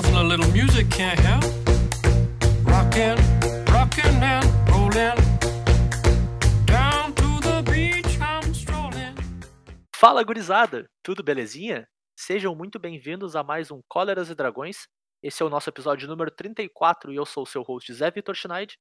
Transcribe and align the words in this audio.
Shuffle 0.00 0.16
a 0.18 0.22
little 0.22 0.50
music, 0.52 0.88
can't 0.96 1.20
help. 1.20 1.44
Rockin', 2.64 3.16
rockin' 3.70 4.22
and 4.22 4.46
rollin'. 4.70 5.14
Down 6.64 7.12
to 7.12 7.40
the 7.42 7.62
beach, 7.70 8.18
I'm 8.18 8.50
strolling. 8.54 9.14
Fala 9.94 10.22
gurizada, 10.24 10.88
tudo 11.02 11.22
belezinha? 11.22 11.86
Sejam 12.16 12.54
muito 12.54 12.78
bem-vindos 12.78 13.36
a 13.36 13.42
mais 13.42 13.70
um 13.70 13.82
Cóleras 13.88 14.30
e 14.30 14.34
Dragões. 14.34 14.86
Esse 15.22 15.42
é 15.42 15.46
o 15.46 15.50
nosso 15.50 15.68
episódio 15.68 16.08
número 16.08 16.30
34 16.30 17.12
e 17.12 17.16
eu 17.16 17.26
sou 17.26 17.42
o 17.42 17.46
seu 17.46 17.60
host 17.62 17.92
Zé 17.92 18.10
Vitor 18.10 18.34
Schneid. 18.34 18.78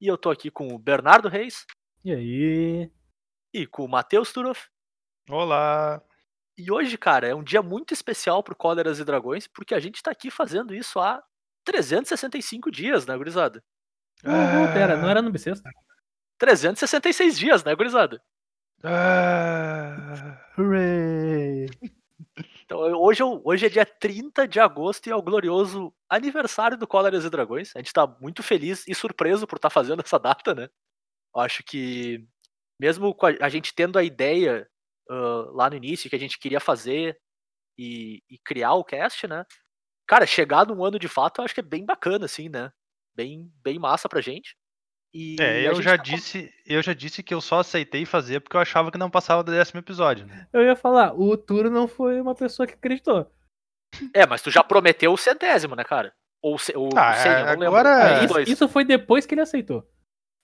E 0.00 0.06
eu 0.06 0.16
tô 0.16 0.30
aqui 0.30 0.52
com 0.52 0.68
o 0.68 0.78
Bernardo 0.78 1.28
Reis 1.28 1.64
E 2.04 2.12
aí? 2.12 2.90
e 3.52 3.66
com 3.66 3.84
o 3.84 3.88
Matheus 3.88 4.32
Turoff. 4.32 4.68
Olá! 5.28 6.00
E 6.60 6.70
hoje, 6.70 6.98
cara, 6.98 7.26
é 7.26 7.34
um 7.34 7.42
dia 7.42 7.62
muito 7.62 7.94
especial 7.94 8.42
pro 8.42 8.54
Cóleras 8.54 8.98
e 8.98 9.04
Dragões, 9.04 9.46
porque 9.46 9.74
a 9.74 9.80
gente 9.80 10.02
tá 10.02 10.10
aqui 10.10 10.30
fazendo 10.30 10.74
isso 10.74 11.00
há 11.00 11.22
365 11.64 12.70
dias, 12.70 13.06
né, 13.06 13.16
gurizada? 13.16 13.64
Uh, 14.22 14.70
pera, 14.74 14.94
não 14.98 15.08
era 15.08 15.22
no 15.22 15.30
bissexto? 15.30 15.66
366 16.36 17.38
dias, 17.38 17.64
né, 17.64 17.74
gurizada? 17.74 18.22
Ah, 18.84 20.38
Hooray! 20.58 21.66
Então, 22.66 22.78
hoje, 22.78 23.22
é 23.22 23.24
hoje 23.24 23.66
é 23.66 23.68
dia 23.70 23.86
30 23.86 24.46
de 24.46 24.60
agosto 24.60 25.06
e 25.06 25.10
é 25.10 25.16
o 25.16 25.22
glorioso 25.22 25.94
aniversário 26.10 26.76
do 26.76 26.86
Cóleras 26.86 27.24
e 27.24 27.30
Dragões. 27.30 27.74
A 27.74 27.78
gente 27.78 27.92
tá 27.92 28.06
muito 28.20 28.42
feliz 28.42 28.86
e 28.86 28.94
surpreso 28.94 29.46
por 29.46 29.56
estar 29.56 29.70
fazendo 29.70 30.02
essa 30.04 30.18
data, 30.18 30.54
né? 30.54 30.68
Eu 31.34 31.40
acho 31.40 31.62
que, 31.64 32.28
mesmo 32.78 33.14
com 33.14 33.26
a, 33.26 33.30
a 33.40 33.48
gente 33.48 33.74
tendo 33.74 33.98
a 33.98 34.04
ideia 34.04 34.68
ah, 35.10 35.50
lá 35.52 35.68
no 35.68 35.76
início 35.76 36.08
que 36.08 36.16
a 36.16 36.18
gente 36.20 36.38
queria 36.38 36.60
fazer 36.60 37.18
e, 37.78 38.22
e 38.30 38.38
criar 38.38 38.74
o 38.74 38.84
cast, 38.84 39.26
né? 39.26 39.44
Cara, 40.06 40.26
chegar 40.26 40.66
num 40.66 40.84
ano 40.84 40.98
de 40.98 41.08
fato, 41.08 41.40
eu 41.40 41.44
acho 41.44 41.54
que 41.54 41.60
é 41.60 41.62
bem 41.62 41.84
bacana, 41.84 42.24
assim, 42.24 42.48
né? 42.48 42.70
Bem, 43.14 43.50
bem 43.62 43.78
massa 43.78 44.08
pra 44.08 44.20
gente. 44.20 44.56
E 45.12 45.36
É, 45.40 45.44
a 45.58 45.62
eu 45.62 45.74
gente 45.74 45.84
já 45.84 45.96
tá 45.96 46.02
disse, 46.02 46.52
eu 46.64 46.80
já 46.82 46.92
disse 46.92 47.22
que 47.22 47.34
eu 47.34 47.40
só 47.40 47.60
aceitei 47.60 48.04
fazer 48.06 48.40
porque 48.40 48.56
eu 48.56 48.60
achava 48.60 48.90
que 48.92 48.98
não 48.98 49.10
passava 49.10 49.42
do 49.42 49.50
décimo 49.50 49.80
episódio. 49.80 50.24
né? 50.26 50.46
Eu 50.52 50.62
ia 50.62 50.76
falar, 50.76 51.12
o 51.18 51.36
Turo 51.36 51.68
não 51.70 51.88
foi 51.88 52.20
uma 52.20 52.34
pessoa 52.34 52.66
que 52.66 52.74
acreditou. 52.74 53.28
É, 54.14 54.24
mas 54.26 54.40
tu 54.42 54.50
já 54.52 54.62
prometeu 54.62 55.12
o 55.12 55.16
centésimo, 55.16 55.74
né, 55.74 55.82
cara? 55.82 56.14
Ou 56.40 56.56
ce- 56.58 56.76
o 56.76 56.88
Ah, 56.96 57.14
100, 57.16 57.32
eu 57.32 57.38
não 57.38 57.46
lembro. 57.52 57.66
agora- 57.66 57.88
É, 57.88 58.20
dos 58.26 58.30
isso, 58.30 58.52
isso 58.52 58.68
foi 58.68 58.84
depois 58.84 59.26
que 59.26 59.34
ele 59.34 59.40
aceitou. 59.40 59.84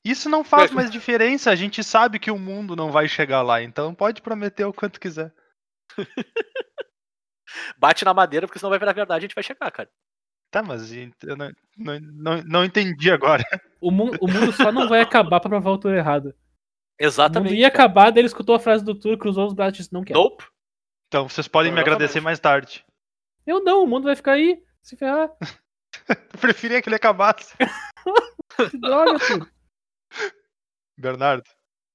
Isso 0.08 0.28
não 0.28 0.44
faz 0.44 0.70
mais 0.70 0.88
diferença, 0.90 1.50
a 1.50 1.56
gente 1.56 1.82
sabe 1.82 2.20
que 2.20 2.30
o 2.30 2.38
mundo 2.38 2.76
não 2.76 2.92
vai 2.92 3.08
chegar 3.08 3.42
lá, 3.42 3.60
então 3.60 3.92
pode 3.92 4.22
prometer 4.22 4.64
o 4.64 4.72
quanto 4.72 5.00
quiser. 5.00 5.34
Bate 7.76 8.04
na 8.04 8.14
madeira, 8.14 8.46
porque 8.46 8.58
senão 8.58 8.70
vai 8.70 8.78
virar 8.78 8.92
verdade 8.92 9.18
e 9.18 9.24
a 9.24 9.26
gente 9.28 9.34
vai 9.34 9.42
chegar, 9.42 9.70
cara. 9.70 9.90
Tá, 10.50 10.62
mas 10.62 10.92
eu 10.92 11.36
não, 11.36 11.50
não, 11.76 12.00
não, 12.00 12.42
não 12.44 12.64
entendi 12.64 13.10
agora. 13.10 13.42
O, 13.80 13.90
mu- 13.90 14.16
o 14.20 14.28
mundo 14.28 14.52
só 14.52 14.70
não 14.70 14.88
vai 14.88 15.00
acabar 15.00 15.40
pra 15.40 15.50
provar 15.50 15.72
o 15.72 15.78
Turo 15.78 15.96
errado. 15.96 16.26
O 16.26 16.28
mundo 16.28 16.36
Exatamente. 16.98 17.54
ia 17.56 17.70
cara. 17.70 17.84
acabar, 17.84 18.10
daí 18.10 18.20
ele 18.20 18.28
escutou 18.28 18.54
a 18.54 18.60
frase 18.60 18.84
do 18.84 18.94
Turo, 18.94 19.18
cruzou 19.18 19.46
os 19.46 19.54
braços 19.54 19.74
e 19.74 19.82
disse, 19.82 19.92
não 19.92 20.04
quero. 20.04 20.18
Nope. 20.20 20.44
Então 21.08 21.28
vocês 21.28 21.48
podem 21.48 21.72
me 21.72 21.80
agradecer 21.80 22.20
mais 22.20 22.38
tarde. 22.38 22.84
Eu 23.46 23.62
não, 23.62 23.82
o 23.82 23.86
mundo 23.86 24.04
vai 24.04 24.16
ficar 24.16 24.32
aí, 24.32 24.62
se 24.82 24.96
ferrar. 24.96 25.30
Eu 26.08 26.16
preferia 26.40 26.80
que 26.80 26.88
ele 26.88 26.96
acabasse. 26.96 27.54
Que 28.70 28.78
droga, 28.78 29.18
Turo. 29.18 29.50
Bernardo, 30.98 31.44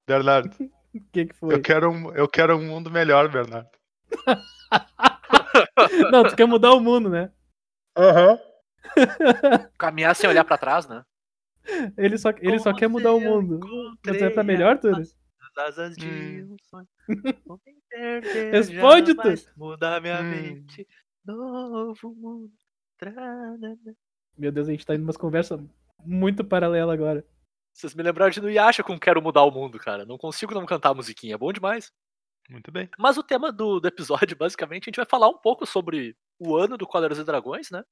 Bernardo, 0.08 0.56
O 0.94 1.02
que 1.12 1.26
que 1.26 1.36
foi? 1.36 1.56
eu 1.56 1.62
quero, 1.62 1.90
um, 1.92 2.12
eu 2.14 2.28
quero 2.28 2.58
um 2.58 2.66
mundo 2.66 2.92
melhor, 2.92 3.30
Bernardo. 3.32 3.70
Não, 6.12 6.28
tu 6.28 6.36
quer 6.36 6.46
mudar 6.46 6.74
o 6.74 6.80
mundo, 6.80 7.10
né? 7.10 7.32
Aham. 7.98 8.40
Caminhar 9.78 10.16
sem 10.16 10.30
olhar 10.30 10.44
pra 10.44 10.58
trás, 10.58 10.88
né? 10.88 11.04
Ele 11.98 12.18
só, 12.18 12.30
ele 12.40 12.60
só 12.60 12.74
quer 12.74 12.88
mudar 12.88 13.14
o 13.14 13.18
eu 13.18 13.42
mundo. 13.42 13.60
Você 14.06 14.26
é 14.26 14.30
pra 14.30 14.44
melhor, 14.44 14.80
asas 15.58 15.95
de 15.95 16.08
Hum. 16.08 16.54
um 16.54 16.58
sonho. 16.70 16.88
Vou 17.45 17.60
perder 17.90 18.52
Responde, 18.52 19.14
jamais, 19.14 19.50
Mudar 19.56 20.02
minha 20.02 20.23
Hum. 20.23 20.30
mente. 20.30 20.88
Novo 21.26 22.16
mundo. 22.16 22.52
Meu 24.38 24.52
Deus, 24.52 24.67
a 24.67 24.72
gente 24.72 24.86
tá 24.86 24.95
indo 24.95 25.04
umas 25.04 25.17
conversas 25.17 25.60
muito 26.06 26.44
paralelas 26.44 26.94
agora. 26.94 27.26
Vocês 27.73 27.95
me 27.95 28.04
lembraram 28.04 28.32
de 28.32 28.42
Nuyasha 28.42 28.83
com 28.83 28.99
Quero 28.99 29.21
Mudar 29.21 29.43
o 29.43 29.52
Mundo, 29.52 29.80
cara. 29.80 30.05
Não 30.05 30.17
consigo 30.17 30.54
não 30.54 30.65
cantar 30.65 30.89
a 30.89 30.93
musiquinha. 30.93 31.36
É 31.36 31.37
bom 31.37 31.52
demais. 31.52 31.92
Muito 32.49 32.71
bem. 32.71 32.89
Mas 32.98 33.17
o 33.17 33.23
tema 33.23 33.52
do, 33.52 33.80
do 33.80 33.87
episódio, 33.87 34.36
basicamente, 34.37 34.83
a 34.83 34.89
gente 34.89 34.98
vai 34.98 35.05
falar 35.05 35.30
um 35.30 35.37
pouco 35.37 35.65
sobre 35.65 36.15
o 36.39 36.55
ano 36.55 36.77
do 36.77 36.86
Cóleras 36.86 37.17
e 37.17 37.23
Dragões, 37.23 37.71
né? 37.71 37.83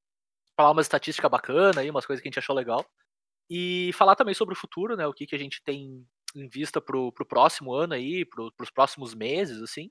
Falar 0.56 0.72
umas 0.72 0.86
estatísticas 0.86 1.32
bacanas 1.32 1.78
aí, 1.78 1.90
umas 1.90 2.06
coisas 2.06 2.22
que 2.22 2.28
a 2.28 2.32
gente 2.32 2.40
achou 2.40 2.56
legal. 2.56 2.86
E 3.50 3.92
falar 3.94 4.16
também 4.16 4.34
sobre 4.34 4.54
o 4.54 4.58
futuro, 4.58 4.96
né? 4.96 5.08
O 5.08 5.14
que, 5.14 5.26
que 5.26 5.36
a 5.36 5.40
gente 5.40 5.62
tem 5.64 6.06
em 6.36 6.48
vista 6.48 6.80
pro, 6.82 7.12
pro 7.14 7.26
próximo 7.26 7.74
ano 7.74 7.94
aí, 7.94 8.26
pro, 8.26 8.52
pros 8.52 8.70
próximos 8.70 9.16
meses, 9.16 9.62
assim. 9.62 9.90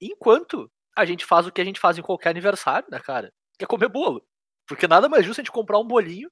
Enquanto 0.00 0.70
a 0.96 1.04
gente 1.04 1.24
faz 1.24 1.46
o 1.46 1.52
que 1.52 1.60
a 1.60 1.64
gente 1.64 1.80
faz 1.80 1.98
em 1.98 2.02
qualquer 2.02 2.30
aniversário, 2.30 2.88
né, 2.90 3.00
cara? 3.00 3.32
Que 3.58 3.64
é 3.64 3.68
comer 3.68 3.88
bolo. 3.88 4.24
Porque 4.66 4.86
nada 4.86 5.08
mais 5.08 5.24
justo 5.24 5.40
a 5.40 5.44
gente 5.44 5.52
comprar 5.52 5.78
um 5.78 5.86
bolinho 5.86 6.30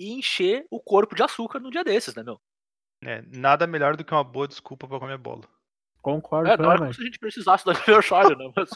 e 0.00 0.12
encher 0.14 0.66
o 0.70 0.80
corpo 0.80 1.14
de 1.14 1.22
açúcar 1.22 1.60
num 1.60 1.70
dia 1.70 1.84
desses, 1.84 2.14
né, 2.14 2.22
meu? 2.22 2.40
É, 3.04 3.20
nada 3.22 3.66
melhor 3.66 3.96
do 3.96 4.04
que 4.04 4.12
uma 4.14 4.24
boa 4.24 4.48
desculpa 4.48 4.88
pra 4.88 4.98
comer 4.98 5.18
bolo. 5.18 5.44
Concordo 6.00 6.48
É, 6.50 6.56
não 6.56 6.70
era 6.70 6.78
como 6.78 6.88
plenamente. 6.90 6.96
se 6.96 7.02
a 7.02 7.04
gente 7.04 7.18
precisasse 7.18 7.64
do 7.64 7.70
aniversário, 7.70 8.36
né? 8.36 8.50
Mas 8.56 8.70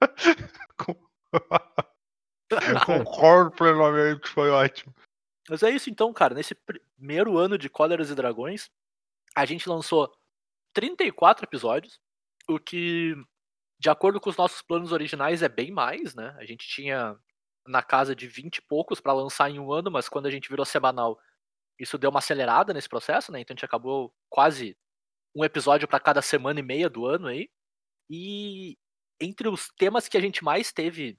Concordo 2.84 3.50
plenamente, 3.52 4.28
foi 4.28 4.50
ótimo. 4.50 4.94
Mas 5.48 5.62
é 5.62 5.70
isso 5.70 5.90
então, 5.90 6.12
cara. 6.12 6.34
Nesse 6.34 6.54
primeiro 6.54 7.38
ano 7.38 7.56
de 7.56 7.68
Cóleras 7.68 8.10
e 8.10 8.14
Dragões, 8.14 8.70
a 9.34 9.44
gente 9.44 9.68
lançou 9.68 10.12
34 10.74 11.44
episódios, 11.44 12.00
o 12.48 12.58
que, 12.58 13.14
de 13.78 13.90
acordo 13.90 14.20
com 14.20 14.30
os 14.30 14.36
nossos 14.36 14.62
planos 14.62 14.92
originais, 14.92 15.42
é 15.42 15.48
bem 15.48 15.70
mais, 15.70 16.14
né? 16.14 16.34
A 16.38 16.44
gente 16.44 16.66
tinha 16.66 17.16
na 17.68 17.82
casa 17.82 18.14
de 18.14 18.26
20 18.26 18.56
e 18.58 18.62
poucos 18.62 19.00
pra 19.00 19.12
lançar 19.12 19.50
em 19.50 19.58
um 19.58 19.72
ano, 19.72 19.90
mas 19.90 20.08
quando 20.08 20.26
a 20.26 20.30
gente 20.30 20.48
virou 20.48 20.64
semanal, 20.64 21.18
isso 21.78 21.98
deu 21.98 22.10
uma 22.10 22.18
acelerada 22.18 22.74
nesse 22.74 22.88
processo, 22.88 23.30
né? 23.32 23.40
Então 23.40 23.54
a 23.54 23.56
gente 23.56 23.64
acabou 23.64 24.12
quase 24.28 24.76
um 25.34 25.44
episódio 25.44 25.86
pra 25.86 26.00
cada 26.00 26.22
semana 26.22 26.60
e 26.60 26.62
meia 26.62 26.90
do 26.90 27.06
ano 27.06 27.28
aí. 27.28 27.48
E 28.10 28.76
entre 29.20 29.48
os 29.48 29.68
temas 29.78 30.08
que 30.08 30.16
a 30.16 30.20
gente 30.20 30.42
mais 30.44 30.72
teve 30.72 31.18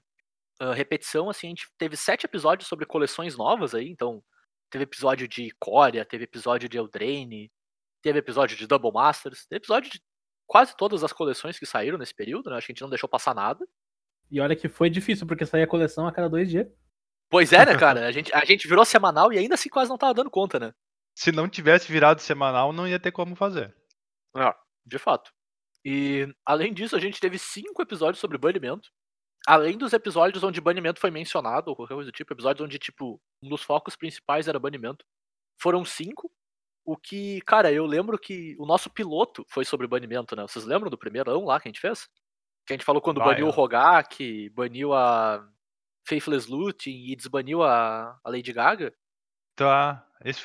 ah, 0.60 0.74
repetição, 0.74 1.30
assim, 1.30 1.46
a 1.48 1.50
gente 1.50 1.68
teve 1.78 1.96
sete 1.96 2.24
episódios 2.24 2.68
sobre 2.68 2.84
coleções 2.84 3.36
novas 3.36 3.74
aí, 3.74 3.88
então 3.88 4.22
teve 4.70 4.84
episódio 4.84 5.26
de 5.26 5.50
Coria, 5.58 6.04
teve 6.04 6.24
episódio 6.24 6.68
de 6.68 6.76
Eldraine, 6.78 7.50
teve 8.02 8.18
episódio 8.18 8.56
de 8.56 8.66
Double 8.66 8.92
Masters, 8.92 9.46
teve 9.46 9.58
episódio 9.60 9.90
de 9.90 10.02
quase 10.46 10.76
todas 10.76 11.02
as 11.02 11.12
coleções 11.12 11.58
que 11.58 11.64
saíram 11.64 11.96
nesse 11.96 12.14
período, 12.14 12.50
né? 12.50 12.56
Acho 12.56 12.66
que 12.66 12.72
a 12.72 12.74
gente 12.74 12.82
não 12.82 12.90
deixou 12.90 13.08
passar 13.08 13.34
nada. 13.34 13.66
E 14.30 14.40
olha 14.40 14.54
que 14.54 14.68
foi 14.68 14.88
difícil, 14.88 15.26
porque 15.26 15.44
saía 15.44 15.64
a 15.64 15.68
coleção 15.68 16.06
a 16.06 16.12
cada 16.12 16.28
dois 16.28 16.48
dias. 16.48 16.66
Pois 17.28 17.52
é, 17.52 17.64
né, 17.64 17.76
cara? 17.78 18.06
A 18.06 18.12
gente, 18.12 18.32
a 18.34 18.44
gente 18.44 18.68
virou 18.68 18.84
semanal 18.84 19.32
e 19.32 19.38
ainda 19.38 19.54
assim 19.54 19.68
quase 19.68 19.90
não 19.90 19.98
tava 19.98 20.14
dando 20.14 20.30
conta, 20.30 20.58
né? 20.58 20.72
Se 21.14 21.32
não 21.32 21.48
tivesse 21.48 21.90
virado 21.90 22.20
semanal, 22.20 22.72
não 22.72 22.86
ia 22.86 23.00
ter 23.00 23.12
como 23.12 23.34
fazer. 23.34 23.74
É, 24.36 24.54
de 24.86 24.98
fato. 24.98 25.32
E 25.84 26.28
além 26.44 26.72
disso, 26.72 26.94
a 26.94 27.00
gente 27.00 27.20
teve 27.20 27.38
cinco 27.38 27.82
episódios 27.82 28.20
sobre 28.20 28.38
banimento. 28.38 28.90
Além 29.46 29.76
dos 29.76 29.92
episódios 29.92 30.44
onde 30.44 30.60
banimento 30.60 31.00
foi 31.00 31.10
mencionado, 31.10 31.70
ou 31.70 31.76
qualquer 31.76 31.94
coisa 31.94 32.10
do 32.10 32.14
tipo, 32.14 32.32
episódios 32.32 32.64
onde, 32.64 32.78
tipo, 32.78 33.20
um 33.42 33.48
dos 33.48 33.62
focos 33.62 33.96
principais 33.96 34.46
era 34.46 34.58
banimento. 34.58 35.04
Foram 35.60 35.84
cinco. 35.84 36.30
O 36.84 36.96
que, 36.96 37.40
cara, 37.42 37.72
eu 37.72 37.86
lembro 37.86 38.18
que 38.18 38.54
o 38.58 38.66
nosso 38.66 38.90
piloto 38.90 39.44
foi 39.48 39.64
sobre 39.64 39.86
banimento, 39.86 40.36
né? 40.36 40.42
Vocês 40.42 40.64
lembram 40.64 40.90
do 40.90 40.98
primeirão 40.98 41.44
lá 41.44 41.58
que 41.58 41.68
a 41.68 41.70
gente 41.70 41.80
fez? 41.80 42.08
Que 42.70 42.74
a 42.74 42.76
gente 42.76 42.84
falou 42.84 43.02
quando 43.02 43.18
Vai, 43.18 43.30
baniu 43.30 43.46
o 43.46 43.48
ó. 43.48 43.52
Rogak, 43.52 44.48
baniu 44.50 44.94
a 44.94 45.44
Faithless 46.06 46.48
Looting 46.48 47.10
e 47.10 47.16
desbaniu 47.16 47.64
a, 47.64 48.16
a 48.22 48.30
Lady 48.30 48.52
Gaga. 48.52 48.94
Tá. 49.56 50.06
Esse... 50.24 50.40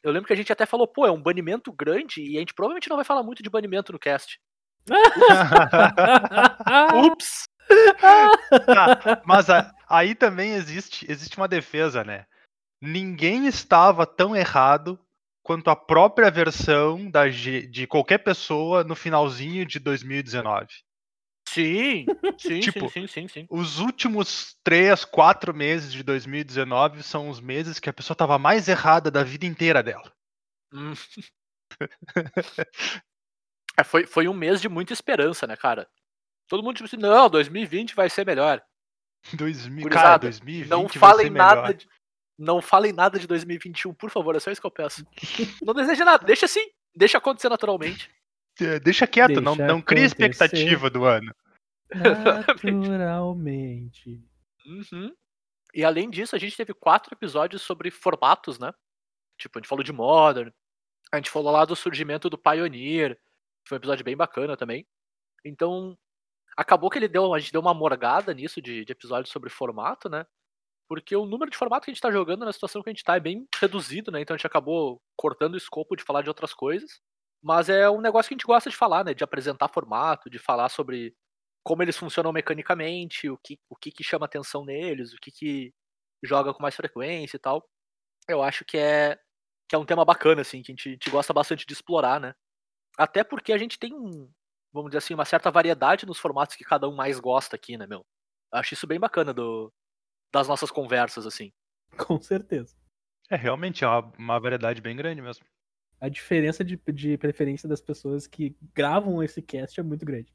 Eu 0.00 0.12
lembro 0.12 0.28
que 0.28 0.32
a 0.32 0.36
gente 0.36 0.52
até 0.52 0.64
falou, 0.64 0.86
pô, 0.86 1.04
é 1.04 1.10
um 1.10 1.20
banimento 1.20 1.72
grande 1.72 2.22
e 2.22 2.36
a 2.36 2.38
gente 2.38 2.54
provavelmente 2.54 2.88
não 2.88 2.94
vai 2.94 3.04
falar 3.04 3.24
muito 3.24 3.42
de 3.42 3.50
banimento 3.50 3.90
no 3.90 3.98
cast. 3.98 4.38
Ups! 7.04 7.48
Tá, 8.64 9.20
mas 9.26 9.50
a- 9.50 9.74
aí 9.88 10.14
também 10.14 10.52
existe, 10.52 11.10
existe 11.10 11.36
uma 11.38 11.48
defesa, 11.48 12.04
né? 12.04 12.24
Ninguém 12.80 13.48
estava 13.48 14.06
tão 14.06 14.36
errado 14.36 14.96
quanto 15.42 15.70
a 15.70 15.74
própria 15.74 16.30
versão 16.30 17.10
da, 17.10 17.26
de 17.26 17.84
qualquer 17.88 18.18
pessoa 18.18 18.84
no 18.84 18.94
finalzinho 18.94 19.66
de 19.66 19.80
2019. 19.80 20.68
Sim, 21.52 22.04
sim, 22.38 22.60
Tipo, 22.60 22.90
sim, 22.90 23.06
sim, 23.06 23.06
sim, 23.06 23.28
sim. 23.28 23.46
Os 23.48 23.78
últimos 23.78 24.56
três, 24.62 25.04
quatro 25.04 25.54
meses 25.54 25.90
de 25.92 26.02
2019 26.02 27.02
são 27.02 27.30
os 27.30 27.40
meses 27.40 27.78
que 27.78 27.88
a 27.88 27.92
pessoa 27.92 28.14
estava 28.14 28.38
mais 28.38 28.68
errada 28.68 29.10
da 29.10 29.24
vida 29.24 29.46
inteira 29.46 29.82
dela. 29.82 30.12
Hum. 30.72 30.92
É, 33.78 33.84
foi, 33.84 34.06
foi 34.06 34.26
um 34.26 34.34
mês 34.34 34.60
de 34.60 34.68
muita 34.68 34.92
esperança, 34.92 35.46
né, 35.46 35.56
cara? 35.56 35.88
Todo 36.48 36.64
mundo 36.64 36.74
tipo 36.74 36.86
assim, 36.86 36.96
não, 36.96 37.30
2020 37.30 37.94
vai 37.94 38.10
ser 38.10 38.26
melhor. 38.26 38.60
2000, 39.34 39.82
Gurizada, 39.84 40.08
cara, 40.08 40.18
2020 40.18 40.68
Não 40.68 40.82
vai 40.82 40.92
ser 40.92 40.98
falem 40.98 41.30
melhor. 41.30 41.54
nada 41.54 41.74
de, 41.74 41.88
não 42.36 42.60
falem 42.60 42.92
nada 42.92 43.20
de 43.20 43.28
2021, 43.28 43.94
por 43.94 44.10
favor, 44.10 44.34
é 44.34 44.40
só 44.40 44.50
isso 44.50 44.60
que 44.60 44.66
eu 44.66 44.70
peço. 44.72 45.06
Não 45.62 45.72
deseja 45.74 46.04
nada, 46.04 46.26
deixa 46.26 46.46
assim, 46.46 46.68
deixa 46.92 47.18
acontecer 47.18 47.48
naturalmente. 47.48 48.10
Deixa 48.82 49.06
quieto, 49.06 49.40
não, 49.40 49.56
Deixa 49.56 49.72
não 49.72 49.80
cria 49.80 50.06
acontecer. 50.06 50.26
expectativa 50.30 50.90
do 50.90 51.04
ano. 51.04 51.34
Naturalmente. 52.64 54.22
Uhum. 54.66 55.14
E 55.74 55.84
além 55.84 56.10
disso, 56.10 56.34
a 56.34 56.38
gente 56.38 56.56
teve 56.56 56.74
quatro 56.74 57.14
episódios 57.14 57.62
sobre 57.62 57.90
formatos, 57.90 58.58
né? 58.58 58.72
Tipo, 59.38 59.58
a 59.58 59.60
gente 59.60 59.68
falou 59.68 59.84
de 59.84 59.92
Modern, 59.92 60.50
a 61.12 61.16
gente 61.16 61.30
falou 61.30 61.52
lá 61.52 61.64
do 61.64 61.76
surgimento 61.76 62.28
do 62.28 62.38
Pioneer, 62.38 63.18
foi 63.66 63.76
um 63.76 63.80
episódio 63.80 64.04
bem 64.04 64.16
bacana 64.16 64.56
também. 64.56 64.86
Então, 65.44 65.96
acabou 66.56 66.90
que 66.90 66.98
ele 66.98 67.08
deu, 67.08 67.32
a 67.32 67.38
gente 67.38 67.52
deu 67.52 67.60
uma 67.60 67.74
morgada 67.74 68.34
nisso 68.34 68.60
de, 68.60 68.84
de 68.84 68.92
episódios 68.92 69.30
sobre 69.30 69.50
formato, 69.50 70.08
né? 70.08 70.26
Porque 70.88 71.14
o 71.14 71.26
número 71.26 71.50
de 71.50 71.56
formato 71.56 71.84
que 71.84 71.90
a 71.90 71.94
gente 71.94 72.00
tá 72.00 72.10
jogando 72.10 72.44
na 72.44 72.52
situação 72.52 72.82
que 72.82 72.88
a 72.88 72.92
gente 72.92 73.04
tá 73.04 73.16
é 73.16 73.20
bem 73.20 73.46
reduzido, 73.60 74.10
né? 74.10 74.20
Então 74.20 74.34
a 74.34 74.38
gente 74.38 74.46
acabou 74.46 75.00
cortando 75.16 75.54
o 75.54 75.58
escopo 75.58 75.94
de 75.94 76.02
falar 76.02 76.22
de 76.22 76.28
outras 76.28 76.54
coisas. 76.54 77.00
Mas 77.42 77.68
é 77.68 77.88
um 77.88 78.00
negócio 78.00 78.28
que 78.28 78.34
a 78.34 78.36
gente 78.36 78.46
gosta 78.46 78.68
de 78.68 78.76
falar, 78.76 79.04
né? 79.04 79.14
De 79.14 79.24
apresentar 79.24 79.68
formato, 79.68 80.28
de 80.28 80.38
falar 80.38 80.68
sobre 80.68 81.14
como 81.62 81.82
eles 81.82 81.96
funcionam 81.96 82.32
mecanicamente, 82.32 83.28
o 83.28 83.36
que, 83.38 83.58
o 83.68 83.76
que, 83.76 83.92
que 83.92 84.02
chama 84.02 84.26
atenção 84.26 84.64
neles, 84.64 85.12
o 85.12 85.18
que, 85.18 85.30
que 85.30 85.74
joga 86.22 86.52
com 86.54 86.62
mais 86.62 86.74
frequência 86.74 87.36
e 87.36 87.40
tal. 87.40 87.68
Eu 88.26 88.42
acho 88.42 88.64
que 88.64 88.78
é, 88.78 89.18
que 89.68 89.74
é 89.74 89.78
um 89.78 89.84
tema 89.84 90.04
bacana, 90.04 90.40
assim, 90.40 90.62
que 90.62 90.72
a 90.72 90.74
gente, 90.74 90.88
a 90.88 90.92
gente 90.92 91.10
gosta 91.10 91.32
bastante 91.32 91.66
de 91.66 91.72
explorar, 91.72 92.20
né? 92.20 92.34
Até 92.96 93.22
porque 93.22 93.52
a 93.52 93.58
gente 93.58 93.78
tem, 93.78 93.94
um, 93.94 94.30
vamos 94.72 94.90
dizer 94.90 94.98
assim, 94.98 95.14
uma 95.14 95.24
certa 95.24 95.50
variedade 95.50 96.06
nos 96.06 96.18
formatos 96.18 96.56
que 96.56 96.64
cada 96.64 96.88
um 96.88 96.94
mais 96.94 97.20
gosta 97.20 97.54
aqui, 97.54 97.76
né, 97.76 97.86
meu? 97.86 98.04
Eu 98.52 98.58
acho 98.58 98.74
isso 98.74 98.86
bem 98.86 98.98
bacana 98.98 99.32
do, 99.32 99.72
das 100.32 100.48
nossas 100.48 100.70
conversas, 100.70 101.26
assim. 101.26 101.52
Com 101.96 102.20
certeza. 102.20 102.76
É, 103.30 103.36
realmente, 103.36 103.84
é 103.84 103.86
uma, 103.86 104.12
uma 104.18 104.40
variedade 104.40 104.80
bem 104.80 104.96
grande 104.96 105.20
mesmo. 105.20 105.44
A 106.00 106.08
diferença 106.08 106.64
de, 106.64 106.80
de 106.92 107.18
preferência 107.18 107.68
das 107.68 107.80
pessoas 107.80 108.26
que 108.26 108.56
gravam 108.74 109.22
esse 109.22 109.42
cast 109.42 109.78
é 109.78 109.82
muito 109.82 110.04
grande. 110.04 110.32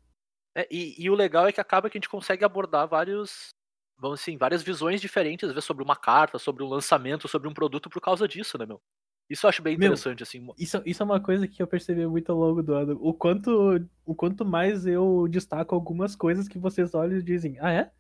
É, 0.56 0.68
e, 0.70 0.96
e 1.02 1.10
o 1.10 1.16
legal 1.16 1.48
é 1.48 1.52
que 1.52 1.62
acaba 1.62 1.90
que 1.90 1.98
a 1.98 2.00
gente 2.00 2.10
consegue 2.10 2.44
abordar 2.44 2.88
vários, 2.88 3.50
vamos 3.98 4.20
assim, 4.20 4.38
várias 4.38 4.62
visões 4.62 5.02
diferentes, 5.02 5.48
às 5.48 5.54
vezes 5.54 5.66
sobre 5.66 5.84
uma 5.84 5.96
carta, 5.96 6.38
sobre 6.38 6.64
um 6.64 6.68
lançamento, 6.68 7.28
sobre 7.28 7.48
um 7.48 7.54
produto 7.54 7.90
por 7.90 8.02
causa 8.02 8.28
disso, 8.28 8.58
né, 8.58 8.66
meu? 8.66 8.82
Isso 9.30 9.46
eu 9.46 9.50
acho 9.50 9.62
bem 9.62 9.78
Meu, 9.78 9.88
interessante, 9.88 10.22
assim. 10.22 10.46
Isso, 10.60 10.82
isso 10.86 11.02
é 11.02 11.06
uma 11.06 11.20
coisa 11.20 11.48
que 11.48 11.64
eu 11.64 11.68
percebi 11.68 12.06
muito 12.06 12.32
ao 12.32 12.38
longo 12.38 12.62
do 12.62 12.74
ano. 12.74 13.00
O 13.02 13.14
quanto, 13.14 13.84
o 14.06 14.14
quanto 14.14 14.46
mais 14.46 14.86
eu 14.86 15.28
destaco 15.30 15.74
algumas 15.74 16.16
coisas 16.16 16.48
que 16.48 16.60
vocês 16.60 16.94
olham 16.94 17.18
e 17.18 17.24
dizem, 17.24 17.58
ah, 17.60 17.72
é? 17.72 17.92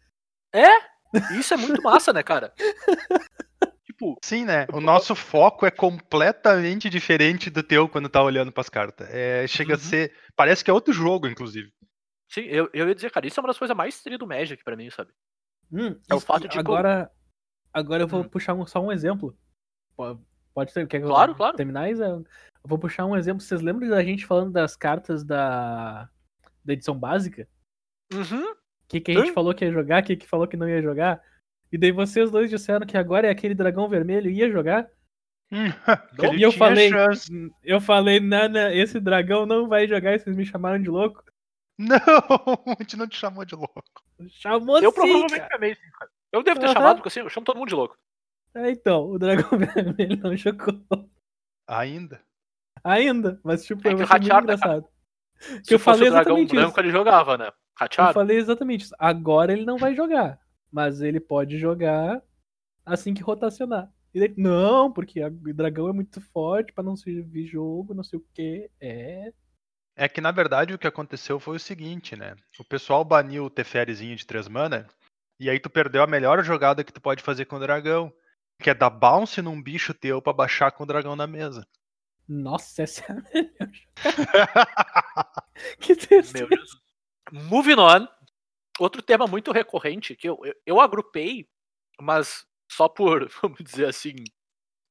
E 1.31 1.39
isso 1.39 1.53
é 1.53 1.57
muito 1.57 1.81
massa, 1.81 2.11
né, 2.11 2.21
cara? 2.21 2.53
tipo, 4.11 4.17
Sim, 4.23 4.45
né? 4.45 4.65
O 4.73 4.79
nosso 4.81 5.15
foco 5.15 5.65
é 5.65 5.71
completamente 5.71 6.89
diferente 6.89 7.49
do 7.49 7.63
teu 7.63 7.87
quando 7.89 8.09
tá 8.09 8.21
olhando 8.23 8.51
pras 8.51 8.69
cartas. 8.69 9.07
É, 9.11 9.45
chega 9.47 9.73
a 9.73 9.77
Uhum. 9.77 9.83
ser. 9.83 10.13
Parece 10.35 10.63
que 10.63 10.69
é 10.69 10.73
outro 10.73 10.93
jogo, 10.93 11.27
inclusive. 11.27 11.71
sim, 12.29 12.41
eu, 12.45 12.67
eu 12.73 12.87
ia 12.87 12.95
dizer, 12.95 13.11
cara, 13.11 13.27
isso 13.27 13.39
é 13.39 13.41
uma 13.41 13.47
das 13.49 13.59
coisas 13.59 13.77
mais 13.77 14.01
tri 14.01 14.17
do 14.17 14.25
Magic 14.25 14.63
pra 14.63 14.75
mim, 14.75 14.89
sabe? 14.89 15.11
Hum, 15.71 15.95
É 16.09 16.15
o 16.15 16.19
fato 16.19 16.47
de, 16.47 16.57
agora, 16.57 17.11
agora 17.71 18.03
eu 18.03 18.07
vou 18.07 18.21
Hum. 18.21 18.27
puxar 18.29 18.53
um- 18.55 18.65
só 18.65 18.79
um 18.81 18.91
exemplo. 18.91 19.37
Po- 19.95 20.19
Pode 20.53 20.71
ser? 20.71 20.87
Quer 20.87 20.99
que 20.99 21.05
eu 21.05 21.09
Claro, 21.09 21.33
claro. 21.35 21.55
terminar? 21.57 21.89
Isa? 21.89 22.05
Eu 22.05 22.23
vou 22.63 22.77
puxar 22.77 23.05
um 23.05 23.15
exemplo. 23.17 23.41
Vocês 23.41 23.61
lembram 23.61 23.89
da 23.89 24.03
gente 24.03 24.25
falando 24.25 24.51
das 24.51 24.75
cartas 24.75 25.23
da, 25.23 26.07
da 26.63 26.73
edição 26.73 26.97
básica? 26.97 27.47
Uhum. 28.13 28.51
O 28.51 28.55
que, 28.87 28.99
que 29.01 29.11
a 29.11 29.15
gente 29.15 29.27
Sim. 29.29 29.33
falou 29.33 29.53
que 29.53 29.65
ia 29.65 29.71
jogar, 29.71 30.03
o 30.03 30.05
que, 30.05 30.15
que 30.15 30.27
falou 30.27 30.47
que 30.47 30.55
não 30.57 30.69
ia 30.69 30.81
jogar? 30.81 31.21
E 31.73 31.77
daí 31.77 31.91
vocês 31.91 32.29
dois 32.29 32.51
disseram 32.51 32.85
que 32.85 32.95
agora 32.95 33.25
é 33.27 33.31
aquele 33.31 33.55
dragão 33.55 33.89
vermelho 33.89 34.29
e 34.29 34.35
ia 34.35 34.51
jogar. 34.51 34.87
Ele 35.51 35.73
e 36.37 36.41
eu 36.43 36.51
falei, 36.51 36.89
chance. 36.89 37.33
"Hum, 37.33 37.49
eu 37.63 37.81
falei, 37.81 38.19
Nana, 38.19 38.71
esse 38.73 38.99
dragão 38.99 39.47
não 39.47 39.67
vai 39.67 39.87
jogar 39.87 40.13
e 40.13 40.19
vocês 40.19 40.35
me 40.35 40.45
chamaram 40.45 40.79
de 40.81 40.89
louco. 40.89 41.23
Não, 41.79 41.97
a 42.77 42.83
gente 42.83 42.95
não 42.95 43.07
te 43.07 43.17
chamou 43.17 43.43
de 43.43 43.55
louco. 43.55 43.81
Chamou 44.29 44.79
Eu 44.79 44.91
sim, 44.91 44.95
provavelmente 44.95 45.39
cara. 45.39 45.49
chamei, 45.51 45.73
sim, 45.73 45.89
cara. 45.97 46.11
Eu 46.31 46.43
devo 46.43 46.59
ter 46.59 46.67
Aham. 46.67 46.73
chamado, 46.73 46.95
porque 46.97 47.07
assim, 47.09 47.21
eu 47.21 47.29
chamo 47.29 47.43
todo 47.45 47.57
mundo 47.57 47.69
de 47.69 47.75
louco. 47.75 47.97
É, 48.53 48.69
então, 48.69 49.09
o 49.09 49.17
dragão 49.17 49.49
vermelho 49.57 50.17
não 50.21 50.37
jogou. 50.37 50.79
Ainda. 51.67 52.21
Ainda, 52.83 53.39
mas 53.43 53.65
tipo, 53.65 53.87
É 53.87 53.93
eu 53.93 53.97
que 53.97 54.03
o 54.03 54.05
achei 54.05 54.19
muito 54.19 54.33
né, 54.33 54.39
engraçado. 54.43 54.87
Se 55.39 55.61
Que 55.63 55.73
eu 55.73 55.79
fosse 55.79 55.97
falei 55.97 56.09
o 56.09 56.11
dragão 56.11 56.37
exatamente 56.37 56.55
branco, 56.55 56.69
isso. 56.71 56.79
ele 56.81 56.91
jogava, 56.91 57.37
né? 57.37 57.51
Eu 57.81 58.13
falei 58.13 58.37
exatamente 58.37 58.81
isso. 58.85 58.95
Agora 58.99 59.51
ele 59.51 59.65
não 59.65 59.77
vai 59.79 59.95
jogar, 59.95 60.39
mas 60.73 61.01
ele 61.01 61.19
pode 61.19 61.59
jogar 61.59 62.19
assim 62.83 63.13
que 63.13 63.21
rotacionar. 63.21 63.93
E 64.11 64.19
daí, 64.19 64.33
não, 64.35 64.91
porque 64.91 65.23
o 65.23 65.53
dragão 65.53 65.87
é 65.87 65.93
muito 65.93 66.19
forte 66.19 66.73
pra 66.73 66.83
não 66.83 66.95
servir 66.95 67.45
jogo, 67.45 67.93
não 67.93 68.03
sei 68.03 68.17
o 68.17 68.25
que. 68.33 68.69
É. 68.81 69.31
É 69.95 70.09
que 70.09 70.19
na 70.19 70.31
verdade 70.31 70.73
o 70.73 70.79
que 70.79 70.87
aconteceu 70.87 71.39
foi 71.39 71.57
o 71.57 71.59
seguinte, 71.59 72.15
né? 72.15 72.35
O 72.59 72.63
pessoal 72.63 73.05
baniu 73.05 73.45
o 73.45 73.49
Teferezinho 73.49 74.15
de 74.15 74.25
3 74.25 74.47
mana, 74.47 74.87
e 75.39 75.47
aí 75.47 75.59
tu 75.59 75.69
perdeu 75.69 76.01
a 76.01 76.07
melhor 76.07 76.43
jogada 76.43 76.83
que 76.83 76.91
tu 76.91 76.99
pode 76.99 77.21
fazer 77.21 77.45
com 77.45 77.57
o 77.57 77.59
dragão, 77.59 78.11
que 78.59 78.71
é 78.71 78.73
dar 78.73 78.89
bounce 78.89 79.41
num 79.41 79.61
bicho 79.61 79.93
teu 79.93 80.19
pra 80.21 80.33
baixar 80.33 80.71
com 80.71 80.83
o 80.83 80.87
dragão 80.87 81.15
na 81.15 81.27
mesa. 81.27 81.67
Nossa, 82.27 82.81
essa 82.81 83.03
é 83.03 83.11
a 83.11 83.15
melhor. 83.15 83.71
que 85.79 85.95
tristeza. 85.95 86.33
Meu 86.33 86.49
Deus. 86.49 86.81
Moving 87.31 87.79
on. 87.79 88.07
Outro 88.79 89.01
tema 89.01 89.27
muito 89.27 89.51
recorrente 89.51 90.15
que 90.15 90.27
eu, 90.27 90.39
eu, 90.43 90.53
eu 90.65 90.81
agrupei, 90.81 91.47
mas 92.01 92.45
só 92.71 92.87
por, 92.87 93.29
vamos 93.41 93.59
dizer 93.63 93.87
assim, 93.87 94.15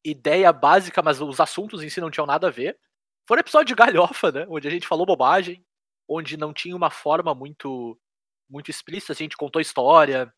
ideia 0.05 0.53
básica, 0.53 1.03
mas 1.03 1.21
os 1.21 1.41
assuntos 1.41 1.83
em 1.83 1.89
si 1.89 2.01
não 2.01 2.11
tinham 2.11 2.27
nada 2.27 2.49
a 2.49 2.51
ver. 2.51 2.79
Foi 3.27 3.37
um 3.37 3.41
episódio 3.41 3.69
de 3.69 3.75
galhofa, 3.75 4.33
né? 4.33 4.47
Onde 4.49 4.69
a 4.69 4.71
gente 4.71 4.87
falou 4.87 5.07
bobagem, 5.07 5.65
onde 6.09 6.37
não 6.37 6.53
tinha 6.53 6.77
uma 6.77 6.91
forma 6.91 7.35
muito 7.35 7.99
muito 8.51 8.71
explícita, 8.71 9.15
assim, 9.15 9.25
a 9.25 9.27
gente 9.27 9.37
contou 9.37 9.63
história, 9.63 10.31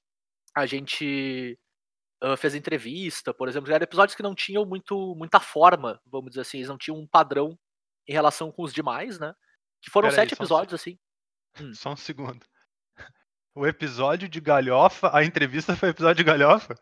a 0.56 0.66
gente 0.66 1.58
ah, 2.22 2.36
fez 2.36 2.54
entrevista, 2.54 3.34
por 3.34 3.48
exemplo. 3.48 3.72
Eram 3.72 3.82
episódios 3.82 4.14
que 4.14 4.22
não 4.22 4.34
tinham 4.34 4.64
muito, 4.64 5.14
muita 5.16 5.40
forma, 5.40 6.00
vamos 6.06 6.30
dizer 6.30 6.42
assim, 6.42 6.58
eles 6.58 6.68
não 6.68 6.78
tinham 6.78 6.96
um 6.96 7.06
padrão 7.06 7.58
em 8.06 8.12
relação 8.12 8.52
com 8.52 8.62
os 8.62 8.72
demais, 8.72 9.18
né? 9.18 9.34
Que 9.82 9.90
foram 9.90 10.08
Pera 10.08 10.22
aí, 10.22 10.28
sete 10.28 10.38
um 10.38 10.42
episódios, 10.42 10.74
assim. 10.74 10.98
Só 11.74 11.92
um 11.92 11.96
segundo. 11.96 12.46
O 13.54 13.66
episódio 13.66 14.28
de 14.28 14.40
galhofa, 14.40 15.10
a 15.16 15.24
entrevista 15.24 15.76
foi 15.76 15.90
episódio 15.90 16.16
de 16.16 16.24
galhofa? 16.24 16.74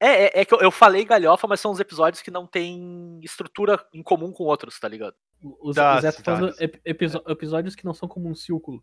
É, 0.00 0.24
é, 0.26 0.40
é 0.40 0.44
que 0.44 0.54
eu, 0.54 0.60
eu 0.60 0.70
falei 0.70 1.04
galhofa, 1.04 1.46
mas 1.46 1.60
são 1.60 1.70
os 1.72 1.80
episódios 1.80 2.22
que 2.22 2.30
não 2.30 2.46
tem 2.46 3.18
estrutura 3.22 3.84
em 3.92 4.02
comum 4.02 4.32
com 4.32 4.44
outros, 4.44 4.78
tá 4.78 4.86
ligado? 4.88 5.14
Os, 5.60 5.74
Tá, 5.76 5.96
os 5.96 6.02
Zé 6.02 6.12
tá 6.12 6.22
tá. 6.22 6.36
falando 6.36 6.54
ep- 6.60 6.80
episo- 6.84 7.22
episódios 7.28 7.74
que 7.74 7.84
não 7.84 7.94
são 7.94 8.08
como 8.08 8.28
um 8.28 8.34
círculo. 8.34 8.82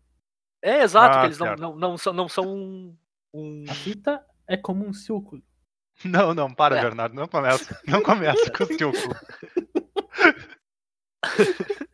É, 0.62 0.82
exato, 0.82 1.16
Ah, 1.18 1.20
que 1.20 1.26
eles 1.28 1.38
não, 1.38 1.56
não, 1.56 1.76
não 1.76 1.98
são, 1.98 2.12
não 2.12 2.28
são 2.28 2.44
um, 2.46 2.96
um- 3.34 3.64
A 3.68 3.74
fita 3.74 4.24
é 4.46 4.56
como 4.56 4.86
um 4.86 4.92
círculo. 4.92 5.42
Não, 6.04 6.32
não, 6.34 6.52
para, 6.52 6.78
É. 6.78 6.82
Bernardo, 6.82 7.14
não 7.14 7.28
começa. 7.28 7.80
Não 7.86 8.02
começa 8.02 8.50
com 8.50 8.64
o 8.64 8.66
cu. 8.92 9.16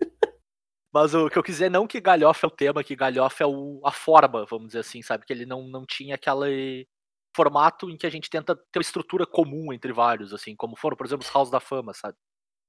Mas 0.92 1.14
o 1.14 1.28
que 1.28 1.38
eu 1.38 1.42
quiser, 1.42 1.71
não 1.71 1.87
que 1.87 2.00
galhofa 2.00 2.47
é 2.47 2.49
o 2.49 2.50
tema, 2.50 2.83
que 2.83 2.97
galhofa 2.97 3.45
é 3.45 3.47
o, 3.47 3.80
a 3.85 3.92
forma, 3.92 4.47
vamos 4.47 4.68
dizer 4.68 4.80
assim, 4.80 5.02
sabe? 5.02 5.26
Que 5.26 5.33
ele 5.33 5.45
não, 5.45 5.68
não 5.68 5.85
tinha 5.85 6.14
aquele 6.14 6.88
formato 7.37 7.90
em 7.90 7.97
que 7.97 8.07
a 8.07 8.11
gente 8.11 8.30
tenta 8.30 8.57
ter 8.57 8.78
uma 8.78 8.83
estrutura 8.83 9.26
comum 9.26 9.73
entre 9.73 9.92
vários, 9.92 10.33
assim, 10.33 10.57
como 10.57 10.76
foram, 10.76 10.97
por 10.97 11.04
exemplo, 11.07 11.26
os 11.26 11.33
House 11.33 11.50
da 11.50 11.61
Fama, 11.61 11.92
sabe? 11.92 12.16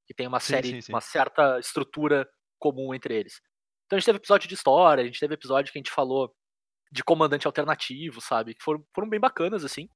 Que 0.06 0.14
tem 0.14 0.28
uma 0.28 0.40
Sim, 0.40 0.54
série, 0.54 0.70
sim, 0.70 0.82
sim. 0.82 0.92
uma 0.94 1.02
certa 1.02 1.60
estrutura 1.60 2.30
comum 2.60 2.94
entre 2.94 3.16
eles. 3.16 3.42
Então 3.86 3.96
a 3.96 4.00
gente 4.00 4.06
teve 4.06 4.18
episódio 4.18 4.48
de 4.50 4.54
história, 4.54 5.02
a 5.04 5.06
gente 5.08 5.20
teve 5.20 5.34
episódio 5.34 5.72
que 5.72 5.80
a 5.80 5.82
gente 5.82 5.92
falou 5.92 6.34
de 6.92 7.04
comandante 7.04 7.48
alternativo, 7.48 8.20
sabe? 8.20 8.54
Que 8.54 8.62
foram, 8.64 8.86
foram 8.94 9.08
bem 9.10 9.20
bacanas, 9.20 9.64
assim. 9.64 9.88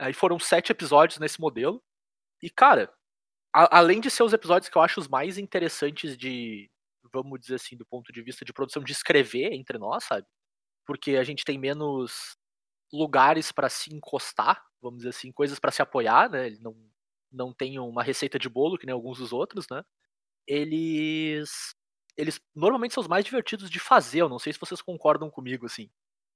Aí 0.00 0.12
foram 0.14 0.38
sete 0.38 0.72
episódios 0.72 1.18
nesse 1.18 1.40
modelo. 1.40 1.82
E, 2.42 2.48
cara, 2.48 2.92
a- 3.54 3.78
além 3.78 4.00
de 4.00 4.10
ser 4.10 4.22
os 4.22 4.32
episódios 4.32 4.68
que 4.70 4.78
eu 4.78 4.82
acho 4.82 5.00
os 5.00 5.08
mais 5.08 5.36
interessantes 5.38 6.16
de, 6.16 6.70
vamos 7.12 7.40
dizer 7.40 7.56
assim, 7.56 7.76
do 7.76 7.86
ponto 7.86 8.12
de 8.12 8.22
vista 8.22 8.44
de 8.44 8.52
produção, 8.52 8.82
de 8.82 8.92
escrever 8.92 9.52
entre 9.52 9.78
nós, 9.78 10.04
sabe? 10.04 10.26
Porque 10.86 11.16
a 11.16 11.24
gente 11.24 11.44
tem 11.44 11.58
menos 11.58 12.36
lugares 12.92 13.52
pra 13.52 13.68
se 13.68 13.94
encostar, 13.94 14.62
vamos 14.80 14.98
dizer 14.98 15.10
assim, 15.10 15.32
coisas 15.32 15.58
pra 15.58 15.70
se 15.70 15.82
apoiar, 15.82 16.30
né? 16.30 16.46
Ele 16.46 16.58
não, 16.60 16.76
não 17.30 17.52
tem 17.54 17.78
uma 17.78 18.02
receita 18.02 18.38
de 18.38 18.48
bolo 18.48 18.78
que 18.78 18.86
nem 18.86 18.92
alguns 18.92 19.18
dos 19.18 19.32
outros, 19.32 19.66
né? 19.70 19.82
Eles 20.46 21.74
eles 22.16 22.40
normalmente 22.54 22.94
são 22.94 23.00
os 23.00 23.08
mais 23.08 23.24
divertidos 23.24 23.70
de 23.70 23.78
fazer, 23.78 24.22
eu 24.22 24.28
não 24.28 24.40
sei 24.40 24.52
se 24.52 24.58
vocês 24.58 24.82
concordam 24.82 25.30
comigo 25.30 25.66
assim. 25.66 25.88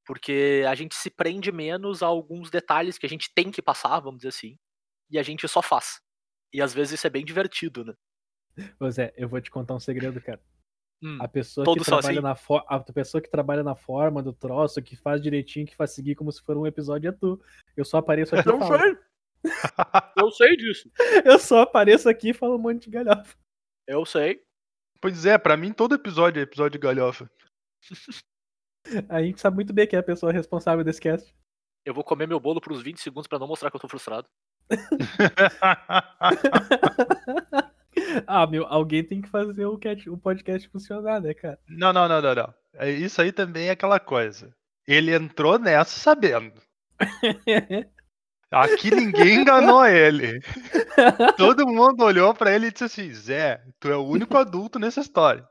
Porque 0.06 0.64
a 0.68 0.74
gente 0.76 0.94
se 0.94 1.10
prende 1.10 1.50
menos 1.50 2.02
a 2.02 2.06
alguns 2.06 2.50
detalhes 2.50 2.98
que 2.98 3.06
a 3.06 3.08
gente 3.08 3.32
tem 3.34 3.50
que 3.50 3.60
passar, 3.60 3.98
vamos 3.98 4.18
dizer 4.18 4.28
assim, 4.28 4.56
e 5.10 5.18
a 5.18 5.22
gente 5.24 5.46
só 5.48 5.60
faz. 5.60 6.00
E 6.52 6.62
às 6.62 6.72
vezes 6.72 6.94
isso 6.94 7.06
é 7.06 7.10
bem 7.10 7.24
divertido, 7.24 7.84
né? 7.84 7.94
Ô 8.78 8.90
Zé, 8.90 9.12
eu 9.16 9.28
vou 9.28 9.40
te 9.40 9.50
contar 9.50 9.74
um 9.74 9.80
segredo, 9.80 10.20
cara. 10.20 10.40
Hum, 11.02 11.18
A 11.20 11.26
pessoa 11.26 11.64
que 11.66 11.84
trabalha 11.84 12.10
assim? 12.10 12.20
na 12.20 12.34
for... 12.36 12.64
a 12.68 12.78
pessoa 12.80 13.20
que 13.20 13.28
trabalha 13.30 13.62
na 13.64 13.74
forma 13.74 14.22
do 14.22 14.32
troço, 14.32 14.80
que 14.80 14.94
faz 14.94 15.20
direitinho, 15.20 15.66
que 15.66 15.74
faz 15.74 15.90
seguir 15.90 16.14
como 16.14 16.30
se 16.30 16.40
for 16.42 16.56
um 16.56 16.64
episódio 16.66 17.08
é 17.08 17.12
tu. 17.12 17.40
Eu 17.76 17.84
só 17.84 17.96
apareço 17.98 18.36
aqui 18.36 18.48
e 18.48 18.52
Eu 18.52 18.58
falo. 18.60 18.78
sei. 18.78 18.96
Eu 20.16 20.30
sei 20.30 20.56
disso. 20.56 20.88
Eu 21.24 21.38
só 21.40 21.62
apareço 21.62 22.08
aqui 22.08 22.30
e 22.30 22.34
falo 22.34 22.54
um 22.54 22.58
monte 22.58 22.84
de 22.84 22.90
galhofa. 22.90 23.34
Eu 23.88 24.06
sei. 24.06 24.40
Pois 25.00 25.26
é, 25.26 25.36
pra 25.36 25.56
mim 25.56 25.72
todo 25.72 25.96
episódio 25.96 26.38
é 26.38 26.44
episódio 26.44 26.78
de 26.78 26.86
galhofa. 26.86 27.28
A 29.08 29.20
gente 29.20 29.40
sabe 29.40 29.56
muito 29.56 29.72
bem 29.72 29.88
quem 29.88 29.96
é 29.96 30.00
a 30.00 30.04
pessoa 30.04 30.30
responsável 30.32 30.84
desse 30.84 31.00
cast. 31.00 31.34
Eu 31.84 31.92
vou 31.92 32.04
comer 32.04 32.28
meu 32.28 32.38
bolo 32.38 32.60
por 32.60 32.72
uns 32.72 32.82
20 32.82 33.00
segundos 33.00 33.26
pra 33.26 33.40
não 33.40 33.48
mostrar 33.48 33.68
que 33.70 33.76
eu 33.76 33.80
tô 33.80 33.88
frustrado. 33.88 34.28
ah, 38.26 38.46
meu, 38.46 38.66
alguém 38.66 39.04
tem 39.04 39.20
que 39.20 39.28
fazer 39.28 39.66
o, 39.66 39.78
cat... 39.78 40.08
o 40.08 40.16
podcast 40.16 40.68
funcionar, 40.68 41.20
né, 41.20 41.34
cara? 41.34 41.58
não, 41.68 41.92
não, 41.92 42.08
não, 42.08 42.22
não, 42.22 42.34
não. 42.34 42.54
É, 42.74 42.90
Isso 42.90 43.20
aí 43.20 43.32
também 43.32 43.68
é 43.68 43.72
aquela 43.72 44.00
coisa. 44.00 44.54
Ele 44.86 45.14
entrou 45.14 45.58
nessa 45.58 45.98
sabendo. 45.98 46.60
Aqui 48.50 48.90
ninguém 48.94 49.40
enganou 49.40 49.86
ele. 49.86 50.40
Todo 51.38 51.66
mundo 51.66 52.04
olhou 52.04 52.34
pra 52.34 52.54
ele 52.54 52.66
e 52.66 52.70
disse 52.70 52.84
assim: 52.84 53.10
Zé, 53.12 53.64
tu 53.80 53.88
é 53.88 53.96
o 53.96 54.04
único 54.04 54.36
adulto 54.36 54.78
nessa 54.78 55.00
história. 55.00 55.48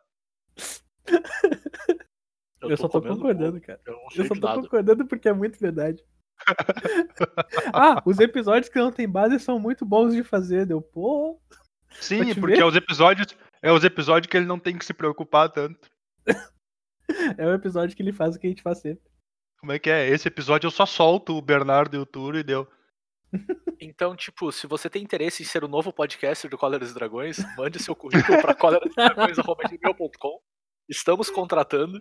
Eu, 2.62 2.78
só 2.78 2.88
tô 2.88 3.02
concordando, 3.02 3.54
bolo, 3.54 3.62
cara. 3.62 3.80
Eu 3.88 3.96
Eu 4.16 4.26
só 4.28 4.36
tô 4.36 4.48
nada. 4.48 4.62
concordando 4.62 5.08
porque 5.08 5.28
é 5.28 5.34
muito 5.34 5.60
verdade. 5.60 6.04
ah, 7.74 8.02
os 8.06 8.20
episódios 8.20 8.70
que 8.70 8.78
não 8.78 8.92
tem 8.92 9.10
base 9.10 9.40
são 9.40 9.60
muito 9.60 9.84
bons 9.84 10.14
de 10.14 10.24
fazer, 10.24 10.68
deu. 10.68 10.80
Pô, 10.80 11.42
Sim, 12.00 12.34
porque 12.36 12.56
ver? 12.56 12.62
é 12.62 12.66
os 12.66 12.76
episódios. 12.76 13.36
É 13.62 13.72
os 13.72 13.84
episódios 13.84 14.30
que 14.30 14.38
ele 14.38 14.46
não 14.46 14.58
tem 14.60 14.78
que 14.78 14.86
se 14.86 14.94
preocupar 14.94 15.50
tanto. 15.50 15.80
é 17.38 17.46
o 17.46 17.54
episódio 17.54 17.96
que 17.96 18.02
ele 18.02 18.14
faz 18.14 18.36
o 18.36 18.40
que 18.40 18.48
a 18.48 18.50
gente 18.50 18.62
faz 18.62 18.80
sempre. 18.80 19.04
Como 19.60 19.72
é 19.72 19.78
que 19.80 19.90
é? 19.90 20.08
Esse 20.10 20.28
episódio 20.28 20.68
eu 20.68 20.72
só 20.72 20.86
solto 20.86 21.38
o 21.38 21.42
Bernardo 21.42 21.96
e 21.96 22.00
o 22.00 22.06
Turo 22.06 22.38
e 22.38 22.44
deu. 22.44 22.68
Então, 23.84 24.16
tipo, 24.16 24.52
se 24.52 24.68
você 24.68 24.88
tem 24.92 25.02
interesse 25.02 25.42
em 25.42 25.46
ser 25.46 25.64
o 25.64 25.68
novo 25.68 25.92
podcaster 25.92 26.48
do 26.52 26.56
Cóleras 26.56 26.92
e 26.92 26.94
Dragões, 26.94 27.38
mande 27.58 27.82
seu 27.82 27.96
currículo 27.96 28.40
pra 28.40 28.54
colerasdragões.com. 28.54 30.40
Estamos 30.88 31.32
contratando. 31.32 32.00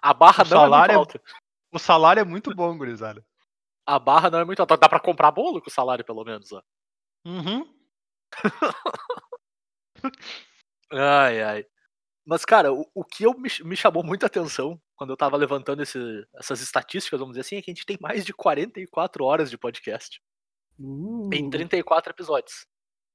A 0.00 0.14
barra 0.14 0.42
O 0.42 0.48
não 0.48 0.56
é 0.56 0.60
salário 0.60 0.92
é- 0.92 0.96
muito 0.96 1.16
alta. 1.16 1.22
O 1.70 1.78
salário 1.78 2.20
é 2.20 2.24
muito 2.24 2.54
bom, 2.54 2.76
gurizada. 2.78 3.22
A 3.86 3.98
barra 3.98 4.30
não 4.30 4.38
é 4.38 4.44
muito 4.44 4.60
alta. 4.60 4.76
Dá 4.76 4.88
pra 4.88 4.98
comprar 5.00 5.30
bolo 5.32 5.60
com 5.60 5.68
o 5.68 5.72
salário, 5.72 6.02
pelo 6.04 6.24
menos, 6.24 6.50
ó. 6.52 6.62
Uhum. 7.26 7.71
Ai, 10.90 11.42
ai. 11.42 11.66
Mas, 12.24 12.44
cara, 12.44 12.72
o, 12.72 12.86
o 12.94 13.04
que 13.04 13.24
eu 13.24 13.32
me, 13.34 13.48
me 13.64 13.76
chamou 13.76 14.04
muita 14.04 14.26
atenção 14.26 14.80
quando 14.94 15.10
eu 15.10 15.16
tava 15.16 15.36
levantando 15.36 15.82
esse- 15.82 16.26
essas 16.34 16.60
estatísticas, 16.60 17.18
vamos 17.18 17.32
dizer 17.34 17.40
assim, 17.40 17.56
é 17.56 17.62
que 17.62 17.70
a 17.70 17.74
gente 17.74 17.86
tem 17.86 17.98
mais 18.00 18.24
de 18.24 18.32
44 18.32 19.24
horas 19.24 19.50
de 19.50 19.58
podcast 19.58 20.20
Uh. 20.78 21.28
em 21.32 21.50
34 21.50 22.12
episódios. 22.12 22.66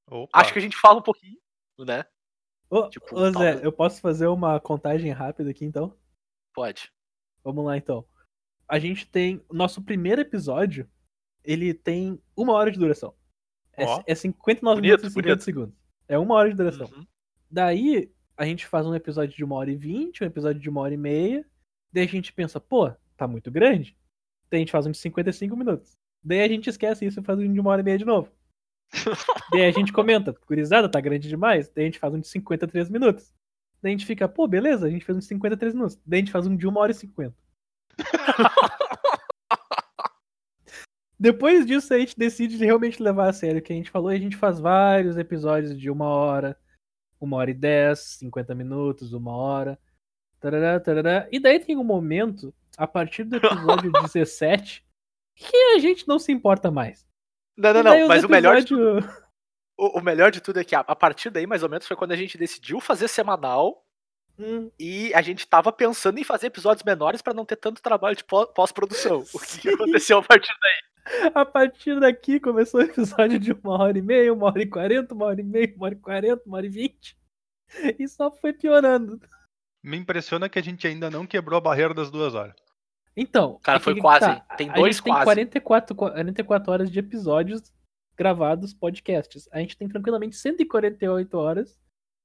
Opa. 0.10 0.40
Acho 0.40 0.54
que 0.54 0.60
a 0.60 0.62
gente 0.62 0.76
fala 0.78 1.00
um 1.00 1.04
pouquinho, 1.04 1.38
né? 1.80 2.06
Ô, 2.70 2.90
tipo, 2.90 3.16
ô, 3.18 3.32
Zé, 3.32 3.66
eu 3.66 3.72
posso 3.72 4.02
fazer 4.02 4.28
uma 4.28 4.60
contagem 4.60 5.12
rápida 5.12 5.50
aqui 5.52 5.64
então? 5.64 5.98
Pode. 6.54 6.92
Vamos 7.44 7.66
lá 7.66 7.78
então. 7.78 8.06
A 8.68 8.78
gente 8.80 9.06
tem. 9.10 9.42
Nosso 9.50 9.82
primeiro 9.82 10.20
episódio, 10.22 10.90
ele 11.44 11.74
tem 11.74 12.22
uma 12.36 12.54
hora 12.54 12.70
de 12.70 12.78
duração. 12.78 13.16
É, 13.78 13.86
Ó. 13.86 14.04
é 14.06 14.16
59 14.16 14.76
Bonito, 14.76 14.90
minutos 14.90 15.06
e 15.06 15.14
50 15.14 15.28
bonito. 15.28 15.44
segundos. 15.44 15.76
É 16.08 16.18
uma 16.18 16.36
hora 16.36 16.50
de 16.50 16.56
duração. 16.56 16.90
Uhum. 16.94 17.06
Daí, 17.50 18.12
a 18.36 18.46
gente 18.46 18.66
faz 18.66 18.86
um 18.86 18.96
episódio 18.96 19.36
de 19.36 19.44
uma 19.44 19.56
hora 19.56 19.72
e 19.72 19.76
vinte, 19.76 20.24
um 20.24 20.28
episódio 20.28 20.62
de 20.62 20.70
uma 20.70 20.82
hora 20.82 20.94
e 20.94 20.98
meia. 20.98 21.46
Daí 21.94 22.04
a 22.04 22.08
gente 22.08 22.34
pensa, 22.34 22.60
pô, 22.60 22.92
tá 23.16 23.28
muito 23.28 23.52
grande. 23.52 23.96
Daí 24.50 24.60
a 24.60 24.62
gente 24.62 24.72
faz 24.72 24.86
um 24.86 24.92
de 24.92 24.98
55 24.98 25.56
minutos. 25.56 25.98
Daí 26.24 26.42
a 26.42 26.48
gente 26.48 26.70
esquece 26.70 27.06
isso 27.06 27.20
e 27.20 27.24
faz 27.24 27.40
um 27.40 27.54
de 27.54 27.60
uma 27.60 27.70
hora 27.70 27.82
e 27.82 27.84
meia 27.84 27.98
de 27.98 28.06
novo. 28.06 28.30
Daí 29.52 29.66
a 29.66 29.72
gente 29.72 29.92
comenta, 29.92 30.36
gurizada, 30.48 30.90
tá 30.90 31.00
grande 31.00 31.28
demais. 31.28 31.70
Daí 31.70 31.86
a 31.86 31.88
gente 31.88 32.00
faz 32.00 32.14
um 32.14 32.20
de 32.20 32.28
53 32.28 32.90
minutos. 32.90 33.34
Daí 33.82 33.94
a 33.94 33.98
gente 33.98 34.06
fica, 34.06 34.28
pô, 34.28 34.48
beleza, 34.48 34.88
a 34.88 34.90
gente 34.90 35.06
fez 35.06 35.16
um 35.16 35.20
de 35.20 35.26
53 35.26 35.74
minutos. 35.74 36.00
Daí 36.06 36.20
a 36.20 36.22
gente 36.22 36.32
faz 36.32 36.48
um 36.48 36.56
de 36.56 36.68
uma 36.68 36.80
hora 36.80 36.92
e 36.92 36.96
50. 36.96 37.36
Depois 41.20 41.66
disso, 41.66 41.94
a 41.94 42.00
gente 42.00 42.18
decide 42.18 42.58
realmente 42.58 43.02
levar 43.02 43.30
a 43.30 43.34
sério 43.34 43.60
o 43.60 43.62
que 43.62 43.74
a 43.74 43.76
gente 43.76 43.90
falou 43.90 44.12
e 44.12 44.16
a 44.16 44.20
gente 44.20 44.36
faz 44.38 44.60
vários 44.60 45.18
episódios 45.18 45.78
de 45.78 45.90
uma 45.90 46.06
hora, 46.08 46.58
uma 47.20 47.38
hora 47.38 47.50
e 47.50 47.54
dez, 47.56 48.00
50 48.20 48.54
minutos, 48.54 49.14
uma 49.14 49.36
hora. 49.36 49.80
Tarará, 50.40 50.80
tarará. 50.80 51.28
E 51.32 51.40
daí 51.40 51.60
tem 51.60 51.76
um 51.76 51.84
momento, 51.84 52.54
a 52.78 52.86
partir 52.86 53.24
do 53.24 53.38
episódio 53.38 53.92
17, 54.04 54.86
que 55.36 55.58
a 55.76 55.80
gente 55.80 56.08
não 56.08 56.20
se 56.20 56.32
importa 56.32 56.70
mais. 56.70 57.08
Não, 57.58 57.74
não, 57.74 57.84
não. 57.84 58.08
Mas 58.08 58.24
o 58.24 58.30
melhor, 58.30 58.62
de, 58.62 58.74
episódio- 58.74 59.10
o, 59.76 60.00
o 60.00 60.02
melhor 60.04 60.30
de 60.30 60.40
tudo 60.40 60.60
é 60.60 60.64
que 60.64 60.76
a, 60.76 60.82
a 60.82 60.96
partir 60.96 61.32
daí, 61.32 61.48
mais 61.48 61.64
ou 61.64 61.70
menos, 61.70 61.88
foi 61.88 61.98
quando 61.98 62.12
a 62.12 62.16
gente 62.16 62.38
decidiu 62.38 62.80
fazer 62.80 63.08
semanal 63.08 63.84
Hum, 64.40 64.70
e 64.80 65.12
a 65.16 65.22
gente 65.24 65.48
tava 65.48 65.72
pensando 65.72 66.20
em 66.20 66.24
fazer 66.24 66.46
episódios 66.46 66.84
menores 66.84 67.24
pra 67.24 67.34
não 67.34 67.44
ter 67.44 67.56
tanto 67.56 67.82
trabalho 67.82 68.16
de 68.16 68.24
pó- 68.24 68.46
pós-produção. 68.46 69.24
O 69.34 69.40
que 69.40 69.68
aconteceu 69.68 70.20
a 70.20 70.22
partir 70.22 70.54
daí? 70.62 70.87
A 71.34 71.46
partir 71.46 72.00
daqui 72.00 72.40
começou 72.40 72.80
o 72.82 72.84
episódio 72.84 73.40
de 73.40 73.52
uma 73.52 73.82
hora 73.82 73.98
e 73.98 74.02
meia, 74.02 74.34
uma 74.34 74.48
hora 74.48 74.62
e 74.62 74.68
quarenta, 74.68 75.14
uma 75.14 75.26
hora 75.26 75.40
e 75.42 75.44
meia, 75.44 75.74
uma 75.76 75.86
hora 75.86 75.96
e 75.96 76.00
quarenta, 76.00 76.44
uma 76.46 76.58
hora 76.58 76.66
e 76.66 76.70
vinte. 76.70 77.18
E 78.00 78.08
só 78.08 78.32
foi 78.32 78.54
piorando. 78.54 79.20
Me 79.84 79.98
impressiona 79.98 80.50
que 80.50 80.58
a 80.60 80.64
gente 80.64 80.88
ainda 80.88 81.10
não 81.10 81.26
quebrou 81.26 81.58
a 81.58 81.62
barreira 81.62 81.94
das 81.94 82.10
duas 82.10 82.34
horas. 82.34 82.56
Então. 83.16 83.60
Cara, 83.64 83.78
é 83.78 83.82
foi 83.82 83.96
que 83.96 84.02
quase, 84.02 84.26
tá? 84.26 84.40
Tem 84.58 84.70
a 84.70 84.74
dois 84.74 84.96
gente 84.98 85.04
tem 85.06 85.14
quase. 85.14 85.26
44, 85.26 85.96
44 85.96 86.72
horas 86.72 86.92
de 86.92 87.00
episódios 87.00 87.74
gravados, 88.16 88.74
podcasts. 88.74 89.48
A 89.52 89.60
gente 89.60 89.78
tem 89.78 89.88
tranquilamente 89.88 90.36
148 90.36 91.38
horas 91.38 91.80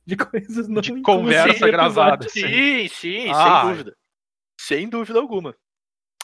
de 0.04 0.16
coisas 0.16 0.68
não 0.68 0.80
De 0.80 1.00
conversa 1.02 1.66
gravada. 1.68 2.28
Sim, 2.28 2.88
sim, 2.88 3.30
Ah. 3.30 3.62
sem 3.62 3.70
dúvida. 3.70 3.96
Sem 4.60 4.88
dúvida 4.88 5.18
alguma. 5.18 5.56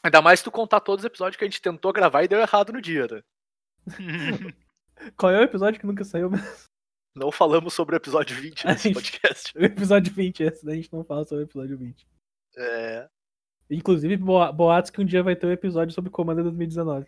Ainda 0.04 0.22
mais 0.22 0.40
se 0.40 0.44
tu 0.44 0.50
contar 0.50 0.80
todos 0.80 1.02
os 1.04 1.06
episódios 1.06 1.36
que 1.36 1.44
a 1.44 1.46
gente 1.46 1.60
tentou 1.60 1.92
gravar 1.92 2.22
e 2.22 2.28
deu 2.28 2.40
errado 2.40 2.72
no 2.72 2.80
dia, 2.80 3.06
né? 3.06 3.22
Qual 5.16 5.32
é 5.32 5.40
o 5.40 5.44
episódio 5.44 5.78
que 5.80 5.86
nunca 5.86 6.04
saiu? 6.04 6.30
Não 7.16 7.32
falamos 7.32 7.74
sobre 7.74 7.96
o 7.96 7.98
episódio 7.98 8.36
20 8.36 8.66
A 8.68 8.72
desse 8.72 8.88
gente- 8.88 8.94
podcast. 8.94 9.52
O 9.58 9.64
episódio 9.64 10.12
20, 10.12 10.42
esse 10.44 10.64
daí 10.64 10.74
a 10.74 10.76
gente 10.82 10.92
não 10.92 11.04
fala 11.04 11.24
sobre 11.24 11.44
o 11.44 11.46
episódio 11.46 11.76
20. 11.76 12.06
É. 12.56 13.08
Inclusive, 13.70 14.16
boa- 14.16 14.52
boatos 14.52 14.90
que 14.90 15.00
um 15.00 15.04
dia 15.04 15.22
vai 15.22 15.34
ter 15.36 15.46
um 15.46 15.52
episódio 15.52 15.92
sobre 15.94 16.10
Comando 16.10 16.42
2019. 16.44 17.06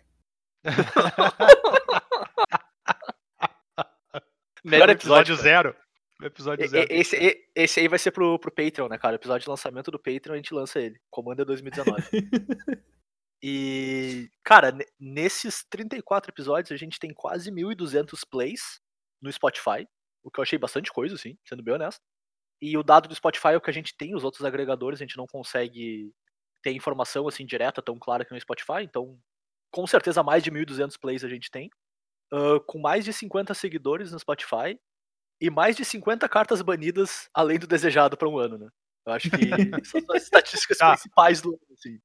Melhor 4.63 4.89
episódio. 4.89 4.91
episódio 5.33 5.35
zero. 5.37 5.75
Episódio 6.21 6.67
zero. 6.67 6.87
Esse, 6.89 7.47
esse 7.55 7.79
aí 7.79 7.87
vai 7.87 7.99
ser 7.99 8.11
pro, 8.11 8.37
pro 8.39 8.51
Patreon, 8.51 8.87
né, 8.87 8.97
cara? 8.97 9.13
O 9.13 9.15
episódio 9.15 9.45
de 9.45 9.49
lançamento 9.49 9.91
do 9.91 9.99
Patreon 9.99 10.33
a 10.33 10.37
gente 10.37 10.53
lança 10.53 10.79
ele. 10.79 10.99
Comanda 11.09 11.43
2019. 11.45 12.01
e, 13.43 14.29
cara, 14.43 14.71
ne- 14.71 14.85
nesses 14.99 15.63
34 15.69 16.31
episódios 16.31 16.71
a 16.71 16.77
gente 16.77 16.99
tem 16.99 17.13
quase 17.13 17.51
1.200 17.51 18.19
plays 18.29 18.79
no 19.21 19.31
Spotify. 19.31 19.87
O 20.23 20.29
que 20.29 20.39
eu 20.39 20.43
achei 20.43 20.59
bastante 20.59 20.91
coisa, 20.91 21.15
assim, 21.15 21.37
sendo 21.47 21.63
bem 21.63 21.73
honesto. 21.73 22.01
E 22.61 22.77
o 22.77 22.83
dado 22.83 23.09
do 23.09 23.15
Spotify 23.15 23.49
é 23.49 23.57
o 23.57 23.61
que 23.61 23.71
a 23.71 23.73
gente 23.73 23.97
tem, 23.97 24.15
os 24.15 24.23
outros 24.23 24.45
agregadores 24.45 24.99
a 25.01 25.03
gente 25.03 25.17
não 25.17 25.25
consegue 25.25 26.13
ter 26.61 26.71
informação 26.71 27.27
assim 27.27 27.43
direta 27.43 27.81
tão 27.81 27.97
clara 27.97 28.23
que 28.23 28.31
no 28.31 28.39
Spotify, 28.39 28.83
então 28.83 29.17
com 29.71 29.87
certeza 29.87 30.21
mais 30.21 30.43
de 30.43 30.51
1.200 30.51 30.93
plays 30.99 31.23
a 31.23 31.27
gente 31.27 31.49
tem. 31.49 31.71
Ah, 32.31 32.59
com 32.67 32.79
mais 32.79 33.03
de 33.03 33.11
50 33.11 33.53
seguidores 33.55 34.11
no 34.11 34.19
Spotify 34.19 34.79
e 35.41 35.49
mais 35.49 35.75
de 35.75 35.83
50 35.83 36.29
cartas 36.29 36.61
banidas 36.61 37.27
além 37.33 37.57
do 37.57 37.65
desejado 37.65 38.15
para 38.15 38.29
um 38.29 38.37
ano, 38.37 38.59
né? 38.59 38.69
Eu 39.05 39.13
acho 39.13 39.29
que 39.31 39.37
são 39.85 40.01
as 40.15 40.23
estatísticas 40.23 40.77
Tá. 40.77 40.91
principais 40.91 41.41
do 41.41 41.49
ano, 41.49 41.59
assim. 41.73 41.99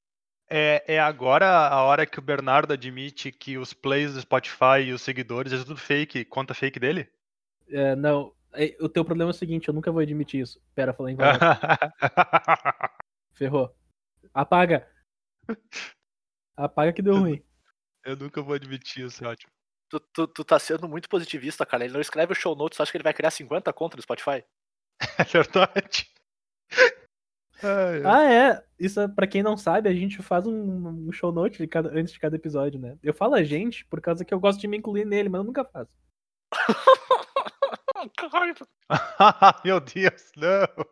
É, 0.48 0.94
é 0.94 0.98
agora 0.98 1.46
a 1.68 1.82
hora 1.82 2.06
que 2.06 2.18
o 2.18 2.22
Bernardo 2.22 2.72
admite 2.72 3.30
que 3.30 3.58
os 3.58 3.74
plays 3.74 4.14
do 4.14 4.20
Spotify 4.20 4.80
e 4.86 4.92
os 4.92 5.02
seguidores 5.02 5.52
é 5.52 5.58
tudo 5.58 5.76
fake, 5.76 6.24
conta 6.24 6.54
fake 6.54 6.80
dele? 6.80 7.10
É, 7.68 7.94
não, 7.96 8.32
é, 8.54 8.74
o 8.80 8.88
teu 8.88 9.04
problema 9.04 9.30
é 9.30 9.34
o 9.34 9.36
seguinte, 9.36 9.68
eu 9.68 9.74
nunca 9.74 9.92
vou 9.92 10.00
admitir 10.00 10.40
isso. 10.40 10.60
Pera, 10.74 10.94
falei 10.94 11.14
em. 11.14 11.18
Ferrou. 13.34 13.76
Apaga. 14.32 14.88
Apaga 16.56 16.92
que 16.92 17.02
deu 17.02 17.18
ruim. 17.18 17.42
Eu 18.04 18.16
nunca 18.16 18.40
vou 18.40 18.54
admitir 18.54 19.04
isso, 19.04 19.22
é 19.24 19.28
ótimo. 19.28 19.52
Tu, 19.88 20.00
tu, 20.12 20.26
tu 20.26 20.44
tá 20.44 20.58
sendo 20.58 20.88
muito 20.88 21.08
positivista, 21.08 21.64
cara. 21.64 21.84
Ele 21.84 21.94
não 21.94 22.00
escreve 22.00 22.32
o 22.32 22.36
show 22.36 22.56
notes, 22.56 22.80
acha 22.80 22.90
que 22.90 22.96
ele 22.96 23.04
vai 23.04 23.14
criar 23.14 23.30
50 23.30 23.72
contas 23.72 23.96
no 23.96 24.02
Spotify? 24.02 24.44
É 25.18 25.24
verdade. 25.24 26.10
Ai. 27.62 28.02
Ah, 28.04 28.24
é. 28.24 28.64
Isso, 28.78 28.98
é- 29.00 29.08
pra 29.08 29.26
quem 29.26 29.42
não 29.42 29.56
sabe, 29.56 29.88
a 29.88 29.92
gente 29.94 30.22
faz 30.22 30.46
um, 30.46 31.08
um 31.08 31.12
show 31.12 31.30
note 31.32 31.58
de 31.58 31.66
cada- 31.66 31.90
antes 31.90 32.12
de 32.12 32.18
cada 32.18 32.36
episódio, 32.36 32.78
né? 32.80 32.98
Eu 33.02 33.14
falo 33.14 33.34
a 33.34 33.42
gente 33.44 33.84
por 33.86 34.00
causa 34.00 34.24
que 34.24 34.32
eu 34.34 34.40
gosto 34.40 34.60
de 34.60 34.66
me 34.68 34.76
incluir 34.76 35.04
nele, 35.04 35.28
mas 35.28 35.40
eu 35.40 35.44
nunca 35.44 35.64
faço. 35.64 35.90
Meu 39.64 39.80
Deus, 39.80 40.30
não. 40.36 40.86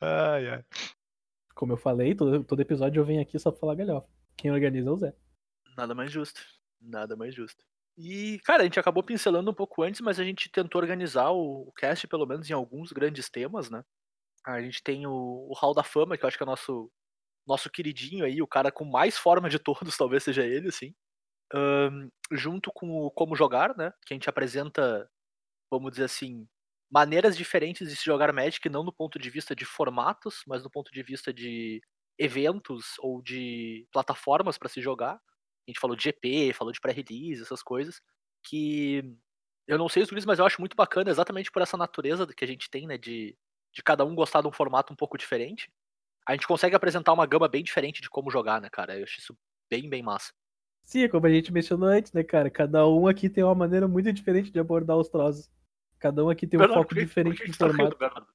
Ai, 0.00 0.48
ai. 0.48 0.64
Como 1.54 1.72
eu 1.72 1.76
falei, 1.76 2.14
todo, 2.14 2.44
todo 2.44 2.60
episódio 2.60 3.00
eu 3.00 3.04
venho 3.04 3.20
aqui 3.22 3.38
só 3.38 3.50
pra 3.50 3.60
falar 3.60 3.74
galhofa. 3.74 4.08
Quem 4.36 4.50
organiza 4.50 4.88
é 4.88 4.92
o 4.92 4.96
Zé. 4.96 5.14
Nada 5.76 5.94
mais 5.94 6.10
justo. 6.10 6.40
Nada 6.86 7.16
mais 7.16 7.34
justo. 7.34 7.64
E, 7.98 8.38
cara, 8.40 8.62
a 8.62 8.64
gente 8.64 8.78
acabou 8.78 9.02
pincelando 9.02 9.50
um 9.50 9.54
pouco 9.54 9.82
antes, 9.82 10.00
mas 10.00 10.20
a 10.20 10.24
gente 10.24 10.50
tentou 10.50 10.80
organizar 10.80 11.30
o, 11.30 11.72
cast, 11.76 12.06
pelo 12.06 12.26
menos, 12.26 12.48
em 12.48 12.52
alguns 12.52 12.92
grandes 12.92 13.30
temas, 13.30 13.70
né? 13.70 13.82
A 14.46 14.60
gente 14.62 14.82
tem 14.82 15.06
o, 15.06 15.12
o 15.50 15.54
Hall 15.54 15.74
da 15.74 15.82
Fama, 15.82 16.16
que 16.16 16.24
eu 16.24 16.28
acho 16.28 16.36
que 16.36 16.42
é 16.42 16.46
o 16.46 16.50
nosso, 16.50 16.90
nosso 17.46 17.70
queridinho 17.70 18.24
aí, 18.24 18.42
o 18.42 18.46
cara 18.46 18.70
com 18.72 18.84
mais 18.84 19.16
forma 19.18 19.48
de 19.48 19.58
todos, 19.58 19.96
talvez 19.98 20.24
seja 20.24 20.44
ele, 20.44 20.68
assim. 20.68 20.94
Ahn, 21.54 22.08
junto 22.32 22.72
com 22.72 22.90
o 23.06 23.10
Como 23.10 23.36
Jogar, 23.36 23.76
né? 23.76 23.92
Que 24.06 24.14
a 24.14 24.16
gente 24.16 24.28
apresenta, 24.28 25.10
vamos 25.70 25.92
dizer 25.92 26.04
assim, 26.04 26.46
maneiras 26.90 27.36
diferentes 27.36 27.88
de 27.88 27.96
se 27.96 28.04
jogar 28.04 28.32
Magic, 28.32 28.68
não 28.68 28.84
do 28.84 28.92
ponto 28.92 29.18
de 29.18 29.30
vista 29.30 29.54
de 29.56 29.64
formatos, 29.64 30.42
mas 30.46 30.62
do 30.62 30.70
ponto 30.70 30.92
de 30.92 31.02
vista 31.02 31.32
de 31.32 31.80
eventos 32.18 32.94
ou 33.00 33.22
de 33.22 33.86
plataformas 33.92 34.58
para 34.58 34.68
se 34.68 34.80
jogar. 34.80 35.20
A 35.66 35.70
gente 35.70 35.80
falou 35.80 35.96
de 35.96 36.04
GP, 36.04 36.52
falou 36.52 36.72
de 36.72 36.80
pré-release, 36.80 37.42
essas 37.42 37.62
coisas, 37.62 38.00
que 38.44 39.16
eu 39.66 39.76
não 39.76 39.88
sei 39.88 40.02
os 40.02 40.08
guris, 40.10 40.24
mas 40.24 40.38
eu 40.38 40.46
acho 40.46 40.60
muito 40.60 40.76
bacana 40.76 41.10
exatamente 41.10 41.50
por 41.50 41.60
essa 41.62 41.76
natureza 41.76 42.26
que 42.26 42.44
a 42.44 42.48
gente 42.48 42.70
tem, 42.70 42.86
né, 42.86 42.96
de, 42.96 43.36
de 43.74 43.82
cada 43.82 44.04
um 44.04 44.14
gostar 44.14 44.42
de 44.42 44.48
um 44.48 44.52
formato 44.52 44.92
um 44.92 44.96
pouco 44.96 45.18
diferente. 45.18 45.68
A 46.26 46.32
gente 46.32 46.46
consegue 46.46 46.74
apresentar 46.76 47.12
uma 47.12 47.26
gama 47.26 47.48
bem 47.48 47.62
diferente 47.64 48.00
de 48.00 48.08
como 48.08 48.30
jogar, 48.30 48.60
né, 48.60 48.68
cara? 48.70 48.96
Eu 48.96 49.04
acho 49.04 49.18
isso 49.18 49.36
bem, 49.70 49.88
bem 49.88 50.02
massa. 50.02 50.32
Sim, 50.84 51.02
é 51.02 51.08
como 51.08 51.26
a 51.26 51.30
gente 51.30 51.52
mencionou 51.52 51.88
antes, 51.88 52.12
né, 52.12 52.22
cara? 52.22 52.48
Cada 52.48 52.86
um 52.86 53.08
aqui 53.08 53.28
tem 53.28 53.42
uma 53.42 53.54
maneira 53.54 53.88
muito 53.88 54.12
diferente 54.12 54.52
de 54.52 54.58
abordar 54.60 54.96
os 54.96 55.08
troços. 55.08 55.50
Cada 55.98 56.24
um 56.24 56.28
aqui 56.30 56.46
tem 56.46 56.58
um 56.58 56.62
Bernardo, 56.62 56.82
foco 56.82 56.94
que- 56.94 57.00
diferente 57.04 57.44
de 57.44 57.58
tá 57.58 57.66
rindo, 57.66 57.76
formato. 57.76 57.98
Bernardo? 57.98 58.28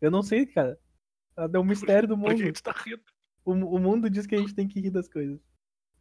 Eu 0.00 0.10
não 0.10 0.22
sei, 0.22 0.46
cara. 0.46 0.78
É 1.36 1.58
um 1.58 1.64
mistério 1.64 2.08
do 2.08 2.16
mundo. 2.16 2.52
tá 2.62 2.72
rindo? 2.72 3.02
O, 3.44 3.52
o 3.52 3.78
mundo 3.78 4.08
diz 4.08 4.26
que 4.26 4.34
a 4.34 4.38
gente 4.38 4.54
tem 4.54 4.66
que 4.66 4.80
rir 4.80 4.90
das 4.90 5.08
coisas. 5.08 5.38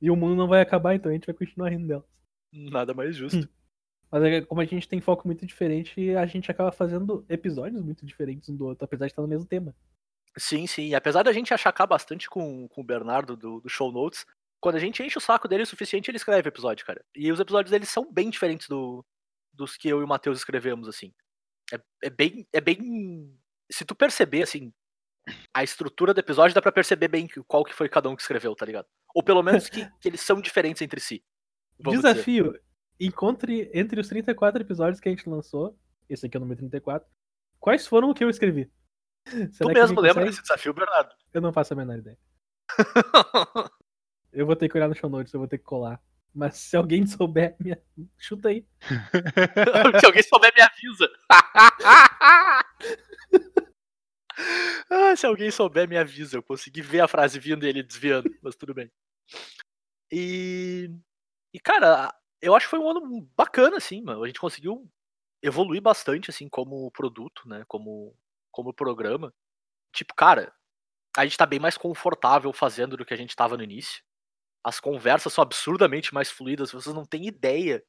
E 0.02 0.10
o 0.10 0.16
mundo 0.16 0.36
não 0.36 0.48
vai 0.48 0.62
acabar, 0.62 0.96
então 0.96 1.10
a 1.10 1.14
gente 1.14 1.26
vai 1.26 1.36
continuar 1.36 1.70
rindo 1.70 1.88
delas. 1.88 2.06
Nada 2.52 2.94
mais 2.94 3.16
justo. 3.16 3.48
Mas 4.12 4.24
é, 4.24 4.42
como 4.42 4.62
a 4.62 4.66
gente 4.66 4.88
tem 4.88 5.00
foco 5.00 5.28
muito 5.28 5.46
diferente, 5.46 6.16
a 6.16 6.26
gente 6.26 6.50
acaba 6.50 6.72
fazendo 6.72 7.26
episódios 7.30 7.82
muito 7.82 8.06
diferentes 8.06 8.50
um 8.50 8.56
do 8.56 8.66
outro, 8.66 8.86
apesar 8.86 9.06
de 9.06 9.12
estar 9.12 9.22
no 9.22 9.28
mesmo 9.28 9.46
tema. 9.46 9.76
Sim, 10.38 10.66
sim. 10.66 10.88
E 10.88 10.96
apesar 10.96 11.24
da 11.24 11.34
gente 11.34 11.54
achacar 11.54 11.88
bastante 11.88 12.30
com, 12.30 12.68
com 12.70 12.82
o 12.82 12.84
Bernardo 12.84 13.36
do, 13.36 13.60
do 13.60 13.70
Show 13.70 13.92
Notes, 13.92 14.26
quando 14.60 14.76
a 14.76 14.80
gente 14.80 15.04
enche 15.04 15.18
o 15.18 15.22
saco 15.22 15.48
dele 15.48 15.64
o 15.64 15.68
suficiente, 15.68 16.10
ele 16.10 16.18
escreve 16.18 16.50
episódio, 16.50 16.86
cara. 16.86 17.04
E 17.16 17.32
os 17.32 17.40
episódios 17.40 17.72
dele 17.72 17.86
são 17.86 18.12
bem 18.12 18.30
diferentes 18.30 18.68
do, 18.68 19.06
dos 19.54 19.78
que 19.78 19.88
eu 19.88 20.02
e 20.02 20.04
o 20.04 20.08
Matheus 20.08 20.40
escrevemos, 20.40 20.88
assim. 20.88 21.14
É, 21.72 21.80
é 22.04 22.10
bem. 22.10 22.48
É 22.52 22.60
bem. 22.60 23.38
Se 23.72 23.86
tu 23.86 23.94
perceber, 23.96 24.44
assim, 24.44 24.74
a 25.54 25.64
estrutura 25.64 26.14
do 26.14 26.20
episódio, 26.20 26.56
dá 26.56 26.62
pra 26.62 26.72
perceber 26.72 27.08
bem 27.08 27.28
qual 27.48 27.64
que 27.64 27.74
foi 27.74 27.90
cada 27.90 28.10
um 28.10 28.16
que 28.16 28.22
escreveu, 28.22 28.56
tá 28.56 28.66
ligado? 28.66 28.88
Ou 29.14 29.24
pelo 29.24 29.44
menos 29.44 29.70
que, 29.70 29.86
que 30.00 30.08
eles 30.08 30.22
são 30.22 30.42
diferentes 30.42 30.82
entre 30.82 31.00
si. 31.00 31.24
vamos 31.80 32.02
dizer. 32.02 32.14
Desafio: 32.14 32.60
encontre 33.00 33.70
entre 33.74 34.00
os 34.00 34.08
34 34.08 34.62
episódios 34.62 35.00
que 35.00 35.10
a 35.10 35.12
gente 35.12 35.30
lançou, 35.30 35.78
esse 36.10 36.26
aqui 36.26 36.38
é 36.38 36.40
o 36.40 36.42
número 36.42 36.60
34, 36.60 37.08
quais 37.60 37.88
foram 37.88 38.10
o 38.10 38.14
que 38.14 38.24
eu 38.24 38.30
escrevi? 38.30 38.70
Tu 39.26 39.54
Será 39.54 39.74
que 39.74 39.80
mesmo 39.80 40.02
lembra 40.02 40.26
desse 40.26 40.42
desafio, 40.42 40.74
Bernardo? 40.74 41.14
Eu 41.34 41.42
não 41.42 41.54
faço 41.54 41.74
a 41.74 41.78
menor 41.78 41.98
ideia. 41.98 42.18
Eu 44.32 44.46
vou 44.46 44.56
ter 44.56 44.70
que 44.70 44.78
olhar 44.78 44.88
no 44.88 44.96
show 44.96 45.10
notes, 45.10 45.34
eu 45.34 45.40
vou 45.40 45.48
ter 45.48 45.58
que 45.58 45.64
colar. 45.64 46.00
Mas 46.34 46.58
se 46.58 46.78
alguém 46.78 47.06
souber, 47.08 47.56
me... 47.60 47.76
chuta 48.18 48.50
aí. 48.50 48.66
Se 50.00 50.06
alguém 50.06 50.22
souber, 50.22 50.54
me 50.56 50.62
avisa. 50.62 51.10
Ah, 54.90 55.16
se 55.16 55.26
alguém 55.26 55.52
souber, 55.52 55.88
me 55.88 55.98
avisa. 55.98 56.38
Eu 56.38 56.44
consegui 56.44 56.82
ver 56.82 57.02
a 57.02 57.08
frase 57.08 57.40
vindo 57.40 57.66
e 57.66 57.70
ele 57.70 57.84
desviando, 57.84 58.30
mas 58.42 58.56
tudo 58.56 58.74
bem. 58.74 58.92
E. 60.12 60.90
E, 61.54 61.60
cara, 61.60 62.14
eu 62.42 62.56
acho 62.56 62.68
que 62.68 62.72
foi 62.72 62.80
um 62.80 62.90
ano 62.90 63.30
bacana, 63.38 63.78
assim, 63.78 64.02
mano. 64.04 64.24
A 64.24 64.28
gente 64.28 64.40
conseguiu 64.40 64.90
evoluir 65.44 65.82
bastante, 65.82 66.30
assim, 66.30 66.50
como 66.50 66.92
produto, 66.92 67.48
né? 67.48 67.64
Como, 67.68 68.16
como 68.52 68.74
programa. 68.74 69.34
Tipo, 69.94 70.16
cara, 70.16 70.54
a 71.18 71.26
gente 71.26 71.38
tá 71.38 71.46
bem 71.46 71.60
mais 71.60 71.78
confortável 71.78 72.54
fazendo 72.54 72.98
do 72.98 73.06
que 73.06 73.14
a 73.14 73.18
gente 73.18 73.36
tava 73.36 73.58
no 73.58 73.64
início. 73.64 74.04
As 74.64 74.80
conversas 74.80 75.34
são 75.34 75.44
absurdamente 75.44 76.14
mais 76.14 76.32
fluídas, 76.32 76.72
vocês 76.72 76.96
não 76.96 77.06
têm 77.06 77.28
ideia 77.28 77.84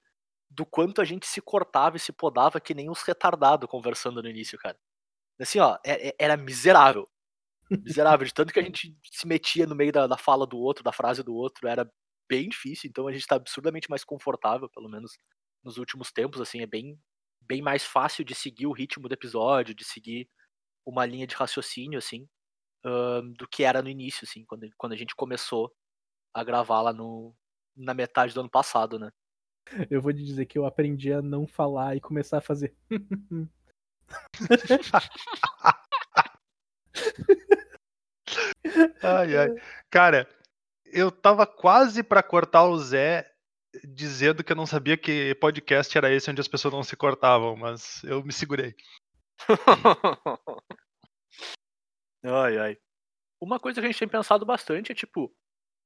do 0.50 0.66
quanto 0.66 1.00
a 1.02 1.04
gente 1.04 1.26
se 1.26 1.40
cortava 1.42 1.96
e 1.96 2.00
se 2.00 2.12
podava 2.12 2.60
que 2.60 2.74
nem 2.74 2.90
uns 2.90 3.02
retardados 3.02 3.68
conversando 3.70 4.22
no 4.22 4.28
início, 4.28 4.58
cara. 4.58 4.78
Assim, 5.40 5.58
ó, 5.58 5.78
é- 5.84 6.08
é- 6.08 6.16
era 6.18 6.36
miserável. 6.36 7.08
Miserável, 7.70 8.26
de 8.26 8.34
tanto 8.34 8.52
que 8.52 8.60
a 8.60 8.62
gente 8.62 8.96
se 9.04 9.26
metia 9.26 9.66
no 9.66 9.76
meio 9.76 9.92
da, 9.92 10.06
da 10.06 10.16
fala 10.16 10.46
do 10.46 10.58
outro, 10.58 10.82
da 10.84 10.92
frase 10.92 11.22
do 11.22 11.34
outro, 11.34 11.68
era 11.68 11.90
bem 12.28 12.48
difícil, 12.48 12.88
então 12.88 13.06
a 13.06 13.12
gente 13.12 13.26
tá 13.26 13.36
absurdamente 13.36 13.88
mais 13.90 14.04
confortável, 14.04 14.68
pelo 14.68 14.88
menos 14.88 15.12
nos 15.64 15.78
últimos 15.78 16.12
tempos, 16.12 16.40
assim, 16.40 16.60
é 16.62 16.66
bem, 16.66 16.98
bem 17.40 17.62
mais 17.62 17.84
fácil 17.84 18.24
de 18.24 18.34
seguir 18.34 18.66
o 18.66 18.72
ritmo 18.72 19.08
do 19.08 19.14
episódio, 19.14 19.74
de 19.74 19.84
seguir 19.84 20.28
uma 20.86 21.06
linha 21.06 21.26
de 21.26 21.34
raciocínio, 21.34 21.98
assim, 21.98 22.28
do 23.36 23.46
que 23.48 23.64
era 23.64 23.82
no 23.82 23.88
início, 23.88 24.24
assim, 24.24 24.44
quando, 24.44 24.68
quando 24.76 24.92
a 24.92 24.96
gente 24.96 25.14
começou 25.14 25.72
a 26.34 26.42
gravar 26.42 26.82
lá 26.82 26.92
no, 26.92 27.34
na 27.76 27.94
metade 27.94 28.34
do 28.34 28.40
ano 28.40 28.50
passado, 28.50 28.98
né? 28.98 29.10
Eu 29.90 30.00
vou 30.00 30.12
te 30.12 30.24
dizer 30.24 30.46
que 30.46 30.58
eu 30.58 30.66
aprendi 30.66 31.12
a 31.12 31.22
não 31.22 31.46
falar 31.46 31.96
e 31.96 32.00
começar 32.00 32.38
a 32.38 32.42
fazer. 32.42 32.74
Ai, 39.02 39.36
ai. 39.36 39.48
Cara, 39.90 40.28
eu 40.86 41.10
tava 41.10 41.46
quase 41.46 42.02
pra 42.02 42.22
cortar 42.22 42.64
o 42.64 42.78
Zé 42.78 43.30
dizendo 43.84 44.42
que 44.42 44.52
eu 44.52 44.56
não 44.56 44.66
sabia 44.66 44.96
que 44.96 45.34
podcast 45.36 45.96
era 45.96 46.12
esse 46.12 46.30
onde 46.30 46.40
as 46.40 46.48
pessoas 46.48 46.74
não 46.74 46.82
se 46.82 46.96
cortavam, 46.96 47.56
mas 47.56 48.02
eu 48.04 48.22
me 48.22 48.32
segurei. 48.32 48.74
ai, 52.24 52.58
ai. 52.58 52.78
Uma 53.40 53.58
coisa 53.58 53.80
que 53.80 53.86
a 53.86 53.90
gente 53.90 53.98
tem 53.98 54.08
pensado 54.08 54.44
bastante 54.44 54.92
é, 54.92 54.94
tipo, 54.94 55.34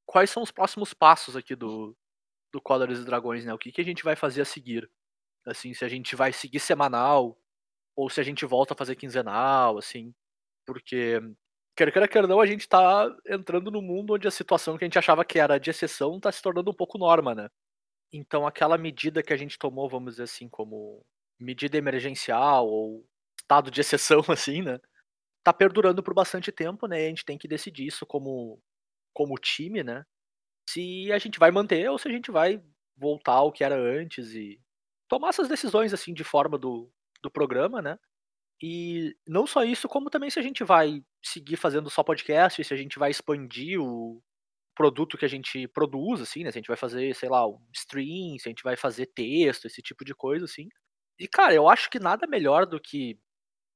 quais 0.07 0.31
são 0.31 0.43
os 0.43 0.51
próximos 0.51 0.93
passos 0.93 1.37
aqui 1.37 1.55
do, 1.55 1.97
do 2.53 2.61
Cóleras 2.61 2.99
e 2.99 3.05
Dragões, 3.05 3.45
né? 3.45 3.55
O 3.55 3.59
que, 3.59 3.71
que 3.71 3.81
a 3.81 3.85
gente 3.85 4.03
vai 4.03 4.17
fazer 4.17 4.43
a 4.43 4.47
seguir? 4.47 4.91
Assim, 5.47 5.75
se 5.75 5.85
a 5.85 5.89
gente 5.89 6.17
vai 6.17 6.33
seguir 6.33 6.59
semanal, 6.59 7.39
ou 7.97 8.11
se 8.11 8.21
a 8.21 8.25
gente 8.25 8.45
volta 8.47 8.75
a 8.75 8.77
fazer 8.77 8.97
quinzenal, 8.97 9.79
assim. 9.79 10.15
Porque, 10.67 11.21
quer 11.77 11.93
queira, 11.93 12.09
quer 12.09 12.29
não, 12.29 12.41
a 12.41 12.47
gente 12.47 12.69
tá 12.69 13.07
entrando 13.29 13.71
num 13.71 13.83
mundo 13.83 14.15
onde 14.15 14.29
a 14.29 14.31
situação 14.31 14.79
que 14.79 14.85
a 14.85 14.89
gente 14.89 14.99
achava 14.99 15.25
que 15.25 15.39
era 15.39 15.59
de 15.59 15.71
exceção 15.71 16.21
tá 16.21 16.33
se 16.33 16.43
tornando 16.43 16.71
um 16.71 16.75
pouco 16.75 16.99
norma, 16.99 17.35
né? 17.35 17.49
Então, 18.13 18.47
aquela 18.47 18.79
medida 18.79 19.23
que 19.23 19.33
a 19.33 19.37
gente 19.37 19.59
tomou, 19.59 19.89
vamos 19.89 20.15
dizer 20.15 20.25
assim, 20.25 20.49
como 20.49 21.05
medida 21.39 21.77
emergencial 21.77 22.69
ou 22.69 23.07
estado 23.39 23.71
de 23.71 23.81
exceção, 23.81 24.21
assim, 24.31 24.63
né? 24.63 24.81
Tá 25.45 25.53
perdurando 25.53 26.03
por 26.03 26.15
bastante 26.15 26.53
tempo, 26.53 26.87
né? 26.87 27.03
E 27.03 27.07
a 27.07 27.09
gente 27.11 27.25
tem 27.25 27.39
que 27.39 27.49
decidir 27.49 27.87
isso 27.87 28.07
como, 28.07 28.61
como 29.15 29.37
time, 29.37 29.83
né? 29.85 30.05
Se 30.69 31.13
a 31.13 31.19
gente 31.19 31.39
vai 31.39 31.51
manter 31.51 31.91
ou 31.91 31.99
se 31.99 32.09
a 32.09 32.13
gente 32.13 32.31
vai 32.31 32.63
voltar 32.97 33.35
ao 33.35 33.53
que 33.53 33.65
era 33.65 33.77
antes 33.77 34.35
e 34.35 34.61
tomar 35.09 35.31
essas 35.31 35.49
decisões, 35.49 35.93
assim, 35.93 36.15
de 36.15 36.25
forma 36.25 36.59
do, 36.59 36.91
do 37.25 37.33
programa, 37.33 37.83
né? 37.83 37.99
E 38.63 39.17
não 39.29 39.47
só 39.47 39.65
isso, 39.65 39.89
como 39.89 40.11
também 40.11 40.31
se 40.31 40.39
a 40.39 40.43
gente 40.43 40.65
vai 40.65 41.03
seguir 41.25 41.57
fazendo 41.57 41.91
só 41.91 42.03
podcast, 42.05 42.65
se 42.65 42.75
a 42.75 42.77
gente 42.77 42.99
vai 42.99 43.11
expandir 43.11 43.81
o 43.81 44.23
produto 44.77 45.19
que 45.19 45.25
a 45.25 45.29
gente 45.29 45.69
produz, 45.69 46.21
assim, 46.21 46.45
né? 46.45 46.53
Se 46.53 46.59
a 46.59 46.61
gente 46.61 46.69
vai 46.69 46.77
fazer, 46.77 47.15
sei 47.15 47.29
lá, 47.29 47.47
um 47.47 47.61
stream, 47.75 48.39
se 48.39 48.49
a 48.49 48.51
gente 48.51 48.63
vai 48.65 48.77
fazer 48.77 49.07
texto, 49.07 49.67
esse 49.67 49.83
tipo 49.83 50.05
de 50.05 50.15
coisa, 50.15 50.45
assim. 50.47 50.69
E, 51.19 51.29
cara, 51.29 51.55
eu 51.55 51.69
acho 51.69 51.91
que 51.91 51.99
nada 52.01 52.27
melhor 52.27 52.67
do 52.67 52.81
que, 52.81 53.19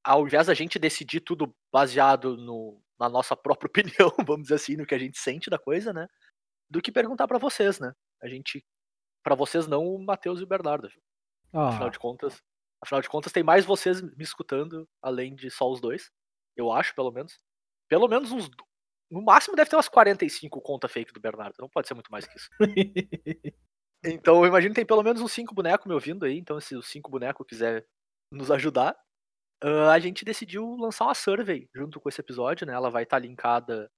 ao 0.04 0.26
invés 0.26 0.48
da 0.48 0.54
gente 0.54 0.78
decidir 0.78 1.20
tudo 1.20 1.54
baseado 1.72 2.36
no, 2.36 2.82
na 3.00 3.08
nossa 3.08 3.36
própria 3.36 3.68
opinião, 4.08 4.12
vamos 4.26 4.44
dizer 4.44 4.56
assim, 4.56 4.76
no 4.76 4.86
que 4.86 4.94
a 4.94 4.98
gente 4.98 5.18
sente 5.18 5.50
da 5.50 5.58
coisa, 5.58 5.92
né? 5.92 6.06
Do 6.70 6.82
que 6.82 6.92
perguntar 6.92 7.28
pra 7.28 7.38
vocês, 7.38 7.80
né? 7.80 7.92
A 8.22 8.28
gente. 8.28 8.64
Pra 9.24 9.34
vocês 9.36 9.66
não 9.68 9.84
o 9.86 10.04
Matheus 10.04 10.40
e 10.40 10.44
o 10.44 10.46
Bernardo. 10.48 10.88
Afinal 11.68 11.88
Ah, 11.88 11.90
de 11.90 11.98
contas. 11.98 12.42
Afinal 12.82 13.02
de 13.02 13.08
contas, 13.08 13.32
tem 13.32 13.42
mais 13.42 13.64
vocês 13.64 14.00
me 14.00 14.22
escutando, 14.22 14.88
além 15.02 15.34
de 15.34 15.50
só 15.50 15.70
os 15.70 15.80
dois. 15.80 16.10
Eu 16.56 16.72
acho, 16.72 16.94
pelo 16.94 17.10
menos. 17.10 17.38
Pelo 17.88 18.08
menos 18.08 18.32
uns. 18.32 18.48
No 19.10 19.22
máximo 19.22 19.56
deve 19.56 19.70
ter 19.70 19.76
umas 19.76 19.88
45 19.88 20.60
conta 20.60 20.88
fake 20.88 21.12
do 21.12 21.20
Bernardo. 21.20 21.56
Não 21.58 21.68
pode 21.68 21.88
ser 21.88 21.94
muito 21.94 22.10
mais 22.10 22.26
que 22.26 22.36
isso. 22.36 22.48
Então 24.04 24.36
eu 24.44 24.46
imagino 24.46 24.72
que 24.72 24.80
tem 24.80 24.86
pelo 24.86 25.02
menos 25.02 25.20
uns 25.20 25.32
5 25.32 25.52
bonecos 25.52 25.84
me 25.84 25.92
ouvindo 25.92 26.24
aí. 26.24 26.38
Então, 26.38 26.60
se 26.60 26.76
os 26.76 26.86
5 26.86 27.10
bonecos 27.10 27.44
quiser 27.44 27.84
nos 28.32 28.48
ajudar, 28.50 28.96
ah, 29.62 29.92
a 29.92 29.98
gente 29.98 30.24
decidiu 30.24 30.76
lançar 30.76 31.06
uma 31.06 31.14
survey 31.14 31.68
junto 31.74 32.00
com 32.00 32.08
esse 32.08 32.20
episódio, 32.20 32.66
né? 32.66 32.74
Ela 32.74 32.90
vai 32.90 33.02
estar 33.04 33.18
linkada 33.18 33.90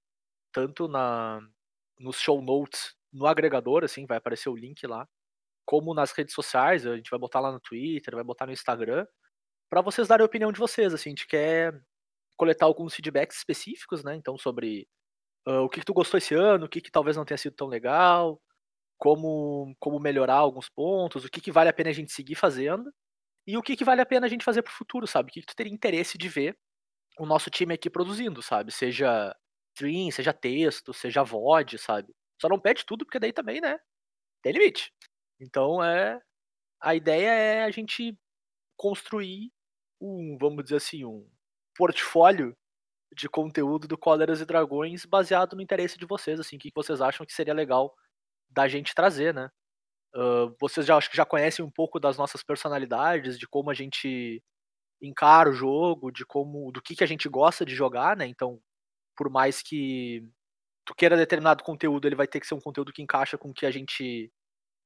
tanto 0.53 0.87
na 0.87 1.39
nos 1.99 2.19
show 2.19 2.41
notes 2.41 2.95
no 3.13 3.27
agregador, 3.27 3.83
assim, 3.83 4.05
vai 4.07 4.17
aparecer 4.17 4.49
o 4.49 4.55
link 4.55 4.87
lá, 4.87 5.07
como 5.65 5.93
nas 5.93 6.11
redes 6.11 6.33
sociais, 6.33 6.85
a 6.85 6.95
gente 6.95 7.09
vai 7.09 7.19
botar 7.19 7.39
lá 7.39 7.51
no 7.51 7.59
Twitter, 7.59 8.15
vai 8.15 8.23
botar 8.23 8.45
no 8.45 8.51
Instagram, 8.53 9.05
pra 9.69 9.81
vocês 9.81 10.07
darem 10.07 10.23
a 10.23 10.25
opinião 10.25 10.51
de 10.51 10.59
vocês, 10.59 10.93
assim, 10.93 11.09
a 11.09 11.11
gente 11.11 11.27
quer 11.27 11.73
coletar 12.37 12.65
alguns 12.65 12.93
feedbacks 12.95 13.37
específicos, 13.37 14.03
né? 14.03 14.15
Então, 14.15 14.37
sobre 14.37 14.87
ah, 15.45 15.61
o 15.61 15.69
que, 15.69 15.79
que 15.79 15.85
tu 15.85 15.93
gostou 15.93 16.17
esse 16.17 16.35
ano, 16.35 16.65
o 16.65 16.69
que, 16.69 16.81
que 16.81 16.91
talvez 16.91 17.17
não 17.17 17.25
tenha 17.25 17.37
sido 17.37 17.55
tão 17.55 17.67
legal, 17.67 18.41
como, 18.97 19.75
como 19.79 19.99
melhorar 19.99 20.35
alguns 20.35 20.69
pontos, 20.69 21.25
o 21.25 21.29
que, 21.29 21.41
que 21.41 21.51
vale 21.51 21.69
a 21.69 21.73
pena 21.73 21.89
a 21.89 21.93
gente 21.93 22.11
seguir 22.11 22.35
fazendo 22.35 22.93
e 23.47 23.57
o 23.57 23.63
que, 23.63 23.75
que 23.75 23.83
vale 23.83 24.01
a 24.01 24.05
pena 24.05 24.27
a 24.27 24.29
gente 24.29 24.45
fazer 24.45 24.61
pro 24.61 24.73
futuro, 24.73 25.07
sabe? 25.07 25.29
O 25.29 25.33
que, 25.33 25.41
que 25.41 25.47
tu 25.47 25.55
teria 25.55 25.73
interesse 25.73 26.17
de 26.17 26.29
ver 26.29 26.57
o 27.19 27.25
nosso 27.25 27.49
time 27.49 27.73
aqui 27.73 27.89
produzindo, 27.89 28.41
sabe? 28.41 28.71
Seja 28.71 29.35
stream, 29.75 30.11
seja 30.11 30.33
texto, 30.33 30.93
seja 30.93 31.23
VOD, 31.23 31.77
sabe? 31.77 32.13
Só 32.39 32.49
não 32.49 32.59
pede 32.59 32.85
tudo, 32.85 33.05
porque 33.05 33.19
daí 33.19 33.33
também, 33.33 33.61
né? 33.61 33.79
Tem 34.41 34.53
limite. 34.53 34.93
Então 35.41 35.83
é. 35.83 36.21
A 36.79 36.95
ideia 36.95 37.29
é 37.29 37.63
a 37.63 37.71
gente 37.71 38.17
construir 38.77 39.51
um, 39.99 40.37
vamos 40.39 40.63
dizer 40.63 40.77
assim, 40.77 41.05
um 41.05 41.29
portfólio 41.75 42.55
de 43.15 43.29
conteúdo 43.29 43.87
do 43.87 43.97
Cóleras 43.97 44.41
e 44.41 44.45
Dragões 44.45 45.05
baseado 45.05 45.55
no 45.55 45.61
interesse 45.61 45.97
de 45.97 46.05
vocês, 46.05 46.39
assim, 46.39 46.55
o 46.55 46.59
que 46.59 46.71
vocês 46.73 47.01
acham 47.01 47.25
que 47.25 47.33
seria 47.33 47.53
legal 47.53 47.93
da 48.49 48.67
gente 48.67 48.95
trazer, 48.95 49.33
né? 49.33 49.49
Uh, 50.15 50.55
vocês 50.59 50.85
já 50.85 50.97
acho 50.97 51.09
que 51.09 51.17
já 51.17 51.25
conhecem 51.25 51.63
um 51.63 51.71
pouco 51.71 51.99
das 51.99 52.17
nossas 52.17 52.43
personalidades, 52.43 53.37
de 53.37 53.47
como 53.47 53.69
a 53.69 53.73
gente 53.73 54.43
encara 55.01 55.49
o 55.49 55.53
jogo, 55.53 56.11
de 56.11 56.25
como, 56.25 56.71
do 56.71 56.81
que, 56.81 56.95
que 56.95 57.03
a 57.03 57.07
gente 57.07 57.29
gosta 57.29 57.65
de 57.65 57.75
jogar, 57.75 58.15
né? 58.17 58.25
Então, 58.27 58.61
por 59.15 59.29
mais 59.29 59.61
que 59.61 60.27
tu 60.85 60.95
queira 60.95 61.17
determinado 61.17 61.63
conteúdo, 61.63 62.07
ele 62.07 62.15
vai 62.15 62.27
ter 62.27 62.39
que 62.39 62.47
ser 62.47 62.55
um 62.55 62.61
conteúdo 62.61 62.93
que 62.93 63.01
encaixa 63.01 63.37
com 63.37 63.49
o 63.49 63.53
que 63.53 63.65
a 63.65 63.71
gente 63.71 64.31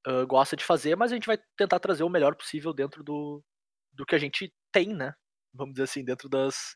uh, 0.08 0.26
gosta 0.28 0.56
de 0.56 0.64
fazer, 0.64 0.96
mas 0.96 1.12
a 1.12 1.16
gente 1.16 1.28
vai 1.28 1.38
tentar 1.58 1.80
trazer 1.80 2.04
o 2.04 2.10
melhor 2.10 2.36
possível 2.36 2.74
dentro 2.74 3.04
do, 3.04 3.44
do 3.92 4.06
que 4.06 4.16
a 4.16 4.20
gente 4.20 4.54
tem, 4.72 4.94
né? 4.94 5.14
Vamos 5.54 5.74
dizer 5.74 5.84
assim, 5.84 6.04
dentro 6.04 6.30
das, 6.30 6.76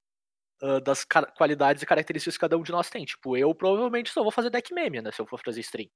uh, 0.61 0.79
das 0.81 1.05
qualidades 1.37 1.83
e 1.83 1.85
características 1.85 2.35
que 2.35 2.41
cada 2.41 2.57
um 2.57 2.63
de 2.63 2.71
nós 2.71 2.89
tem. 2.89 3.05
Tipo, 3.05 3.37
eu 3.37 3.53
provavelmente 3.53 4.09
só 4.09 4.23
vou 4.23 4.31
fazer 4.31 4.49
deck 4.49 4.73
meme, 4.73 5.01
né? 5.01 5.11
Se 5.11 5.21
eu 5.21 5.27
for 5.27 5.39
fazer 5.43 5.59
stream. 5.61 5.89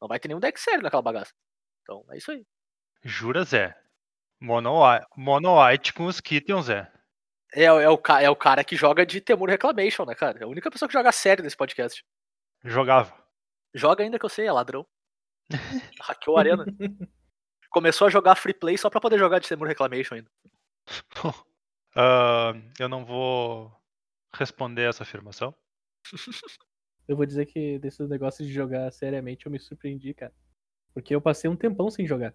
Não 0.00 0.08
vai 0.08 0.18
ter 0.18 0.28
nenhum 0.28 0.40
deck 0.40 0.58
sério 0.60 0.82
naquela 0.82 1.02
bagaça. 1.02 1.32
Então, 1.82 2.04
é 2.10 2.18
isso 2.18 2.30
aí. 2.30 2.44
Jura, 3.02 3.44
Zé? 3.44 3.76
Mono, 4.40 4.80
Mono 5.16 5.62
White 5.62 5.92
com 5.92 6.06
os 6.06 6.20
Kittens, 6.20 6.66
Zé. 6.66 6.90
É, 7.54 7.64
é, 7.64 7.88
o, 7.88 8.00
é 8.20 8.30
o 8.30 8.36
cara 8.36 8.64
que 8.64 8.74
joga 8.74 9.06
de 9.06 9.20
Temur 9.20 9.48
Reclamation, 9.48 10.04
né, 10.04 10.14
cara? 10.14 10.40
É 10.40 10.44
a 10.44 10.48
única 10.48 10.70
pessoa 10.70 10.88
que 10.88 10.92
joga 10.92 11.12
sério 11.12 11.44
nesse 11.44 11.56
podcast. 11.56 12.04
Jogava. 12.64 13.14
Joga 13.72 14.02
ainda 14.02 14.18
que 14.18 14.24
eu 14.24 14.30
sei, 14.30 14.46
é 14.46 14.52
ladrão. 14.52 14.86
Hackeou 16.00 16.36
a 16.36 16.40
arena. 16.40 16.64
Começou 17.70 18.06
a 18.06 18.10
jogar 18.10 18.36
free 18.36 18.54
play 18.54 18.78
só 18.78 18.88
pra 18.88 19.00
poder 19.00 19.18
jogar 19.18 19.38
de 19.38 19.48
Temur 19.48 19.66
Reclamation 19.66 20.14
ainda. 20.14 20.30
uh, 21.96 22.62
eu 22.78 22.88
não 22.88 23.04
vou 23.04 23.72
responder 24.34 24.88
essa 24.88 25.02
afirmação. 25.02 25.54
Eu 27.06 27.16
vou 27.16 27.26
dizer 27.26 27.44
que 27.46 27.78
desses 27.78 28.08
negócios 28.08 28.48
de 28.48 28.54
jogar 28.54 28.90
seriamente 28.90 29.44
eu 29.44 29.52
me 29.52 29.58
surpreendi, 29.58 30.14
cara. 30.14 30.32
Porque 30.94 31.14
eu 31.14 31.20
passei 31.20 31.50
um 31.50 31.56
tempão 31.56 31.90
sem 31.90 32.06
jogar 32.06 32.34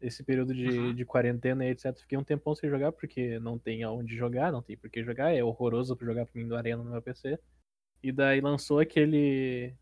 esse 0.00 0.24
período 0.24 0.54
de, 0.54 0.66
uhum. 0.66 0.94
de 0.94 1.04
quarentena 1.04 1.64
e 1.64 1.70
etc. 1.70 1.96
Fiquei 1.96 2.18
um 2.18 2.24
tempão 2.24 2.54
sem 2.54 2.68
jogar 2.68 2.90
porque 2.92 3.38
não 3.38 3.58
tem 3.58 3.82
aonde 3.82 4.16
jogar, 4.16 4.50
não 4.50 4.62
tem 4.62 4.76
por 4.76 4.90
que 4.90 5.04
jogar, 5.04 5.32
é 5.32 5.44
horroroso 5.44 5.94
pra 5.94 6.06
jogar 6.06 6.26
pra 6.26 6.40
mim 6.40 6.48
do 6.48 6.56
Arena 6.56 6.82
no 6.82 6.90
meu 6.90 7.02
PC. 7.02 7.38
E 8.02 8.10
daí 8.10 8.40
lançou 8.40 8.80
aquele. 8.80 9.74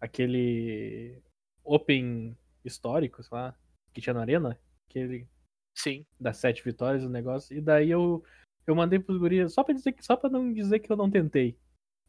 aquele. 0.00 1.20
Open 1.66 2.36
histórico, 2.64 3.22
sei 3.22 3.36
lá, 3.36 3.54
que 3.92 4.00
tinha 4.00 4.14
na 4.14 4.20
Arena, 4.20 4.58
aquele. 4.88 5.28
Sim. 5.74 6.06
Das 6.18 6.38
sete 6.38 6.64
vitórias 6.64 7.02
do 7.02 7.10
negócio. 7.10 7.56
E 7.56 7.60
daí 7.60 7.90
eu. 7.90 8.24
Eu 8.66 8.74
mandei 8.74 8.98
pros 8.98 9.18
gurias 9.18 9.52
só 9.52 9.62
pra, 9.62 9.72
dizer 9.72 9.92
que, 9.92 10.04
só 10.04 10.16
pra 10.16 10.28
não 10.28 10.52
dizer 10.52 10.80
que 10.80 10.90
eu 10.90 10.96
não 10.96 11.10
tentei. 11.10 11.56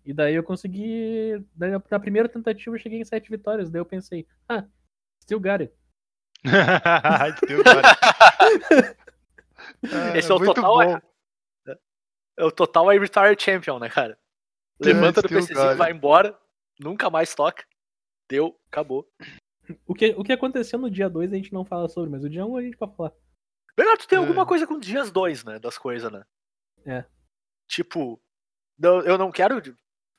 E 0.04 0.13
daí 0.13 0.34
eu 0.34 0.43
consegui. 0.43 1.43
Daí, 1.54 1.72
na 1.72 2.00
primeira 2.00 2.28
tentativa 2.28 2.76
eu 2.76 2.80
cheguei 2.80 3.00
em 3.00 3.06
sete 3.06 3.30
vitórias. 3.30 3.70
Daí 3.70 3.80
eu 3.80 3.86
pensei, 3.86 4.26
ah, 4.50 4.65
still 5.22 5.39
got 5.39 5.62
it. 5.62 5.74
Esse 10.15 10.32
é 10.32 10.36
o 10.36 10.39
total. 10.39 10.82
É, 10.82 11.02
é, 12.38 12.43
o 12.43 12.52
total 12.52 12.93
I 12.93 13.00
Retire 13.00 13.36
Champion, 13.38 13.80
né, 13.80 13.89
cara? 13.89 14.17
Levanta 14.80 15.22
do 15.22 15.30
PCzinho, 15.30 15.76
vai 15.76 15.91
embora, 15.91 16.38
nunca 16.80 17.10
mais 17.10 17.34
toca. 17.34 17.65
Deu, 18.30 18.60
acabou. 18.67 19.10
O 19.86 19.93
que, 19.93 20.15
o 20.17 20.23
que 20.23 20.34
aconteceu 20.34 20.80
no 20.80 20.89
dia 20.89 21.10
2 21.10 21.32
a 21.32 21.36
gente 21.36 21.53
não 21.53 21.65
fala 21.65 21.89
sobre, 21.89 22.10
mas 22.10 22.23
o 22.23 22.30
dia 22.30 22.45
1 22.45 22.51
um 22.51 22.58
a 22.58 22.62
gente 22.62 22.77
pode 22.77 22.95
falar. 22.95 23.13
Bernardo, 23.75 23.99
tu 23.99 24.08
tem 24.08 24.17
é. 24.17 24.21
alguma 24.21 24.45
coisa 24.45 24.65
com 24.65 24.80
dias 24.80 25.12
2, 25.12 25.43
né? 25.43 25.60
Das 25.60 25.77
coisas, 25.77 26.12
né? 26.12 26.23
É. 26.86 27.06
Tipo, 27.67 28.21
eu 29.06 29.17
não 29.17 29.32
quero 29.32 29.62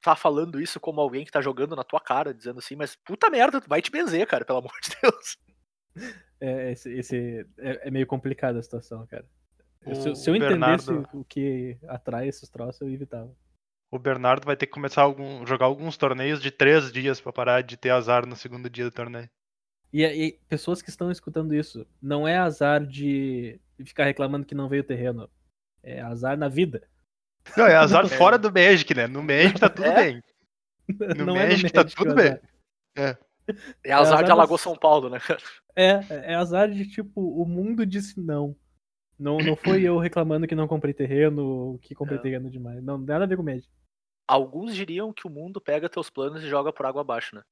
tá 0.01 0.15
falando 0.15 0.61
isso 0.61 0.79
como 0.79 1.01
alguém 1.01 1.25
que 1.25 1.31
tá 1.31 1.41
jogando 1.41 1.75
na 1.75 1.83
tua 1.83 2.01
cara, 2.01 2.33
dizendo 2.33 2.59
assim, 2.59 2.77
mas 2.77 2.97
puta 2.97 3.29
merda, 3.31 3.61
tu 3.61 3.69
vai 3.69 3.83
te 3.83 3.91
benzer, 3.91 4.27
cara, 4.27 4.45
pelo 4.45 4.59
amor 4.59 4.73
de 4.83 4.91
Deus. 5.03 5.37
É, 6.41 6.71
esse, 6.71 6.93
esse 6.93 7.47
é, 7.59 7.89
é, 7.89 7.91
meio 7.91 8.07
complicada 8.07 8.61
a 8.61 8.63
situação, 8.63 9.05
cara. 9.09 9.27
Se, 9.93 10.15
se, 10.15 10.31
eu 10.31 10.37
entendesse 10.37 10.87
Bernardo... 10.87 11.19
o 11.19 11.25
que 11.25 11.77
atrai 11.89 12.29
esses 12.29 12.49
troços, 12.49 12.81
eu 12.81 12.89
evitava. 12.89 13.35
O 13.91 13.99
Bernardo 13.99 14.45
vai 14.45 14.57
ter 14.57 14.67
que 14.67 14.73
começar 14.73 15.07
a 15.07 15.15
jogar 15.47 15.67
alguns 15.67 15.97
torneios 15.97 16.43
de 16.43 16.51
três 16.51 16.93
dias 16.93 17.21
para 17.21 17.33
parar 17.33 17.63
de 17.63 17.77
ter 17.77 17.91
azar 17.91 18.27
no 18.27 18.37
segundo 18.37 18.69
dia 18.69 18.85
do 18.85 18.91
torneio. 18.91 19.29
E, 19.93 20.05
e, 20.05 20.33
pessoas 20.49 20.83
que 20.83 20.91
estão 20.91 21.11
escutando 21.11 21.55
isso, 21.55 21.87
não 22.01 22.29
é 22.29 22.37
azar 22.37 22.85
de 22.85 23.59
ficar 23.85 24.05
reclamando 24.05 24.47
que 24.47 24.55
não 24.55 24.69
veio 24.69 24.85
terreno. 24.85 25.31
É 25.83 26.01
azar 26.03 26.37
na 26.37 26.49
vida. 26.49 26.87
Não, 27.57 27.67
é 27.67 27.77
azar 27.77 28.05
é. 28.07 28.09
fora 28.09 28.37
do 28.37 28.53
Magic, 28.53 28.95
né? 28.95 29.07
No 29.07 29.23
Magic 29.23 29.59
tá 29.59 29.71
tudo 29.71 29.89
é? 29.89 29.95
bem. 29.95 30.23
No 31.17 31.25
não 31.25 31.35
Magic, 31.35 31.41
é 31.41 31.57
no 31.57 31.63
Magic 31.63 31.73
tá 31.73 31.85
tudo 31.85 32.15
bem. 32.15 32.39
É. 32.97 33.17
É 33.83 33.93
azar, 33.93 33.93
é 33.93 33.93
azar 33.93 34.25
de 34.25 34.31
Alagoas 34.31 34.61
São 34.61 34.77
Paulo, 34.77 35.09
né, 35.09 35.19
cara? 35.19 35.41
É, 35.75 36.33
é 36.33 36.35
azar 36.35 36.71
de 36.71 36.87
tipo, 36.87 37.21
o 37.21 37.47
mundo 37.47 37.87
disse 37.87 38.21
não. 38.21 38.55
Não, 39.19 39.39
não 39.39 39.57
foi 39.57 39.83
eu 39.83 39.99
reclamando 39.99 40.47
que 40.47 40.55
não 40.55 40.69
comprei 40.69 40.95
terreno, 40.95 41.79
que 41.83 41.95
comprei 41.95 42.19
é. 42.19 42.23
terreno 42.23 42.51
demais. 42.51 42.83
Não, 42.83 42.97
nada 42.97 43.25
a 43.25 43.27
ver 43.27 43.37
com 43.37 43.43
Magic. 43.43 43.69
Alguns 44.27 44.75
diriam 44.75 45.13
que 45.13 45.27
o 45.27 45.31
mundo 45.31 45.61
pega 45.61 45.89
teus 45.89 46.09
planos 46.09 46.43
e 46.43 46.49
joga 46.49 46.73
por 46.73 46.87
água 46.87 47.01
abaixo, 47.01 47.35
né? 47.35 47.43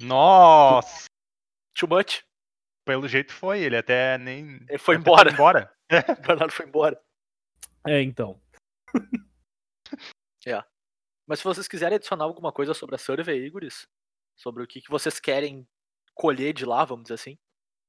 Nossa! 0.00 1.06
Too 1.74 1.88
much? 1.88 2.24
Pelo 2.86 3.06
jeito 3.06 3.32
foi, 3.32 3.60
ele 3.60 3.76
até 3.76 4.16
nem. 4.16 4.64
Ele 4.68 4.78
foi 4.78 4.96
embora. 4.96 5.24
Foi 5.24 5.32
embora. 5.32 5.74
o 6.18 6.26
Bernardo 6.26 6.52
foi 6.52 6.66
embora. 6.66 7.00
É, 7.86 8.00
então. 8.00 8.40
é. 10.46 10.64
Mas 11.26 11.40
se 11.40 11.44
vocês 11.44 11.68
quiserem 11.68 11.96
adicionar 11.96 12.24
alguma 12.24 12.52
coisa 12.52 12.72
sobre 12.72 12.94
a 12.94 12.98
Survey, 12.98 13.44
Igoris, 13.44 13.86
sobre 14.36 14.62
o 14.62 14.66
que, 14.66 14.80
que 14.80 14.90
vocês 14.90 15.20
querem 15.20 15.68
colher 16.14 16.52
de 16.52 16.64
lá, 16.64 16.84
vamos 16.84 17.04
dizer 17.04 17.14
assim. 17.14 17.38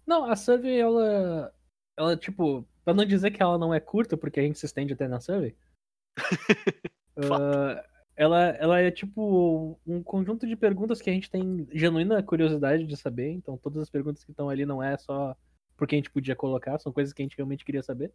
Não, 0.06 0.26
a 0.30 0.36
survey, 0.36 0.80
ela. 0.80 1.54
Ela, 1.98 2.18
tipo, 2.18 2.68
pra 2.84 2.94
não 2.94 3.06
dizer 3.06 3.32
que 3.32 3.42
ela 3.42 3.58
não 3.58 3.74
é 3.74 3.80
curta, 3.80 4.18
porque 4.18 4.40
a 4.40 4.44
gente 4.44 4.60
se 4.60 4.66
estende 4.66 4.94
até 4.94 5.08
na 5.08 5.20
survey. 5.20 5.56
uh, 7.18 7.92
ela, 8.16 8.50
ela 8.50 8.80
é 8.80 8.92
tipo 8.92 9.80
um 9.86 10.04
conjunto 10.04 10.46
de 10.46 10.56
perguntas 10.56 11.02
que 11.02 11.10
a 11.10 11.14
gente 11.14 11.30
tem 11.30 11.68
genuína 11.72 12.22
curiosidade 12.22 12.86
de 12.86 12.98
saber. 12.98 13.32
Então, 13.32 13.58
todas 13.58 13.82
as 13.82 13.90
perguntas 13.90 14.24
que 14.24 14.32
estão 14.32 14.50
ali 14.50 14.66
não 14.66 14.82
é 14.82 14.98
só 14.98 15.36
porque 15.78 15.96
a 15.96 15.98
gente 15.98 16.12
podia 16.12 16.36
colocar, 16.36 16.78
são 16.78 16.92
coisas 16.92 17.12
que 17.12 17.22
a 17.22 17.26
gente 17.26 17.36
realmente 17.36 17.66
queria 17.66 17.82
saber. 17.82 18.14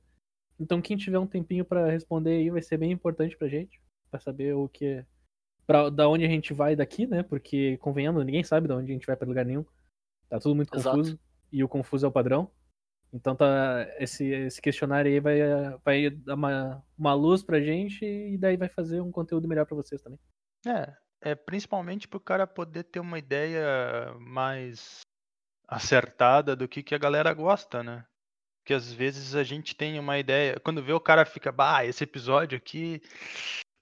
Então, 0.59 0.81
quem 0.81 0.97
tiver 0.97 1.19
um 1.19 1.27
tempinho 1.27 1.65
para 1.65 1.91
responder 1.91 2.31
aí 2.31 2.51
vai 2.51 2.63
ser 2.63 2.77
bem 2.77 2.93
importante 2.93 3.37
pra 3.37 3.49
gente, 3.49 3.81
para 4.11 4.21
saber 4.21 4.55
o 4.55 4.69
que 4.69 5.05
pra, 5.67 5.91
da 5.91 6.09
onde 6.09 6.25
a 6.25 6.29
gente 6.29 6.55
vai 6.55 6.77
daqui, 6.77 7.07
né? 7.07 7.23
Porque, 7.23 7.77
convenhamos, 7.79 8.25
ninguém 8.25 8.45
sabe 8.45 8.69
da 8.69 8.77
onde 8.77 8.91
a 8.91 8.95
gente 8.95 9.07
vai 9.07 9.17
para 9.17 9.27
lugar 9.27 9.45
nenhum. 9.45 9.65
Tá 10.29 10.39
tudo 10.39 10.55
muito 10.55 10.75
Exato. 10.75 10.97
confuso. 10.97 11.19
E 11.53 11.65
o 11.65 11.69
confuso 11.69 12.07
é 12.07 12.09
o 12.09 12.13
padrão. 12.13 12.51
Então 13.17 13.35
tá, 13.35 13.87
esse, 13.99 14.25
esse 14.27 14.61
questionário 14.61 15.11
aí 15.11 15.21
vai, 15.21 15.39
vai 15.85 16.11
dar 16.11 16.35
uma, 16.35 16.85
uma 16.99 17.15
luz 17.15 17.43
pra 17.43 17.61
gente 17.61 18.05
e 18.05 18.37
daí 18.37 18.57
vai 18.57 18.69
fazer 18.69 19.01
um 19.01 19.11
conteúdo 19.11 19.49
melhor 19.49 19.65
para 19.65 19.77
vocês 19.77 20.03
também. 20.03 20.19
É, 20.67 20.95
é 21.31 21.35
principalmente 21.35 22.07
pro 22.07 22.21
cara 22.21 22.47
poder 22.47 22.85
ter 22.85 23.01
uma 23.01 23.19
ideia 23.19 24.15
mais 24.21 25.01
acertada 25.67 26.55
do 26.55 26.69
que, 26.69 26.83
que 26.83 26.95
a 26.95 26.99
galera 26.99 27.33
gosta, 27.33 27.83
né? 27.83 28.05
Porque 28.63 28.75
às 28.75 28.93
vezes 28.93 29.35
a 29.35 29.43
gente 29.43 29.75
tem 29.75 29.99
uma 29.99 30.19
ideia, 30.19 30.61
quando 30.61 30.83
vê 30.83 30.93
o 30.93 31.01
cara 31.01 31.25
fica, 31.25 31.51
bah, 31.51 31.85
esse 31.85 32.05
episódio 32.05 32.59
aqui 32.59 33.01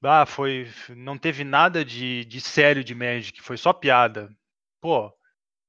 ah, 0.07 0.27
foi. 0.27 0.70
Não 0.90 1.16
teve 1.16 1.44
nada 1.44 1.85
de, 1.85 2.25
de 2.27 2.40
sério 2.40 2.85
de 2.85 2.94
Magic, 2.94 3.40
foi 3.40 3.57
só 3.57 3.73
piada. 3.73 4.31
Pô, 4.81 5.11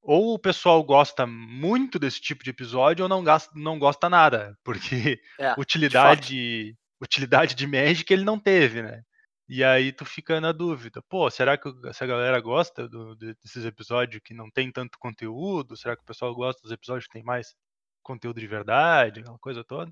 ou 0.05 0.35
o 0.35 0.39
pessoal 0.39 0.83
gosta 0.83 1.25
muito 1.25 1.97
desse 1.97 2.21
tipo 2.21 2.43
de 2.43 2.51
episódio 2.51 3.03
ou 3.03 3.09
não, 3.09 3.23
gasta, 3.23 3.51
não 3.55 3.79
gosta 3.79 4.07
nada, 4.07 4.57
porque 4.63 5.19
é, 5.39 5.53
utilidade, 5.59 6.27
de 6.27 6.77
utilidade 7.01 7.55
de 7.55 7.65
Magic 7.67 8.11
ele 8.13 8.23
não 8.23 8.39
teve, 8.39 8.81
né? 8.81 9.03
E 9.47 9.63
aí 9.63 9.91
tu 9.91 10.05
fica 10.05 10.41
na 10.41 10.51
dúvida, 10.51 11.01
pô, 11.09 11.29
será 11.29 11.57
que 11.57 11.69
essa 11.85 12.05
galera 12.05 12.39
gosta 12.39 12.87
do, 12.87 13.15
desses 13.15 13.65
episódios 13.65 14.21
que 14.23 14.33
não 14.33 14.49
tem 14.49 14.71
tanto 14.71 14.97
conteúdo? 14.97 15.77
Será 15.77 15.95
que 15.95 16.01
o 16.01 16.05
pessoal 16.05 16.33
gosta 16.33 16.61
dos 16.61 16.71
episódios 16.71 17.05
que 17.05 17.13
tem 17.13 17.23
mais 17.23 17.55
conteúdo 18.03 18.39
de 18.39 18.47
verdade, 18.47 19.19
aquela 19.19 19.37
coisa 19.39 19.63
toda? 19.63 19.91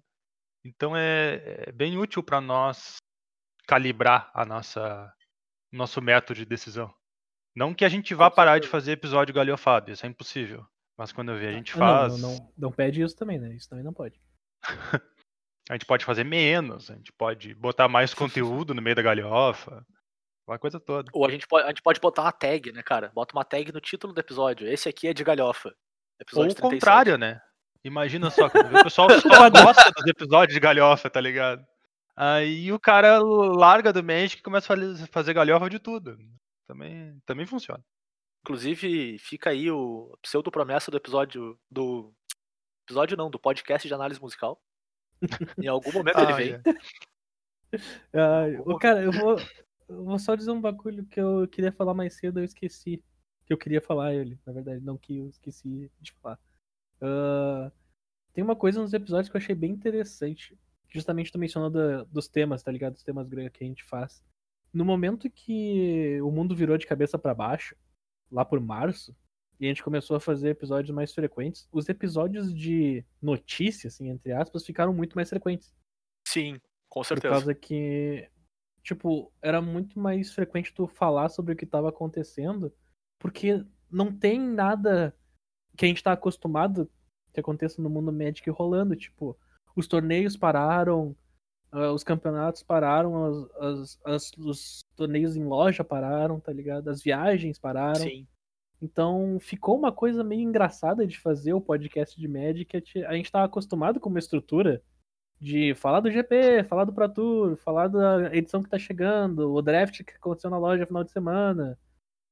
Então 0.65 0.95
é, 0.95 1.65
é 1.67 1.71
bem 1.71 1.97
útil 1.97 2.23
para 2.23 2.41
nós 2.41 2.97
calibrar 3.67 4.31
a 4.33 4.45
nossa 4.45 5.11
nosso 5.71 6.01
método 6.01 6.35
de 6.35 6.45
decisão. 6.45 6.93
Não 7.55 7.73
que 7.73 7.85
a 7.85 7.89
gente 7.89 8.13
vá 8.15 8.31
parar 8.31 8.59
de 8.59 8.67
fazer 8.67 8.93
episódio 8.93 9.33
galhofado, 9.33 9.91
isso 9.91 10.05
é 10.05 10.09
impossível. 10.09 10.65
Mas 10.97 11.11
quando 11.11 11.31
eu 11.31 11.37
ver, 11.37 11.47
a 11.47 11.51
gente 11.53 11.73
Ah, 11.75 11.77
não, 11.77 11.87
faz. 11.87 12.21
Não, 12.21 12.31
não, 12.31 12.53
não 12.57 12.71
pede 12.71 13.01
isso 13.01 13.15
também, 13.15 13.39
né? 13.39 13.53
Isso 13.53 13.69
também 13.69 13.83
não 13.83 13.93
pode. 13.93 14.19
A 15.69 15.75
gente 15.75 15.85
pode 15.85 16.03
fazer 16.03 16.25
menos, 16.25 16.91
a 16.91 16.95
gente 16.95 17.13
pode 17.13 17.55
botar 17.55 17.87
mais 17.87 18.13
conteúdo 18.13 18.73
no 18.73 18.81
meio 18.81 18.95
da 18.95 19.01
galhofa. 19.01 19.85
Uma 20.45 20.59
coisa 20.59 20.77
toda. 20.77 21.09
Ou 21.13 21.25
a 21.25 21.31
gente, 21.31 21.47
pode, 21.47 21.65
a 21.65 21.69
gente 21.69 21.81
pode 21.81 22.01
botar 22.01 22.23
uma 22.23 22.31
tag, 22.33 22.71
né, 22.73 22.83
cara? 22.83 23.11
Bota 23.15 23.33
uma 23.33 23.45
tag 23.45 23.71
no 23.71 23.79
título 23.79 24.11
do 24.11 24.19
episódio. 24.19 24.67
Esse 24.67 24.89
aqui 24.89 25.07
é 25.07 25.13
de 25.13 25.23
galhofa. 25.23 25.69
Ou 25.69 25.75
Episódio 26.19 26.51
o 26.51 26.55
37. 26.55 26.73
contrário, 26.73 27.17
né? 27.17 27.39
Imagina 27.81 28.29
só, 28.29 28.47
o 28.47 28.83
pessoal 28.83 29.07
só 29.21 29.49
gosta 29.49 29.91
dos 29.91 30.05
episódios 30.05 30.53
de 30.53 30.59
galhofa, 30.59 31.09
tá 31.09 31.21
ligado? 31.21 31.65
Aí 32.15 32.71
o 32.71 32.79
cara 32.79 33.19
larga 33.19 33.91
do 33.93 34.03
Magic 34.03 34.39
e 34.39 34.43
começa 34.43 34.73
a 34.73 35.07
fazer 35.07 35.33
galhofa 35.33 35.69
de 35.69 35.79
tudo. 35.79 36.17
Também, 36.73 37.21
também 37.25 37.45
funciona. 37.45 37.83
Inclusive, 38.43 39.17
fica 39.19 39.51
aí 39.51 39.69
o 39.71 40.17
pseudo 40.21 40.51
promessa 40.51 40.91
do 40.91 40.97
episódio 40.97 41.57
do 41.71 42.13
episódio 42.85 43.15
não, 43.15 43.29
do 43.29 43.39
podcast 43.39 43.87
de 43.87 43.93
análise 43.93 44.19
musical. 44.19 44.61
em 45.63 45.67
algum 45.67 45.91
momento 45.93 46.17
ele 46.19 46.33
Ah, 46.33 46.35
vem. 46.35 46.53
é. 46.53 46.61
Ô, 48.65 48.77
cara, 48.77 49.01
eu 49.03 49.11
vou, 49.11 49.37
eu 49.87 50.03
vou 50.03 50.19
só 50.19 50.35
dizer 50.35 50.51
um 50.51 50.59
bagulho 50.59 51.05
que 51.05 51.19
eu 51.19 51.47
queria 51.47 51.71
falar 51.71 51.93
mais 51.93 52.15
cedo, 52.15 52.39
eu 52.39 52.43
esqueci. 52.43 53.03
Que 53.45 53.53
eu 53.53 53.57
queria 53.57 53.81
falar 53.81 54.13
ele, 54.13 54.39
na 54.45 54.53
verdade, 54.53 54.83
não 54.83 54.97
que 54.97 55.17
eu 55.17 55.29
esqueci 55.29 55.91
de 56.01 56.11
falar. 56.13 56.39
Ah, 57.01 57.71
tem 58.33 58.43
uma 58.43 58.55
coisa 58.55 58.81
nos 58.81 58.93
episódios 58.93 59.29
que 59.29 59.35
eu 59.37 59.41
achei 59.41 59.55
bem 59.55 59.71
interessante. 59.71 60.57
Justamente 60.89 61.31
tu 61.31 61.39
mencionou 61.39 61.69
da- 61.69 62.03
dos 62.05 62.27
temas, 62.27 62.63
tá 62.63 62.71
ligado? 62.71 62.95
Os 62.95 63.03
temas 63.03 63.27
grandes 63.27 63.51
que 63.53 63.63
a 63.63 63.67
gente 63.67 63.83
faz. 63.83 64.23
No 64.73 64.83
momento 64.83 65.29
que 65.29 66.19
o 66.21 66.31
mundo 66.31 66.55
virou 66.55 66.77
de 66.77 66.87
cabeça 66.87 67.17
pra 67.19 67.33
baixo, 67.33 67.75
lá 68.31 68.43
por 68.43 68.59
março, 68.59 69.15
e 69.59 69.65
a 69.65 69.69
gente 69.69 69.83
começou 69.83 70.17
a 70.17 70.19
fazer 70.19 70.49
episódios 70.49 70.93
mais 70.93 71.13
frequentes, 71.13 71.67
os 71.71 71.87
episódios 71.87 72.53
de 72.53 73.05
notícia, 73.21 73.87
assim, 73.87 74.09
entre 74.09 74.31
aspas, 74.31 74.65
ficaram 74.65 74.93
muito 74.93 75.13
mais 75.15 75.29
frequentes. 75.29 75.73
Sim, 76.27 76.59
com 76.89 77.01
Por 77.01 77.05
certeza. 77.05 77.33
causa 77.33 77.53
que, 77.53 78.27
tipo, 78.81 79.31
era 79.41 79.61
muito 79.61 79.99
mais 79.99 80.33
frequente 80.33 80.73
tu 80.73 80.87
falar 80.87 81.29
sobre 81.29 81.53
o 81.53 81.55
que 81.55 81.65
tava 81.65 81.89
acontecendo, 81.89 82.73
porque 83.19 83.63
não 83.89 84.11
tem 84.11 84.39
nada 84.39 85.15
que 85.77 85.85
a 85.85 85.87
gente 85.87 86.03
tá 86.03 86.11
acostumado 86.11 86.89
que 87.31 87.39
aconteça 87.39 87.81
no 87.81 87.89
mundo 87.89 88.11
Magic 88.11 88.47
rolando. 88.49 88.95
Tipo, 88.95 89.37
os 89.75 89.87
torneios 89.87 90.37
pararam, 90.37 91.15
ah, 91.73 91.91
os 91.91 92.03
campeonatos 92.03 92.63
pararam, 92.63 93.25
as, 93.25 93.49
as- 93.59 93.99
as- 94.05 94.31
os 94.37 94.85
torneios 94.95 95.35
em 95.35 95.43
loja 95.43 95.83
pararam, 95.83 96.39
tá 96.39 96.53
ligado? 96.53 96.87
As 96.89 97.01
viagens 97.01 97.57
pararam. 97.59 97.95
Sim. 98.01 98.27
Então 98.81 99.37
ficou 99.39 99.77
uma 99.77 99.91
coisa 99.91 100.23
meio 100.23 100.41
engraçada 100.41 101.05
de 101.07 101.19
fazer 101.19 101.53
o 101.53 101.61
podcast 101.61 102.19
de 102.19 102.27
Magic. 102.27 102.75
a 102.75 102.79
gente- 102.79 103.05
A 103.05 103.13
gente 103.13 103.31
tava 103.31 103.45
acostumado 103.45 103.99
com 103.99 104.09
uma 104.09 104.19
estrutura 104.19 104.81
de 105.39 105.73
falar 105.75 105.99
do 105.99 106.11
GP, 106.11 106.63
falar 106.65 106.85
do 106.85 106.93
Pro 106.93 107.09
Tour, 107.09 107.57
falar 107.57 107.87
da 107.87 108.33
edição 108.35 108.61
que 108.63 108.69
tá 108.69 108.77
chegando, 108.79 109.53
o 109.53 109.61
draft 109.61 110.03
que 110.03 110.13
aconteceu 110.13 110.49
na 110.49 110.57
loja 110.57 110.81
no 110.81 110.87
final 110.87 111.03
de 111.03 111.11
semana, 111.11 111.77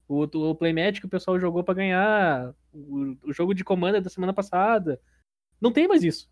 o, 0.08 0.24
o 0.24 0.56
Playmatch 0.56 1.00
que 1.00 1.06
o 1.06 1.10
pessoal 1.10 1.38
jogou 1.40 1.64
pra 1.64 1.74
ganhar, 1.74 2.54
o, 2.74 3.18
o 3.26 3.34
jogo 3.34 3.54
de 3.54 3.64
Commander 3.66 4.02
da 4.02 4.10
semana 4.10 4.34
passada. 4.34 5.00
Não 5.60 5.72
tem 5.74 5.88
mais 5.88 6.04
isso. 6.04 6.30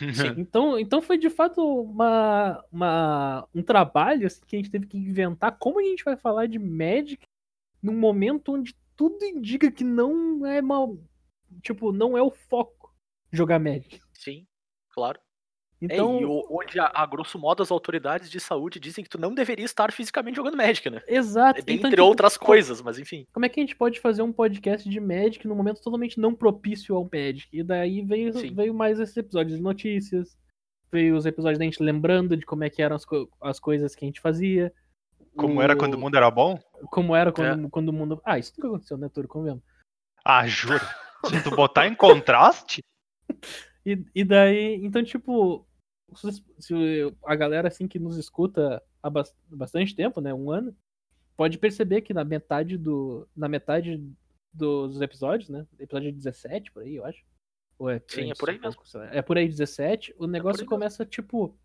Então, 0.36 0.78
então 0.78 1.02
foi 1.02 1.18
de 1.18 1.30
fato 1.30 1.60
uma, 1.62 2.64
uma, 2.70 3.48
um 3.54 3.62
trabalho 3.62 4.26
assim, 4.26 4.40
que 4.46 4.56
a 4.56 4.58
gente 4.58 4.70
teve 4.70 4.86
que 4.86 4.96
inventar 4.96 5.56
como 5.58 5.80
a 5.80 5.82
gente 5.82 6.04
vai 6.04 6.16
falar 6.16 6.46
de 6.46 6.58
Magic 6.58 7.22
num 7.82 7.98
momento 7.98 8.52
onde 8.52 8.74
tudo 8.96 9.24
indica 9.24 9.70
que 9.70 9.84
não 9.84 10.44
é 10.46 10.60
mal. 10.60 10.98
Tipo, 11.62 11.92
não 11.92 12.16
é 12.16 12.22
o 12.22 12.30
foco 12.30 12.94
jogar 13.30 13.58
Magic. 13.58 14.00
Sim, 14.12 14.46
claro. 14.90 15.20
Então, 15.80 16.16
É, 16.16 16.20
e 16.22 16.24
o- 16.24 16.46
onde, 16.50 16.80
a, 16.80 16.90
a 16.94 17.04
grosso 17.04 17.38
modo, 17.38 17.62
as 17.62 17.70
autoridades 17.70 18.30
de 18.30 18.40
saúde 18.40 18.80
dizem 18.80 19.04
que 19.04 19.10
tu 19.10 19.18
não 19.20 19.34
deveria 19.34 19.64
estar 19.64 19.92
fisicamente 19.92 20.36
jogando 20.36 20.56
Magic, 20.56 20.88
né? 20.88 21.02
exato. 21.06 21.58
Dentre 21.60 21.74
então, 21.74 21.90
tipo, 21.90 22.02
outras 22.02 22.36
co- 22.38 22.46
coisas, 22.46 22.80
mas 22.80 22.98
enfim. 22.98 23.26
Como 23.32 23.44
é 23.44 23.48
que 23.50 23.60
a 23.60 23.62
gente 23.62 23.76
pode 23.76 24.00
fazer 24.00 24.22
um 24.22 24.32
podcast 24.32 24.88
de 24.88 24.98
Magic 25.00 25.46
num 25.46 25.54
momento 25.54 25.82
totalmente 25.82 26.18
não 26.18 26.34
propício 26.34 26.96
ao 26.96 27.06
Magic? 27.12 27.46
E 27.52 27.62
daí 27.62 28.00
veio, 28.02 28.32
Sim. 28.32 28.54
veio 28.54 28.72
mais 28.72 28.98
esses 28.98 29.16
episódios 29.16 29.56
de 29.58 29.62
notícias, 29.62 30.36
veio 30.90 31.14
os 31.14 31.26
episódios 31.26 31.58
da 31.58 31.64
gente 31.66 31.82
lembrando 31.82 32.36
de 32.38 32.46
como 32.46 32.64
é 32.64 32.70
que 32.70 32.80
eram 32.80 32.96
as, 32.96 33.04
co- 33.04 33.28
as 33.42 33.60
coisas 33.60 33.94
que 33.94 34.04
a 34.04 34.08
gente 34.08 34.20
fazia. 34.20 34.72
Como 35.36 35.60
era 35.60 35.76
quando 35.76 35.92
o 35.94 35.98
mundo 35.98 36.16
era 36.16 36.30
bom? 36.30 36.58
Como 36.90 37.14
era 37.14 37.28
É. 37.28 37.32
quando, 37.32 37.68
quando 37.68 37.88
o 37.90 37.92
mundo. 37.92 38.22
Ah, 38.24 38.38
isso 38.38 38.52
nunca 38.56 38.68
aconteceu, 38.68 38.96
né, 38.96 39.10
Turo? 39.10 39.28
Convenhamos. 39.28 39.62
Ah, 40.24 40.46
juro. 40.46 40.80
Se 41.26 41.42
tu 41.42 41.50
botar 41.54 41.86
em 41.86 41.94
contraste, 41.94 42.80
E, 43.84 44.04
e 44.16 44.24
daí, 44.24 44.74
então, 44.84 45.04
tipo, 45.04 45.65
se, 46.14 46.42
a 47.24 47.34
galera 47.34 47.68
assim 47.68 47.88
que 47.88 47.98
nos 47.98 48.16
escuta 48.16 48.82
há 49.02 49.10
bas- 49.10 49.34
bastante 49.48 49.94
tempo, 49.94 50.20
né, 50.20 50.32
um 50.32 50.50
ano, 50.50 50.76
pode 51.36 51.58
perceber 51.58 52.02
que 52.02 52.14
na 52.14 52.24
metade 52.24 52.76
do 52.78 53.28
na 53.36 53.48
metade 53.48 54.02
dos 54.52 55.00
episódios, 55.00 55.48
né, 55.50 55.66
episódio 55.78 56.12
17 56.12 56.70
por 56.72 56.82
aí, 56.82 56.96
eu 56.96 57.04
acho. 57.04 57.24
Ou 57.78 57.90
é, 57.90 58.00
Sim, 58.08 58.30
é 58.30 58.34
por 58.34 58.48
aí 58.48 58.58
mesmo. 58.58 58.80
sei 58.86 59.00
lá, 59.00 59.06
É 59.14 59.20
por 59.20 59.36
aí 59.36 59.46
17, 59.48 60.14
o 60.18 60.26
negócio 60.26 60.60
mesmo. 60.60 60.70
começa 60.70 61.04
tipo 61.04 61.58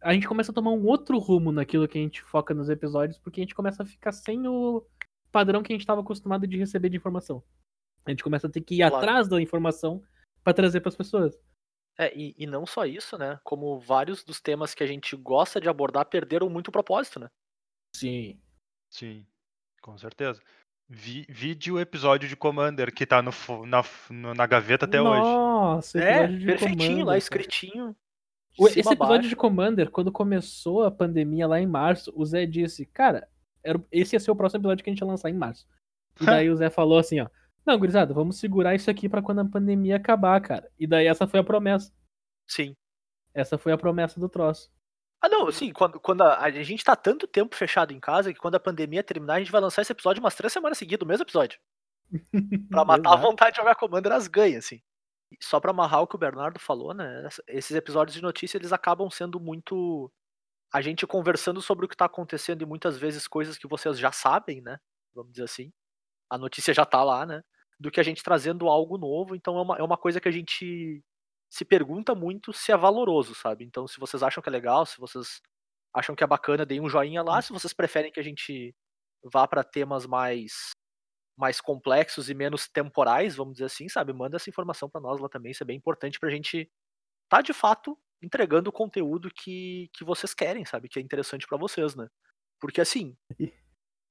a 0.00 0.12
gente 0.12 0.28
começa 0.28 0.52
a 0.52 0.54
tomar 0.54 0.72
um 0.72 0.84
outro 0.86 1.18
rumo 1.18 1.50
naquilo 1.50 1.88
que 1.88 1.96
a 1.96 2.00
gente 2.02 2.20
foca 2.20 2.52
nos 2.52 2.68
episódios, 2.68 3.18
porque 3.18 3.40
a 3.40 3.42
gente 3.44 3.54
começa 3.54 3.82
a 3.82 3.86
ficar 3.86 4.12
sem 4.12 4.46
o 4.46 4.84
padrão 5.32 5.62
que 5.62 5.72
a 5.72 5.74
gente 5.74 5.80
estava 5.80 6.02
acostumado 6.02 6.46
de 6.46 6.58
receber 6.58 6.90
de 6.90 6.96
informação. 6.98 7.42
A 8.04 8.10
gente 8.10 8.22
começa 8.22 8.46
a 8.46 8.50
ter 8.50 8.60
que 8.60 8.74
ir 8.74 8.78
Claro. 8.80 8.96
atrás 8.96 9.28
da 9.28 9.40
informação 9.40 10.02
para 10.42 10.52
trazer 10.52 10.80
para 10.80 10.90
as 10.90 10.96
pessoas. 10.96 11.40
É, 11.98 12.12
e, 12.16 12.34
e 12.36 12.46
não 12.46 12.66
só 12.66 12.84
isso, 12.84 13.16
né? 13.16 13.38
Como 13.44 13.78
vários 13.78 14.24
dos 14.24 14.40
temas 14.40 14.74
que 14.74 14.82
a 14.82 14.86
gente 14.86 15.14
gosta 15.16 15.60
de 15.60 15.68
abordar 15.68 16.06
perderam 16.06 16.48
muito 16.48 16.68
o 16.68 16.72
propósito, 16.72 17.20
né? 17.20 17.30
Sim. 17.96 18.38
sim, 18.90 19.24
com 19.80 19.96
certeza. 19.96 20.40
Vi, 20.88 21.24
vide 21.28 21.72
o 21.72 21.78
episódio 21.80 22.28
de 22.28 22.36
Commander 22.36 22.92
que 22.92 23.06
tá 23.06 23.22
no, 23.22 23.30
na, 23.66 23.82
no- 24.10 24.34
na 24.34 24.46
gaveta 24.46 24.84
até 24.84 25.00
hoje. 25.00 25.22
Nossa, 25.22 25.98
É, 25.98 26.10
episódio 26.24 26.38
de 26.38 26.46
perfeitinho 26.46 26.78
Commander, 26.80 27.06
lá, 27.06 27.16
escritinho. 27.18 27.96
Esse 28.58 28.80
episódio 28.80 28.98
baixo. 28.98 29.28
de 29.28 29.36
Commander, 29.36 29.90
quando 29.90 30.12
começou 30.12 30.84
a 30.84 30.90
pandemia 30.90 31.46
lá 31.46 31.60
em 31.60 31.66
março, 31.66 32.12
o 32.14 32.24
Zé 32.24 32.44
disse, 32.46 32.84
cara, 32.86 33.28
era, 33.64 33.82
esse 33.90 34.14
ia 34.14 34.20
ser 34.20 34.30
o 34.30 34.36
próximo 34.36 34.60
episódio 34.60 34.84
que 34.84 34.90
a 34.90 34.92
gente 34.92 35.00
ia 35.00 35.06
lançar 35.06 35.30
em 35.30 35.34
março. 35.34 35.66
E 36.20 36.24
daí 36.44 36.50
o 36.50 36.56
Zé 36.56 36.70
falou 36.70 36.98
assim, 36.98 37.20
ó, 37.20 37.28
não, 37.66 37.78
gurizada, 37.78 38.12
vamos 38.12 38.38
segurar 38.38 38.74
isso 38.74 38.90
aqui 38.90 39.08
pra 39.08 39.22
quando 39.22 39.40
a 39.40 39.44
pandemia 39.44 39.96
acabar, 39.96 40.40
cara. 40.40 40.70
E 40.78 40.86
daí 40.86 41.06
essa 41.06 41.26
foi 41.26 41.40
a 41.40 41.44
promessa. 41.44 41.92
Sim. 42.46 42.76
Essa 43.32 43.56
foi 43.56 43.72
a 43.72 43.78
promessa 43.78 44.20
do 44.20 44.28
troço. 44.28 44.70
Ah, 45.20 45.28
não, 45.28 45.48
assim, 45.48 45.72
quando, 45.72 45.98
quando 45.98 46.22
a, 46.22 46.38
a 46.44 46.50
gente 46.50 46.84
tá 46.84 46.94
tanto 46.94 47.26
tempo 47.26 47.56
fechado 47.56 47.92
em 47.94 47.98
casa 48.00 48.32
que 48.32 48.38
quando 48.38 48.56
a 48.56 48.60
pandemia 48.60 49.02
terminar, 49.02 49.36
a 49.36 49.38
gente 49.38 49.50
vai 49.50 49.60
lançar 49.60 49.80
esse 49.80 49.90
episódio 49.92 50.22
umas 50.22 50.34
três 50.34 50.52
semanas 50.52 50.76
seguidas, 50.76 51.02
o 51.04 51.08
mesmo 51.08 51.24
episódio. 51.24 51.58
Pra 52.70 52.84
matar 52.84 53.14
a 53.14 53.16
vontade 53.16 53.52
de 53.52 53.56
jogar 53.56 53.74
Commander 53.74 54.12
as 54.12 54.28
ganha, 54.28 54.58
assim. 54.58 54.82
E 55.32 55.38
Só 55.40 55.58
pra 55.58 55.70
amarrar 55.70 56.02
o 56.02 56.06
que 56.06 56.14
o 56.16 56.18
Bernardo 56.18 56.60
falou, 56.60 56.92
né? 56.92 57.26
Esses 57.48 57.74
episódios 57.74 58.14
de 58.14 58.22
notícia, 58.22 58.58
eles 58.58 58.72
acabam 58.72 59.08
sendo 59.10 59.40
muito. 59.40 60.12
A 60.72 60.82
gente 60.82 61.06
conversando 61.06 61.62
sobre 61.62 61.86
o 61.86 61.88
que 61.88 61.96
tá 61.96 62.04
acontecendo 62.04 62.62
e 62.62 62.66
muitas 62.66 62.98
vezes 62.98 63.26
coisas 63.26 63.56
que 63.56 63.66
vocês 63.66 63.98
já 63.98 64.12
sabem, 64.12 64.60
né? 64.60 64.78
Vamos 65.14 65.32
dizer 65.32 65.44
assim. 65.44 65.72
A 66.28 66.36
notícia 66.36 66.74
já 66.74 66.84
tá 66.84 67.02
lá, 67.02 67.24
né? 67.24 67.42
Do 67.78 67.90
que 67.90 68.00
a 68.00 68.02
gente 68.02 68.22
trazendo 68.22 68.68
algo 68.68 68.98
novo. 68.98 69.34
Então 69.34 69.58
é 69.58 69.62
uma, 69.62 69.78
é 69.78 69.82
uma 69.82 69.96
coisa 69.96 70.20
que 70.20 70.28
a 70.28 70.32
gente 70.32 71.02
se 71.50 71.64
pergunta 71.64 72.14
muito 72.14 72.52
se 72.52 72.72
é 72.72 72.76
valoroso, 72.76 73.34
sabe? 73.34 73.64
Então, 73.64 73.86
se 73.86 73.98
vocês 73.98 74.22
acham 74.22 74.42
que 74.42 74.48
é 74.48 74.52
legal, 74.52 74.84
se 74.84 74.98
vocês 74.98 75.40
acham 75.94 76.14
que 76.14 76.24
é 76.24 76.26
bacana, 76.26 76.66
deem 76.66 76.80
um 76.80 76.88
joinha 76.88 77.22
lá. 77.22 77.40
Se 77.40 77.52
vocês 77.52 77.72
preferem 77.72 78.10
que 78.10 78.18
a 78.20 78.24
gente 78.24 78.74
vá 79.32 79.46
pra 79.46 79.62
temas 79.62 80.06
mais 80.06 80.72
mais 81.36 81.60
complexos 81.60 82.30
e 82.30 82.34
menos 82.34 82.68
temporais, 82.68 83.34
vamos 83.34 83.54
dizer 83.54 83.64
assim, 83.66 83.88
sabe? 83.88 84.12
Manda 84.12 84.36
essa 84.36 84.48
informação 84.48 84.88
pra 84.88 85.00
nós 85.00 85.20
lá 85.20 85.28
também, 85.28 85.50
isso 85.50 85.64
é 85.64 85.66
bem 85.66 85.76
importante 85.76 86.18
pra 86.20 86.30
gente 86.30 86.70
tá 87.28 87.42
de 87.42 87.52
fato 87.52 87.98
entregando 88.22 88.70
o 88.70 88.72
conteúdo 88.72 89.30
que, 89.30 89.90
que 89.92 90.04
vocês 90.04 90.32
querem, 90.32 90.64
sabe? 90.64 90.88
Que 90.88 90.98
é 90.98 91.02
interessante 91.02 91.46
pra 91.46 91.58
vocês, 91.58 91.94
né? 91.94 92.08
Porque 92.60 92.80
assim, 92.80 93.16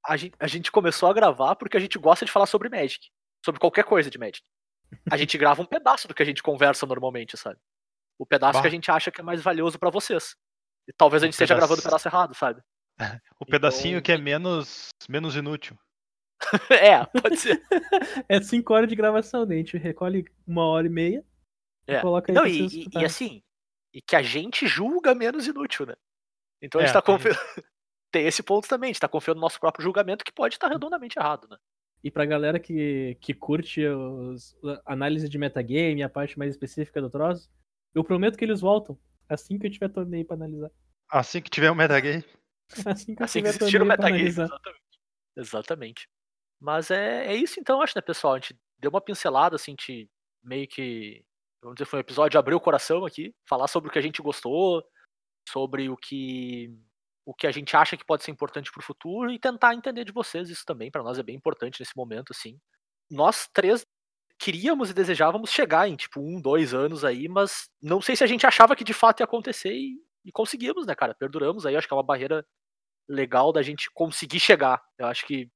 a 0.06 0.17
gente, 0.17 0.36
a 0.39 0.47
gente 0.47 0.71
começou 0.71 1.10
a 1.10 1.13
gravar 1.13 1.56
porque 1.56 1.78
a 1.78 1.80
gente 1.80 1.97
gosta 1.97 2.26
de 2.26 2.32
falar 2.32 2.45
sobre 2.45 2.69
Magic, 2.69 3.10
sobre 3.44 3.60
qualquer 3.60 3.84
coisa 3.84 4.10
de 4.10 4.18
Magic. 4.18 4.42
A 5.12 5.18
gente 5.18 5.38
grava 5.38 5.62
um 5.62 5.66
pedaço 5.66 6.08
do 6.08 6.14
que 6.14 6.22
a 6.22 6.26
gente 6.26 6.44
conversa 6.44 6.86
normalmente, 6.86 7.36
sabe? 7.38 7.60
O 8.20 8.26
pedaço 8.26 8.54
que 8.62 8.68
a 8.68 8.70
Bah. 8.70 8.70
gente 8.70 8.92
acha 8.92 9.12
que 9.12 9.22
é 9.22 9.24
mais 9.24 9.42
valioso 9.42 9.80
pra 9.80 9.90
vocês. 9.90 10.36
E 10.88 10.94
talvez 10.94 11.24
a 11.24 11.26
Um 11.26 11.28
gente 11.28 11.34
esteja 11.34 11.56
pedaço. 11.56 11.68
gravando 11.68 11.82
o 11.82 11.84
pedaço 11.84 12.08
errado, 12.08 12.36
sabe? 12.36 12.62
O 13.40 13.46
pedacinho 13.46 13.94
Então- 13.98 14.02
que 14.04 14.12
é 14.12 14.18
menos, 14.18 14.90
menos 15.10 15.36
inútil. 15.36 15.78
é, 16.70 17.06
pode 17.22 17.38
ser. 17.38 17.62
É 18.30 18.42
cinco 18.42 18.74
horas 18.74 18.88
de 18.90 18.96
gravação, 18.96 19.46
né? 19.46 19.56
A 19.56 19.58
gente 19.58 19.78
recolhe 19.78 20.26
uma 20.46 20.66
hora 20.66 20.86
e 20.86 20.90
meia 20.90 21.26
e 21.88 21.94
É. 21.94 22.02
coloca 22.02 22.32
aí 22.32 22.36
Não, 22.36 22.46
e, 22.46 22.68
e- 22.68 22.88
e 22.94 23.06
assim, 23.06 23.42
e 23.94 24.02
que 24.02 24.16
a 24.16 24.22
gente 24.22 24.68
julga 24.68 25.16
menos 25.16 25.48
inútil, 25.48 25.86
né? 25.88 25.96
Então 26.62 26.80
a 26.80 26.84
gente 26.86 26.92
É, 26.92 26.94
tá 26.94 27.02
tem 27.02 27.16
confi- 27.16 27.64
tem 28.12 28.28
esse 28.28 28.44
ponto 28.44 28.68
também, 28.68 28.90
a 28.90 28.94
gente 28.94 29.00
tá 29.02 29.08
confiando 29.10 29.40
no 29.40 29.46
nosso 29.46 29.60
próprio 29.60 29.84
julgamento 29.84 30.24
que 30.24 30.32
pode 30.32 30.54
estar 30.56 30.68
redondamente 30.68 31.18
errado, 31.18 31.48
né? 31.50 31.58
E 32.04 32.12
pra 32.12 32.26
galera 32.26 32.60
que, 32.60 33.18
que 33.22 33.34
curte 33.34 33.86
os, 33.86 34.56
a 34.86 34.94
análise 34.94 35.30
de 35.30 35.38
metagame, 35.38 36.04
a 36.04 36.10
parte 36.10 36.38
mais 36.38 36.52
específica 36.52 37.02
do 37.02 37.10
troço, 37.10 37.50
eu 37.96 38.04
prometo 38.04 38.38
que 38.38 38.44
eles 38.44 38.60
voltam 38.60 39.00
assim 39.30 39.58
que 39.58 39.68
eu 39.68 39.72
tiver 39.72 39.89
torneio 39.89 40.26
pra 40.26 40.36
analisar. 40.36 40.72
Assim 41.10 41.42
que 41.42 41.50
tiver 41.50 41.72
um 41.72 41.76
metagame. 41.76 42.24
Assim 42.88 43.13
que 43.13 43.22
eu 43.22 43.26
Assim 43.26 43.42
que 43.42 43.50
existir 43.50 43.82
o 43.82 43.86
metagame. 43.86 44.24
Exatamente. 44.24 44.84
Exatamente. 45.36 46.10
Mas 46.60 46.89
é, 46.89 47.28
é 47.28 47.36
isso 47.36 47.60
então, 47.60 47.82
acho, 47.82 47.94
né, 47.96 48.02
pessoal? 48.02 48.34
A 48.34 48.39
gente 48.39 48.58
deu 48.80 48.89
uma 48.89 49.02
pincelada, 49.02 49.56
assim, 49.56 49.72
a 49.72 49.82
gente 49.82 50.10
meio 50.42 50.68
que. 50.68 51.24
Vamos 51.62 51.76
dizer, 51.76 51.86
foi 51.86 52.00
um 52.00 52.02
episódio 52.02 52.32
de 52.32 52.38
abrir 52.38 52.56
o 52.56 52.60
coração 52.60 53.06
aqui, 53.06 53.34
falar 53.48 53.68
sobre 53.68 53.89
o 53.89 53.92
que 53.92 54.00
a 54.00 54.02
gente 54.02 54.22
gostou, 54.22 54.84
sobre 55.48 55.89
o 55.89 55.98
que. 55.98 56.74
O 57.26 57.34
que 57.34 57.48
a 57.48 57.52
gente 57.52 57.76
acha 57.76 57.96
que 57.96 58.06
pode 58.06 58.24
ser 58.24 58.32
importante 58.32 58.72
pro 58.72 58.84
futuro 58.84 59.32
e 59.32 59.40
tentar 59.40 59.74
entender 59.74 60.04
de 60.04 60.12
vocês 60.12 60.50
isso 60.50 60.66
também. 60.66 60.92
Pra 60.92 61.04
nós 61.04 61.18
é 61.18 61.24
bem 61.24 61.36
importante 61.36 61.80
nesse 61.80 61.96
momento, 61.96 62.32
assim. 62.32 62.60
Nós 63.10 63.48
três 63.54 63.86
queríamos 64.40 64.90
e 64.90 64.94
desejávamos 64.94 65.52
chegar 65.52 65.88
em, 65.88 65.96
tipo, 65.96 66.20
um, 66.20 66.42
dois 66.42 66.74
anos 66.74 67.06
aí, 67.06 67.30
mas 67.30 67.70
não 67.82 68.02
sei 68.02 68.16
se 68.16 68.24
a 68.24 68.28
gente 68.28 68.46
achava 68.46 68.76
que 68.76 68.84
de 68.84 68.94
fato 68.94 69.22
ia 69.22 69.26
acontecer 69.26 69.74
e, 69.74 69.96
e 70.26 70.32
conseguimos, 70.32 70.86
né, 70.86 70.96
cara? 70.96 71.16
Perduramos 71.16 71.66
aí, 71.66 71.78
acho 71.78 71.88
que 71.88 71.94
é 71.94 71.98
uma 71.98 72.04
barreira 72.04 72.46
legal 73.08 73.54
da 73.54 73.62
gente 73.62 73.90
conseguir 73.94 74.40
chegar. 74.40 74.84
Eu 74.98 75.08
acho 75.08 75.26
que 75.26 75.50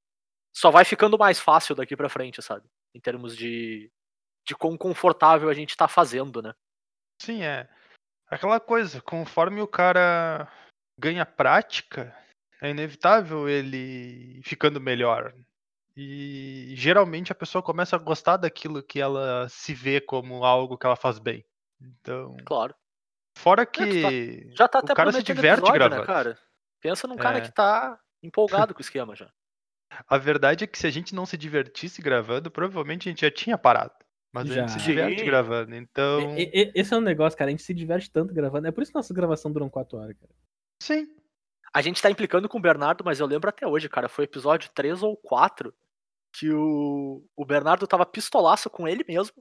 só 0.55 0.71
vai 0.71 0.85
ficando 0.85 1.17
mais 1.17 1.39
fácil 1.39 1.75
daqui 1.75 1.95
pra 1.95 2.09
frente, 2.09 2.41
sabe? 2.41 2.67
Em 2.95 2.99
termos 2.99 3.35
de, 3.35 3.91
de 4.45 4.55
quão 4.55 4.77
confortável 4.77 5.49
a 5.49 5.53
gente 5.53 5.75
tá 5.75 5.87
fazendo, 5.87 6.41
né? 6.41 6.53
Sim, 7.21 7.43
é. 7.43 7.69
Aquela 8.29 8.59
coisa, 8.59 9.01
conforme 9.01 9.61
o 9.61 9.67
cara 9.67 10.51
ganha 10.99 11.25
prática, 11.25 12.15
é 12.61 12.69
inevitável 12.71 13.47
ele 13.47 14.41
ficando 14.43 14.79
melhor. 14.81 15.33
E 15.95 16.73
geralmente 16.75 17.31
a 17.31 17.35
pessoa 17.35 17.61
começa 17.63 17.95
a 17.95 17.99
gostar 17.99 18.37
daquilo 18.37 18.83
que 18.83 18.99
ela 18.99 19.47
se 19.49 19.73
vê 19.73 19.99
como 19.99 20.43
algo 20.43 20.77
que 20.77 20.85
ela 20.85 20.95
faz 20.95 21.17
bem. 21.17 21.43
Então, 21.81 22.37
Claro. 22.45 22.75
fora 23.37 23.65
tá- 23.65 23.71
que 23.71 24.49
Já 24.55 24.67
tá 24.67 24.79
o 24.79 24.83
até 24.83 24.93
cara 24.93 25.11
se 25.11 25.23
diverte 25.23 25.59
episódio, 25.59 25.73
gravando. 25.73 26.01
né, 26.01 26.05
cara? 26.07 26.37
Pensa 26.81 27.07
num 27.07 27.15
cara 27.15 27.39
É. 27.39 27.41
que 27.41 27.51
tá 27.51 27.99
empolgado 28.21 28.73
com 28.73 28.79
o 28.79 28.81
esquema 28.81 29.15
já. 29.15 29.29
A 30.07 30.17
verdade 30.17 30.63
é 30.63 30.67
que 30.67 30.77
se 30.77 30.85
a 30.85 30.91
gente 30.91 31.15
não 31.15 31.25
se 31.25 31.37
divertisse 31.37 32.01
gravando, 32.01 32.51
provavelmente 32.51 33.07
a 33.07 33.11
gente 33.11 33.21
já 33.21 33.31
tinha 33.31 33.57
parado. 33.57 33.93
Mas 34.31 34.51
a 34.51 34.53
gente 34.53 34.71
se 34.73 34.79
Já. 34.79 34.85
diverte 34.85 35.19
Sim. 35.21 35.25
gravando. 35.25 35.73
Então, 35.73 36.37
E- 36.37 36.51
e- 36.53 36.71
Esse 36.75 36.93
é 36.93 36.97
um 36.97 37.01
negócio, 37.01 37.37
cara. 37.39 37.49
A 37.49 37.51
gente 37.51 37.63
se 37.63 37.73
diverte 37.73 38.11
tanto 38.11 38.33
gravando. 38.33 38.67
É 38.67 38.71
por 38.71 38.83
isso 38.83 38.91
que 38.91 38.97
nossa 38.97 39.13
gravação 39.13 39.51
duram 39.51 39.69
4 39.69 39.97
horas, 39.97 40.15
cara. 40.19 40.31
Sim. 40.81 41.07
A 41.73 41.81
gente 41.81 42.01
tá 42.01 42.09
implicando 42.09 42.49
com 42.49 42.57
o 42.57 42.61
Bernardo, 42.61 43.03
mas 43.03 43.19
eu 43.19 43.27
lembro 43.27 43.49
até 43.49 43.67
hoje, 43.67 43.89
cara. 43.89 44.09
Foi 44.09 44.25
episódio 44.25 44.69
3 44.73 45.03
ou 45.03 45.15
4 45.17 45.73
que 46.33 46.51
o, 46.51 47.23
o 47.35 47.45
Bernardo 47.45 47.87
tava 47.87 48.05
pistolaço 48.05 48.69
com 48.69 48.87
ele 48.87 49.03
mesmo. 49.07 49.35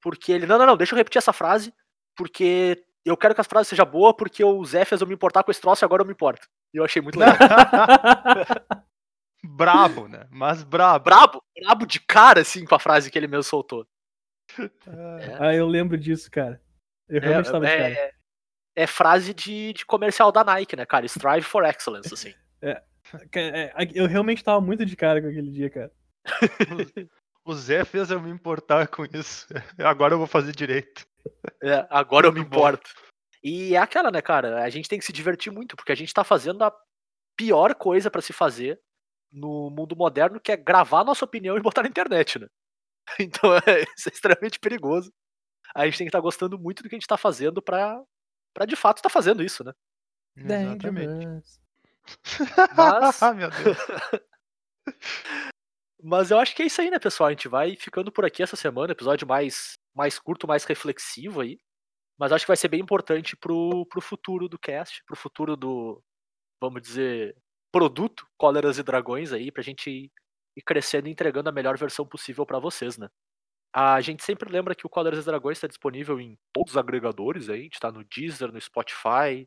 Porque 0.00 0.32
ele. 0.32 0.46
Não, 0.46 0.58
não, 0.58 0.66
não, 0.66 0.76
deixa 0.76 0.94
eu 0.94 0.96
repetir 0.96 1.18
essa 1.18 1.32
frase. 1.32 1.72
Porque 2.16 2.84
eu 3.04 3.16
quero 3.16 3.34
que 3.34 3.40
as 3.40 3.46
frases 3.46 3.68
sejam 3.68 3.86
boas, 3.86 4.14
porque 4.16 4.42
o 4.42 4.64
Zé 4.64 4.84
fez 4.84 5.00
eu 5.00 5.06
me 5.06 5.14
importar 5.14 5.42
com 5.42 5.50
esse 5.50 5.60
troço 5.60 5.84
e 5.84 5.86
agora 5.86 6.02
eu 6.02 6.06
me 6.06 6.12
importo. 6.12 6.48
E 6.72 6.78
eu 6.78 6.84
achei 6.84 7.00
muito 7.00 7.18
legal. 7.18 7.36
brabo, 9.44 10.08
né? 10.08 10.26
Mas 10.30 10.62
brabo. 10.64 11.04
brabo, 11.04 11.44
brabo 11.60 11.86
de 11.86 12.00
cara, 12.00 12.40
assim, 12.40 12.64
com 12.64 12.74
a 12.74 12.80
frase 12.80 13.10
que 13.10 13.18
ele 13.18 13.28
mesmo 13.28 13.44
soltou. 13.44 13.86
É. 14.58 15.36
ah, 15.40 15.54
eu 15.54 15.66
lembro 15.66 15.96
disso, 15.96 16.30
cara. 16.30 16.60
Eu 17.08 17.20
realmente 17.20 17.50
tava 17.50 17.66
de 17.66 17.76
cara. 17.76 18.12
É, 18.76 18.82
é 18.82 18.86
frase 18.86 19.32
de, 19.34 19.72
de 19.72 19.84
comercial 19.86 20.30
da 20.30 20.44
Nike, 20.44 20.76
né, 20.76 20.84
cara? 20.86 21.06
Strive 21.06 21.42
for 21.42 21.64
excellence, 21.64 22.12
assim. 22.12 22.34
Ca- 23.30 23.40
é, 23.40 23.72
Eu 23.94 24.06
realmente 24.06 24.42
tava 24.44 24.60
muito 24.60 24.84
de 24.84 24.96
cara 24.96 25.20
com 25.22 25.28
aquele 25.28 25.50
dia, 25.50 25.70
cara. 25.70 25.92
O 27.48 27.54
Zé 27.54 27.84
fez 27.84 28.10
eu 28.10 28.20
me 28.20 28.28
importar 28.28 28.88
com 28.88 29.04
isso. 29.04 29.46
Agora 29.78 30.14
eu 30.14 30.18
vou 30.18 30.26
fazer 30.26 30.50
direito. 30.50 31.06
É, 31.62 31.86
agora 31.88 32.26
eu 32.26 32.32
me 32.32 32.40
importo. 32.40 32.90
E 33.40 33.76
é 33.76 33.78
aquela, 33.78 34.10
né, 34.10 34.20
cara? 34.20 34.64
A 34.64 34.68
gente 34.68 34.88
tem 34.88 34.98
que 34.98 35.04
se 35.04 35.12
divertir 35.12 35.52
muito, 35.52 35.76
porque 35.76 35.92
a 35.92 35.94
gente 35.94 36.12
tá 36.12 36.24
fazendo 36.24 36.64
a 36.64 36.76
pior 37.36 37.72
coisa 37.76 38.10
pra 38.10 38.20
se 38.20 38.32
fazer 38.32 38.80
no 39.30 39.70
mundo 39.70 39.94
moderno, 39.94 40.40
que 40.40 40.50
é 40.50 40.56
gravar 40.56 41.04
nossa 41.04 41.24
opinião 41.24 41.56
e 41.56 41.60
botar 41.60 41.84
na 41.84 41.88
internet, 41.88 42.40
né? 42.40 42.48
Então 43.20 43.54
é, 43.54 43.84
isso 43.96 44.08
é 44.08 44.12
extremamente 44.12 44.58
perigoso. 44.58 45.12
A 45.72 45.84
gente 45.84 45.98
tem 45.98 46.06
que 46.06 46.08
estar 46.08 46.20
gostando 46.20 46.58
muito 46.58 46.82
do 46.82 46.88
que 46.88 46.96
a 46.96 46.98
gente 46.98 47.06
tá 47.06 47.16
fazendo 47.16 47.62
pra, 47.62 48.02
pra 48.56 48.64
de 48.64 48.74
fato 48.74 48.96
estar 48.96 49.10
fazendo 49.10 49.42
isso, 49.42 49.62
né? 49.62 49.72
Exatamente. 50.72 51.26
Mas- 52.74 53.20
Meu 53.36 53.50
Deus. 53.50 53.76
Mas 56.02 56.30
eu 56.30 56.38
acho 56.38 56.54
que 56.56 56.62
é 56.62 56.66
isso 56.66 56.80
aí, 56.80 56.90
né, 56.90 56.98
pessoal? 56.98 57.28
A 57.28 57.30
gente 57.32 57.48
vai 57.48 57.76
ficando 57.76 58.10
por 58.10 58.24
aqui 58.24 58.42
essa 58.42 58.56
semana, 58.56 58.92
episódio 58.92 59.26
mais, 59.26 59.78
mais 59.94 60.18
curto, 60.18 60.46
mais 60.48 60.64
reflexivo 60.64 61.40
aí. 61.42 61.58
Mas 62.18 62.32
acho 62.32 62.44
que 62.44 62.50
vai 62.50 62.56
ser 62.56 62.68
bem 62.68 62.80
importante 62.80 63.36
pro, 63.36 63.84
pro 63.90 64.00
futuro 64.00 64.48
do 64.48 64.58
cast, 64.58 65.02
pro 65.04 65.16
futuro 65.16 65.54
do, 65.56 66.02
vamos 66.62 66.80
dizer, 66.80 67.36
produto 67.70 68.26
Cóleras 68.38 68.78
e 68.78 68.82
Dragões 68.82 69.32
aí, 69.32 69.50
pra 69.52 69.62
gente 69.62 69.90
ir, 69.90 70.12
ir 70.56 70.62
crescendo 70.62 71.08
e 71.08 71.10
entregando 71.10 71.48
a 71.48 71.52
melhor 71.52 71.76
versão 71.76 72.06
possível 72.06 72.46
pra 72.46 72.58
vocês, 72.58 72.96
né? 72.96 73.08
A 73.78 74.00
gente 74.00 74.24
sempre 74.24 74.50
lembra 74.50 74.74
que 74.74 74.86
o 74.86 74.88
Cóleras 74.88 75.22
e 75.22 75.26
Dragões 75.26 75.58
está 75.58 75.66
disponível 75.66 76.18
em 76.18 76.38
todos 76.50 76.72
os 76.72 76.78
agregadores 76.78 77.50
a 77.50 77.56
gente 77.58 77.78
tá 77.78 77.92
no 77.92 78.02
Deezer, 78.04 78.50
no 78.50 78.58
Spotify, 78.58 79.46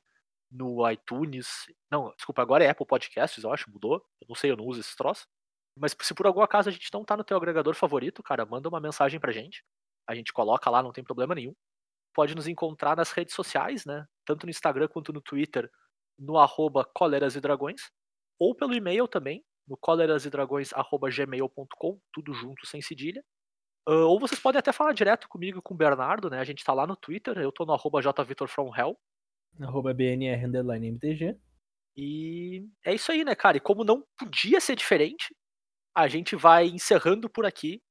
no 0.52 0.88
iTunes. 0.88 1.66
Não, 1.90 2.14
desculpa, 2.16 2.44
agora 2.44 2.64
é 2.64 2.70
Apple 2.70 2.86
Podcasts, 2.86 3.44
eu 3.44 3.52
acho, 3.52 3.72
mudou. 3.72 3.96
Eu 4.22 4.28
não 4.30 4.36
sei, 4.36 4.52
eu 4.52 4.56
não 4.56 4.68
uso 4.68 4.82
esse 4.82 4.96
troço. 4.96 5.28
Mas 5.76 5.96
se 6.00 6.14
por 6.14 6.28
algum 6.28 6.42
acaso 6.42 6.70
a 6.70 6.72
gente 6.72 6.94
não 6.94 7.04
tá 7.04 7.18
no 7.18 7.24
teu 7.24 7.36
agregador 7.38 7.74
favorito, 7.74 8.22
cara, 8.22 8.46
manda 8.46 8.70
uma 8.70 8.80
mensagem 8.80 9.20
pra 9.20 9.32
gente. 9.32 9.66
A 10.08 10.14
gente 10.14 10.32
coloca 10.32 10.70
lá, 10.70 10.84
não 10.84 10.92
tem 10.92 11.04
problema 11.04 11.34
nenhum. 11.34 11.56
Pode 12.14 12.36
nos 12.36 12.48
encontrar 12.48 12.96
nas 12.96 13.12
redes 13.12 13.34
sociais, 13.34 13.84
né? 13.84 14.06
Tanto 14.26 14.46
no 14.46 14.52
Instagram 14.52 14.88
quanto 14.90 15.12
no 15.12 15.22
Twitter, 15.22 15.68
no 16.20 16.38
arroba 16.38 16.86
Coleras 16.94 17.36
e 17.36 17.42
Dragões. 17.42 17.90
Ou 18.38 18.54
pelo 18.54 18.76
e-mail 18.76 19.08
também, 19.08 19.44
no 19.68 19.76
colerasedragões.gmail.com, 19.76 22.00
tudo 22.14 22.32
junto, 22.32 22.68
sem 22.68 22.80
cedilha. 22.80 23.24
Ah, 23.88 24.06
ou 24.06 24.20
vocês 24.20 24.40
podem 24.40 24.60
até 24.60 24.72
falar 24.72 24.94
direto 24.94 25.28
comigo 25.28 25.60
e 25.60 25.62
com 25.62 25.74
o 25.74 25.78
Bernardo, 25.78 26.30
né? 26.30 26.40
A 26.40 26.44
gente 26.44 26.64
tá 26.64 26.74
lá 26.74 26.86
no 26.86 26.96
Twitter, 26.96 27.38
eu 27.38 27.52
tô 27.52 27.66
no 27.66 27.74
arroba 27.74 28.02
jvitorfromhell. 28.02 28.98
Arroba 29.62 29.94
BNR 29.94 30.46
underline 30.46 30.88
MTG. 30.88 31.38
E 31.98 32.66
é 32.86 32.94
isso 32.94 33.12
aí, 33.12 33.26
né, 33.26 33.36
cara? 33.36 33.58
E 33.58 33.60
como 33.60 33.84
não 33.84 34.04
podia 34.18 34.62
ser 34.62 34.76
diferente, 34.76 35.36
a 35.96 36.08
gente 36.08 36.36
vai 36.36 36.68
encerrando 36.68 37.30
por 37.30 37.46
aqui 37.46 37.82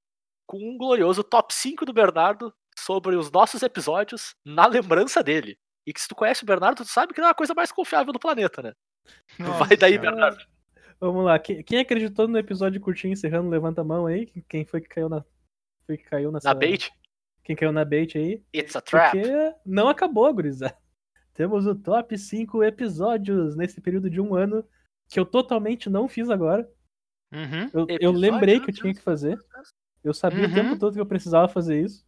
com 0.47 0.59
um 0.59 0.79
glorioso 0.79 1.23
top 1.23 1.53
5 1.53 1.85
do 1.85 1.93
Bernardo 1.93 2.55
sobre 2.79 3.17
os 3.17 3.31
nossos 3.31 3.63
episódios 3.63 4.35
na 4.45 4.67
lembrança 4.67 5.23
dele. 5.23 5.59
E 5.87 5.93
que 5.93 6.01
se 6.01 6.09
tu 6.09 6.15
conhece 6.15 6.43
o 6.43 6.47
Bernardo, 6.47 6.85
tu 6.85 6.89
sabe 6.89 7.13
que 7.13 7.21
não 7.21 7.29
é 7.29 7.33
a 7.33 7.35
coisa 7.35 7.55
mais 7.55 7.71
confiável 7.71 8.13
do 8.13 8.19
planeta, 8.19 8.63
né? 8.63 8.73
vai 9.59 9.77
daí, 9.77 9.93
Senhora. 9.93 10.11
Bernardo. 10.11 10.45
Vamos 11.01 11.25
lá. 11.25 11.39
Quem, 11.39 11.63
quem 11.63 11.79
acreditou 11.79 12.27
no 12.27 12.39
episódio 12.39 12.81
curtinho 12.81 13.13
encerrando, 13.13 13.49
levanta 13.49 13.83
a 13.83 13.85
mão 13.85 14.07
aí. 14.07 14.27
Quem 14.49 14.65
foi 14.65 14.81
que 14.81 14.89
caiu 14.89 15.09
na. 15.09 15.25
Foi 15.89 15.97
que 15.97 16.05
caiu 16.05 16.31
nessa. 16.31 16.49
Na 16.49 16.55
bait, 16.55 16.93
Quem 17.43 17.57
caiu 17.57 17.73
na 17.73 17.83
bait 17.85 18.15
aí? 18.19 18.45
it's 18.55 18.77
a 18.77 18.81
trap. 18.83 19.13
Porque 19.19 19.55
não 19.65 19.89
acabou, 19.89 20.33
gurizada. 20.35 20.77
Temos 21.33 21.67
o 21.67 21.75
top 21.75 22.19
5 22.19 22.63
episódios 22.63 23.57
nesse 23.57 23.81
período 23.81 24.11
de 24.11 24.21
um 24.21 24.35
ano 24.35 24.63
que 25.09 25.19
eu 25.19 25.25
totalmente 25.25 25.89
não 25.89 26.07
fiz 26.09 26.29
agora. 26.29 26.71
Uhum, 27.33 27.71
Eu, 27.73 27.87
eu 28.01 28.13
lembrei 28.13 28.61
que 28.61 28.71
eu 28.71 28.75
tinha 28.75 28.93
que 28.93 29.01
fazer. 29.01 29.39
Eu 30.05 30.13
sabia 30.13 30.45
o 30.45 30.49
Uhum. 30.49 30.55
tempo 30.55 30.79
todo 30.79 30.93
que 30.95 31.01
eu 31.01 31.07
precisava 31.07 31.49
fazer 31.49 31.83
isso. 31.83 32.07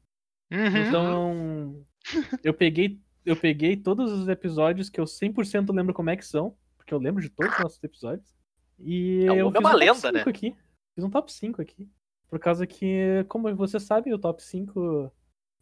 uhum. 0.53 0.77
Então, 0.89 1.87
eu 2.45 2.53
peguei, 2.53 3.01
eu 3.25 3.37
peguei 3.37 3.77
todos 3.77 4.13
os 4.13 4.29
episódios 4.29 4.91
que 4.91 5.01
eu 5.01 5.05
100% 5.07 5.73
lembro 5.75 5.95
como 5.95 6.11
é 6.11 6.17
que 6.17 6.25
são, 6.27 6.55
porque 6.77 6.93
eu 6.93 6.99
lembro 6.99 7.23
de 7.23 7.31
todos 7.31 7.53
os 7.55 7.59
nossos 7.61 7.83
episódios. 7.83 8.35
E 8.79 9.25
É, 9.27 9.33
o 9.33 9.37
eu 9.37 9.51
fiz 9.53 9.61
uma 9.61 9.73
um 9.75 9.77
lenda, 9.77 9.95
top 9.95 10.01
5 10.09 10.13
né? 10.13 10.23
aqui. 10.27 10.57
Fiz 10.95 11.05
um 11.05 11.11
top 11.11 11.33
5 11.33 11.63
aqui. 11.63 11.89
Por 12.31 12.39
causa 12.39 12.65
que, 12.67 13.25
como 13.29 13.55
você 13.57 13.81
sabe, 13.81 14.15
o 14.15 14.19
top 14.19 14.41
5 14.41 15.13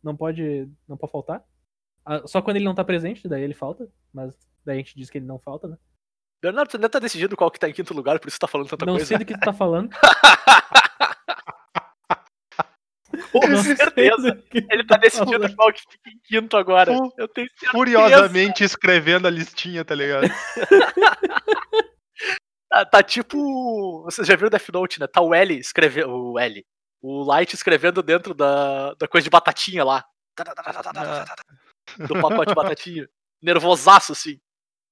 não 0.02 0.14
pode, 0.14 0.70
não 0.86 0.98
pode 0.98 1.10
faltar. 1.10 1.42
Ah, 2.04 2.22
Só 2.26 2.42
quando 2.42 2.56
ele 2.56 2.64
não 2.66 2.74
tá 2.74 2.84
presente, 2.84 3.26
daí 3.26 3.42
ele 3.42 3.54
falta. 3.54 3.88
Mas 4.12 4.36
daí 4.64 4.76
a 4.76 4.78
gente 4.78 4.94
diz 4.94 5.08
que 5.08 5.16
ele 5.16 5.26
não 5.26 5.38
falta, 5.38 5.66
né? 5.66 5.78
Bernardo, 6.42 6.70
tu 6.70 6.76
ainda 6.76 6.88
tá 6.88 6.98
decidindo 6.98 7.36
qual 7.36 7.50
que 7.50 7.58
tá 7.58 7.68
em 7.68 7.72
quinto 7.72 7.94
lugar, 7.94 8.20
por 8.20 8.28
isso 8.28 8.38
tu 8.38 8.42
tá 8.42 8.46
falando 8.46 8.68
tanta 8.68 8.86
não 8.86 8.92
coisa. 8.92 9.06
sei 9.06 9.18
do 9.18 9.24
que 9.24 9.34
tu 9.34 9.40
tá 9.40 9.52
falando. 9.52 9.90
Com 13.32 13.46
não 13.46 13.62
certeza. 13.62 14.42
Ele 14.52 14.86
tá 14.86 14.96
decidindo 14.96 15.54
qual 15.56 15.72
que 15.72 15.80
fica 15.80 16.10
em 16.10 16.18
quinto 16.22 16.56
agora. 16.56 16.92
Eu 17.16 17.28
tenho 17.28 17.48
certeza. 17.48 17.72
Furiosamente 17.72 18.62
escrevendo 18.62 19.26
a 19.26 19.30
listinha, 19.30 19.84
tá 19.84 19.94
ligado? 19.94 20.28
Tá, 22.68 22.84
tá 22.84 23.02
tipo. 23.02 24.02
Vocês 24.02 24.26
já 24.26 24.36
viram 24.36 24.50
Death 24.50 24.68
Note, 24.72 25.00
né? 25.00 25.06
Tá 25.06 25.20
o 25.20 25.34
L 25.34 25.58
escrevendo. 25.58 26.10
O 26.10 26.38
L. 26.38 26.66
O 27.00 27.22
Light 27.22 27.54
escrevendo 27.54 28.02
dentro 28.02 28.34
da, 28.34 28.94
da 28.94 29.06
coisa 29.06 29.24
de 29.24 29.30
batatinha 29.30 29.84
lá. 29.84 30.04
Do 31.96 32.14
pacote 32.20 32.48
de 32.48 32.54
batatinha. 32.54 33.08
Nervosaço, 33.40 34.12
assim. 34.12 34.40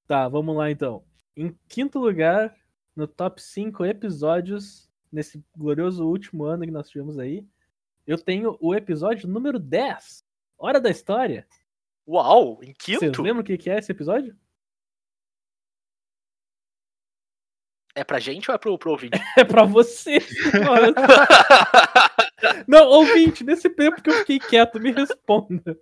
Tá, 0.06 0.28
vamos 0.28 0.56
lá 0.56 0.70
então. 0.70 1.04
Em 1.36 1.54
quinto 1.68 1.98
lugar, 1.98 2.56
no 2.94 3.06
top 3.06 3.42
5 3.42 3.84
episódios, 3.84 4.88
nesse 5.12 5.44
glorioso 5.56 6.06
último 6.06 6.44
ano 6.44 6.64
que 6.64 6.70
nós 6.70 6.88
tivemos 6.88 7.18
aí, 7.18 7.44
eu 8.06 8.16
tenho 8.16 8.56
o 8.60 8.74
episódio 8.74 9.28
número 9.28 9.58
10. 9.58 10.24
Hora 10.56 10.80
da 10.80 10.88
História. 10.88 11.46
Uau, 12.08 12.60
em 12.62 12.72
Vocês 12.78 13.00
quinto? 13.00 13.20
lembram 13.20 13.42
o 13.42 13.44
que 13.44 13.68
é 13.68 13.78
esse 13.78 13.90
episódio? 13.90 14.34
É 17.96 18.04
pra 18.04 18.20
gente 18.20 18.48
ou 18.50 18.54
é 18.54 18.58
pro, 18.58 18.78
pro 18.78 18.90
ouvinte? 18.90 19.18
É 19.38 19.42
pra 19.42 19.64
você. 19.64 20.18
Não, 22.68 22.86
ouvinte, 22.88 23.42
nesse 23.42 23.70
tempo 23.70 24.02
que 24.02 24.10
eu 24.10 24.14
fiquei 24.18 24.38
quieto, 24.38 24.78
me 24.78 24.92
responda. 24.92 25.78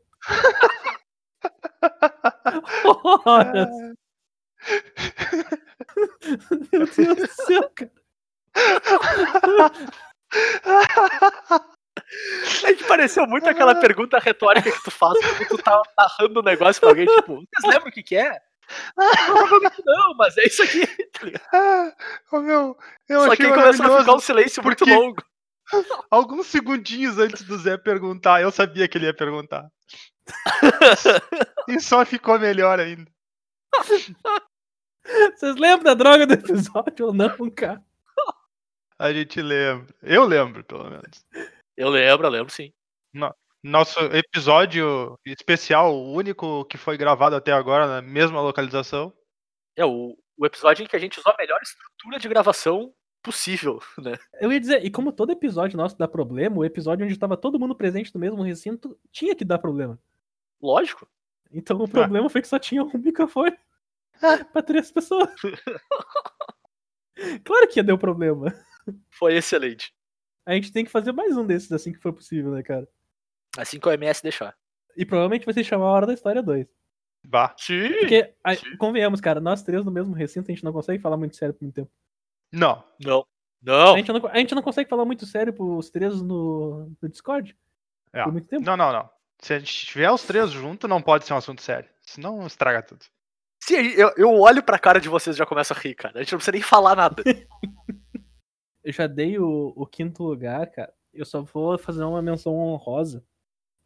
Horas. 3.24 3.68
Meu 6.72 6.86
Deus 6.86 7.16
do 7.16 7.26
céu, 7.26 7.68
cara. 7.74 7.90
É 12.64 12.74
que 12.74 12.84
pareceu 12.84 13.26
muito 13.26 13.48
aquela 13.48 13.74
pergunta 13.74 14.20
retórica 14.20 14.70
que 14.70 14.84
tu 14.84 14.92
faz 14.92 15.18
quando 15.18 15.48
tu 15.48 15.58
tá 15.58 15.82
narrando 15.98 16.38
um 16.40 16.44
negócio 16.44 16.80
pra 16.80 16.90
alguém, 16.90 17.06
tipo, 17.06 17.34
vocês 17.34 17.74
lembram 17.74 17.88
o 17.88 17.92
que 17.92 18.04
que 18.04 18.16
é? 18.16 18.40
Provavelmente 18.94 19.82
não, 19.84 20.14
mas 20.16 20.36
é 20.38 20.46
isso 20.46 20.62
aqui. 20.62 20.82
Ah, 21.52 22.40
meu, 22.40 22.76
eu 23.08 23.20
Só 23.24 23.36
que 23.36 23.48
começou 23.48 23.96
a 23.96 24.00
ficar 24.00 24.14
um 24.14 24.20
silêncio 24.20 24.62
muito 24.62 24.78
porque- 24.78 24.94
longo. 24.94 25.22
Alguns 26.10 26.48
segundinhos 26.48 27.18
antes 27.18 27.42
do 27.44 27.56
Zé 27.56 27.78
perguntar, 27.78 28.42
eu 28.42 28.50
sabia 28.50 28.86
que 28.86 28.98
ele 28.98 29.06
ia 29.06 29.14
perguntar. 29.14 29.70
e 31.68 31.80
só 31.80 32.04
ficou 32.04 32.38
melhor 32.38 32.78
ainda. 32.80 33.10
Vocês 35.36 35.56
lembram 35.56 35.84
da 35.84 35.94
droga 35.94 36.26
do 36.26 36.34
episódio 36.34 37.06
ou 37.06 37.14
não, 37.14 37.50
cara? 37.50 37.82
A 38.98 39.12
gente 39.12 39.40
lembra. 39.40 39.94
Eu 40.02 40.24
lembro, 40.24 40.64
pelo 40.64 40.84
menos. 40.90 41.26
Eu 41.76 41.88
lembro, 41.88 42.26
eu 42.26 42.30
lembro 42.30 42.52
sim. 42.52 42.72
Nosso 43.64 43.98
episódio 44.12 45.18
especial, 45.24 45.94
o 45.94 46.12
único 46.12 46.66
que 46.66 46.76
foi 46.76 46.98
gravado 46.98 47.34
até 47.34 47.50
agora 47.50 47.86
na 47.86 48.02
mesma 48.02 48.38
localização. 48.42 49.10
É 49.74 49.82
o, 49.86 50.14
o 50.36 50.44
episódio 50.44 50.84
em 50.84 50.86
que 50.86 50.94
a 50.94 50.98
gente 50.98 51.18
usou 51.18 51.32
a 51.32 51.36
melhor 51.38 51.58
estrutura 51.62 52.18
de 52.18 52.28
gravação 52.28 52.92
possível, 53.22 53.80
né? 53.96 54.18
Eu 54.38 54.52
ia 54.52 54.60
dizer, 54.60 54.84
e 54.84 54.90
como 54.90 55.10
todo 55.10 55.32
episódio 55.32 55.78
nosso 55.78 55.96
dá 55.96 56.06
problema, 56.06 56.58
o 56.58 56.64
episódio 56.64 57.06
onde 57.06 57.18
tava 57.18 57.38
todo 57.38 57.58
mundo 57.58 57.74
presente 57.74 58.14
no 58.14 58.20
mesmo 58.20 58.42
recinto 58.42 59.00
tinha 59.10 59.34
que 59.34 59.46
dar 59.46 59.56
problema. 59.58 59.98
Lógico. 60.60 61.08
Então 61.50 61.78
o 61.78 61.88
problema 61.88 62.28
foi 62.28 62.42
que 62.42 62.48
só 62.48 62.58
tinha 62.58 62.84
um 62.84 62.98
microfone 62.98 63.56
pra 64.52 64.62
três 64.62 64.92
pessoas. 64.92 65.30
Claro 67.44 67.68
que 67.68 67.78
ia 67.78 67.84
dar 67.84 67.96
problema. 67.96 68.52
Foi 69.08 69.36
excelente. 69.36 69.94
A 70.44 70.52
gente 70.52 70.72
tem 70.72 70.84
que 70.84 70.90
fazer 70.90 71.12
mais 71.12 71.36
um 71.36 71.46
desses 71.46 71.70
assim 71.70 71.92
que 71.92 72.00
for 72.00 72.12
possível, 72.12 72.50
né, 72.50 72.60
cara? 72.60 72.88
Assim 73.56 73.78
que 73.78 73.88
o 73.88 73.92
MS 73.92 74.22
deixar. 74.22 74.56
E 74.96 75.04
provavelmente 75.04 75.44
vai 75.44 75.54
se 75.54 75.64
chamar 75.64 75.86
a 75.86 75.90
Hora 75.92 76.06
da 76.06 76.14
História 76.14 76.42
2. 76.42 76.66
Bah. 77.26 77.54
Sim. 77.56 77.88
Porque, 78.00 78.32
a- 78.44 78.54
sim. 78.54 78.76
convenhamos, 78.76 79.20
cara, 79.20 79.40
nós 79.40 79.62
três 79.62 79.84
no 79.84 79.90
mesmo 79.90 80.14
recinto, 80.14 80.50
a 80.50 80.54
gente 80.54 80.64
não 80.64 80.72
consegue 80.72 81.02
falar 81.02 81.16
muito 81.16 81.36
sério 81.36 81.54
por 81.54 81.62
muito 81.62 81.74
tempo. 81.74 81.90
Não. 82.52 82.84
Não. 83.02 83.20
A 83.20 83.24
Não. 83.62 83.96
gente 83.96 84.12
não, 84.12 84.26
a 84.26 84.36
gente 84.38 84.54
não 84.54 84.62
consegue 84.62 84.90
falar 84.90 85.04
muito 85.04 85.24
sério 85.24 85.52
pros 85.52 85.88
três 85.90 86.20
no, 86.20 86.92
no 87.00 87.08
Discord 87.08 87.56
É. 88.12 88.22
por 88.22 88.32
muito 88.32 88.46
tempo. 88.46 88.64
Não, 88.64 88.76
não, 88.76 88.92
não. 88.92 89.08
Se 89.40 89.54
a 89.54 89.58
gente 89.58 89.86
tiver 89.86 90.10
os 90.10 90.22
três 90.22 90.50
juntos, 90.50 90.88
não 90.88 91.00
pode 91.02 91.24
ser 91.24 91.32
um 91.32 91.38
assunto 91.38 91.62
sério. 91.62 91.88
Senão 92.02 92.46
estraga 92.46 92.82
tudo. 92.82 93.04
Sim, 93.62 93.76
eu, 93.96 94.12
eu 94.18 94.30
olho 94.40 94.62
pra 94.62 94.78
cara 94.78 95.00
de 95.00 95.08
vocês 95.08 95.34
e 95.34 95.38
já 95.38 95.46
começo 95.46 95.72
a 95.72 95.76
rir, 95.76 95.94
cara. 95.94 96.18
A 96.18 96.22
gente 96.22 96.32
não 96.32 96.38
precisa 96.38 96.52
nem 96.52 96.60
falar 96.62 96.94
nada. 96.94 97.22
Eu 98.84 98.92
já 98.92 99.06
dei 99.06 99.38
o, 99.38 99.72
o 99.74 99.86
quinto 99.86 100.22
lugar, 100.22 100.70
cara. 100.70 100.92
Eu 101.12 101.24
só 101.24 101.40
vou 101.42 101.78
fazer 101.78 102.04
uma 102.04 102.20
menção 102.20 102.54
honrosa. 102.54 103.24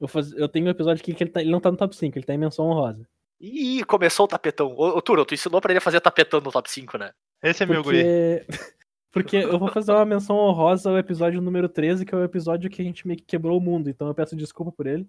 Eu, 0.00 0.06
faz- 0.08 0.32
eu 0.32 0.48
tenho 0.48 0.66
um 0.66 0.70
episódio 0.70 1.00
aqui 1.02 1.12
que 1.14 1.22
ele, 1.24 1.30
tá- 1.30 1.40
ele 1.40 1.50
não 1.50 1.60
tá 1.60 1.70
no 1.70 1.76
top 1.76 1.94
5, 1.94 2.16
ele 2.18 2.24
tá 2.26 2.34
em 2.34 2.38
menção 2.38 2.66
honrosa. 2.66 3.06
Ih, 3.40 3.84
começou 3.84 4.24
o 4.24 4.28
tapetão. 4.28 4.68
Ô, 4.76 4.96
ô 4.96 5.02
Turo, 5.02 5.24
tu 5.24 5.34
ensinou 5.34 5.60
pra 5.60 5.70
ele 5.72 5.78
a 5.78 5.82
fazer 5.82 6.00
tapetão 6.00 6.40
no 6.40 6.50
top 6.52 6.70
5, 6.70 6.98
né? 6.98 7.10
Esse 7.42 7.62
é 7.62 7.66
meu 7.66 7.82
guri. 7.82 8.02
Porque, 8.02 8.46
porque 9.12 9.36
eu 9.36 9.58
vou 9.58 9.68
fazer 9.70 9.92
uma 9.92 10.04
menção 10.04 10.36
honrosa 10.36 10.90
ao 10.90 10.98
episódio 10.98 11.40
número 11.40 11.68
13, 11.68 12.04
que 12.04 12.14
é 12.14 12.18
o 12.18 12.24
episódio 12.24 12.68
que 12.70 12.82
a 12.82 12.84
gente 12.84 13.06
meio 13.06 13.18
que 13.18 13.24
quebrou 13.24 13.56
o 13.56 13.60
mundo, 13.60 13.88
então 13.88 14.08
eu 14.08 14.14
peço 14.14 14.34
desculpa 14.36 14.72
por 14.72 14.86
ele. 14.86 15.06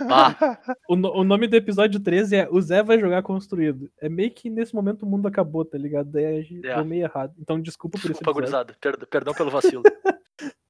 Ah, 0.00 0.34
O, 0.88 0.96
no- 0.96 1.12
o 1.12 1.22
nome 1.22 1.46
do 1.46 1.54
episódio 1.54 2.00
13 2.00 2.34
é 2.36 2.48
O 2.50 2.60
Zé 2.60 2.82
vai 2.82 2.98
jogar 2.98 3.22
construído. 3.22 3.90
É 4.00 4.08
meio 4.08 4.30
que 4.30 4.48
nesse 4.48 4.74
momento 4.74 5.02
o 5.02 5.06
mundo 5.06 5.28
acabou, 5.28 5.64
tá 5.64 5.76
ligado? 5.76 6.10
Daí 6.10 6.24
a 6.26 6.42
gente 6.42 6.66
É. 6.66 6.74
deu 6.76 6.84
meio 6.84 7.02
errado. 7.04 7.34
Então 7.38 7.60
desculpa 7.60 7.98
por 7.98 8.04
esse 8.06 8.14
desculpa, 8.14 8.32
gurizada. 8.32 8.74
Perdão, 9.10 9.34
pelo 9.34 9.50
vacilo. 9.50 9.82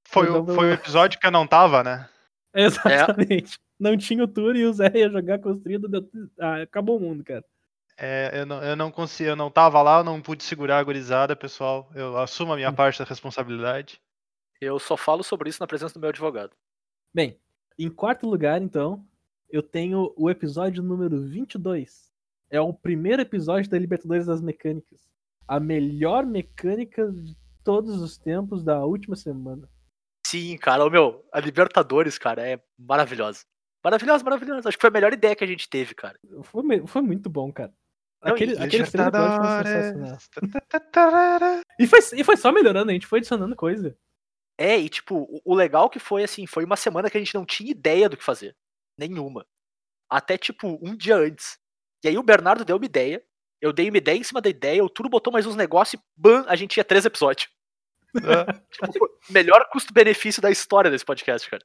Foi, 0.09 0.29
o, 0.29 0.45
pelo- 0.45 0.55
foi 0.55 0.71
o 0.71 0.73
episódio 0.75 1.19
que 1.21 1.27
eu 1.27 1.31
não 1.31 1.47
tava, 1.47 1.83
né? 1.85 2.09
Exatamente. 3.27 3.59
Não 3.79 3.97
tinha 3.97 4.25
o 4.25 4.29
tour 4.29 4.57
e 4.57 4.65
o 4.65 4.73
Zé 4.73 4.91
ia 4.95 5.11
jogar 5.11 5.39
construído. 5.39 5.89
deu- 5.89 6.09
Ah, 6.41 6.63
acabou 6.63 6.97
o 6.97 7.01
mundo, 7.01 7.23
cara. 7.23 7.45
É, 7.99 8.41
eu 8.41 8.47
não, 8.47 8.63
eu 8.63 8.77
não 8.77 8.91
consegui, 8.91 9.31
eu 9.31 9.37
não 9.37 9.51
tava 9.51 9.81
lá, 9.83 9.99
eu 10.01 10.05
não 10.05 10.21
pude 10.21 10.43
segurar 10.45 10.79
a 10.79 10.83
gurizada, 10.85 11.35
pessoal. 11.37 11.91
Eu 11.95 12.17
assumo 12.19 12.53
a 12.53 12.57
minha 12.57 12.71
Hum. 12.71 12.75
parte 12.75 12.99
da 12.99 13.05
responsabilidade. 13.05 14.01
Eu 14.61 14.79
só 14.79 14.97
falo 14.97 15.23
sobre 15.23 15.49
isso 15.51 15.61
na 15.61 15.67
presença 15.67 15.95
do 15.95 16.01
meu 16.01 16.09
advogado. 16.11 16.53
Bem, 17.15 17.39
em 17.79 17.89
quarto 17.91 18.27
lugar, 18.29 18.61
então, 18.61 19.05
eu 19.51 19.63
tenho 19.63 20.13
o 20.17 20.31
episódio 20.31 20.83
número 20.83 21.21
22. 21.21 22.11
É 22.51 22.61
o 22.61 22.73
primeiro 22.73 23.21
episódio 23.23 23.71
da 23.71 23.79
Libertadores 23.79 24.27
das 24.27 24.41
Mecânicas. 24.41 25.07
A 25.49 25.59
melhor 25.61 26.25
mecânica 26.27 27.11
de 27.13 27.37
todos 27.65 28.01
os 28.01 28.17
tempos 28.19 28.63
da 28.63 28.85
última 28.85 29.17
semana. 29.17 29.69
Sim, 30.29 30.57
cara, 30.59 30.85
o 30.85 30.91
meu, 30.91 31.25
a 31.33 31.39
Libertadores, 31.41 32.19
cara, 32.19 32.47
é 32.47 32.61
maravilhosa. 32.79 33.45
Maravilhosa, 33.85 34.25
maravilhosa. 34.25 34.69
Acho 34.69 34.77
que 34.77 34.81
foi 34.81 34.91
a 34.91 34.93
melhor 34.93 35.13
ideia 35.13 35.37
que 35.37 35.45
a 35.45 35.47
gente 35.47 35.69
teve, 35.69 35.95
cara. 35.95 36.19
Foi, 36.43 36.63
foi 36.87 37.03
muito 37.03 37.31
bom, 37.31 37.53
cara. 37.53 37.73
Não, 38.25 38.33
Aquele, 38.33 38.55
e- 38.55 38.59
aqueles 38.59 38.91
três 38.91 39.07
episódios 39.07 39.37
foram 39.37 39.59
Libertadores. 39.59 40.23
sensacionais. 40.23 41.63
E 41.79 41.87
foi, 41.87 42.01
e 42.19 42.25
foi 42.25 42.37
só 42.37 42.51
melhorando, 42.51 42.91
a 42.91 42.95
gente 42.95 43.07
foi 43.07 43.21
adicionando 43.21 43.55
coisa. 43.55 43.97
É, 44.59 44.77
e 44.77 44.89
tipo, 44.89 45.17
o, 45.17 45.41
o 45.45 45.55
legal 45.55 45.89
que 45.89 45.99
foi 46.01 46.25
assim, 46.25 46.47
foi 46.47 46.65
uma 46.65 46.77
semana 46.77 47.09
que 47.09 47.17
a 47.17 47.21
gente 47.21 47.35
não 47.35 47.45
tinha 47.45 47.71
ideia 47.71 48.09
do 48.09 48.17
que 48.17 48.25
fazer. 48.25 48.57
Nenhuma. 48.99 49.47
Até 50.11 50.37
tipo, 50.37 50.79
um 50.83 50.97
dia 50.97 51.17
antes. 51.17 51.59
E 52.05 52.09
aí 52.09 52.19
o 52.19 52.23
Bernardo 52.23 52.65
deu 52.65 52.77
uma 52.77 52.87
ideia. 52.87 53.23
Eu 53.61 53.73
dei 53.73 53.89
uma 53.89 53.99
ideia 53.99 54.19
em 54.19 54.25
cima 54.25 54.41
da 54.41 54.49
ideia, 54.51 54.85
o 54.85 54.89
Turo 54.91 55.09
botou 55.09 55.33
mais 55.33 55.47
uns 55.47 55.57
negócios 55.57 56.01
e 56.01 56.05
bam, 56.17 56.45
a 56.49 56.57
gente 56.57 56.73
tinha 56.73 56.85
três 56.85 57.05
episódios. 57.05 57.49
Ah, 58.25 58.63
Tipo, 58.93 59.09
melhor 59.31 59.69
custo-benefício 59.71 60.41
da 60.43 60.51
história 60.51 60.91
desse 60.91 61.05
podcast, 61.05 61.49
cara. 61.51 61.65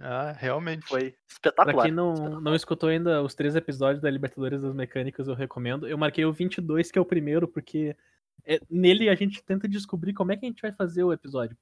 ah, 0.00 0.32
realmente. 0.32 0.86
Foi 0.86 1.10
Pra 1.10 1.18
espetacular. 1.28 1.82
quem 1.84 1.92
não, 1.92 2.14
não 2.40 2.54
escutou 2.54 2.88
ainda 2.88 3.22
os 3.22 3.34
três 3.34 3.56
episódios 3.56 4.00
da 4.02 4.10
Libertadores 4.10 4.62
das 4.62 4.74
Mecânicas, 4.74 5.26
eu 5.28 5.34
recomendo. 5.34 5.86
Eu 5.88 5.98
marquei 5.98 6.24
o 6.24 6.32
22, 6.32 6.90
que 6.90 6.98
é 6.98 7.02
o 7.02 7.04
primeiro, 7.04 7.46
porque 7.48 7.96
é- 8.44 8.60
nele 8.70 9.08
a 9.08 9.14
gente 9.14 9.42
tenta 9.42 9.68
descobrir 9.68 10.12
como 10.14 10.32
é 10.32 10.36
que 10.36 10.46
a 10.46 10.48
gente 10.48 10.62
vai 10.62 10.72
fazer 10.72 11.02
o 11.04 11.12
episódio. 11.12 11.56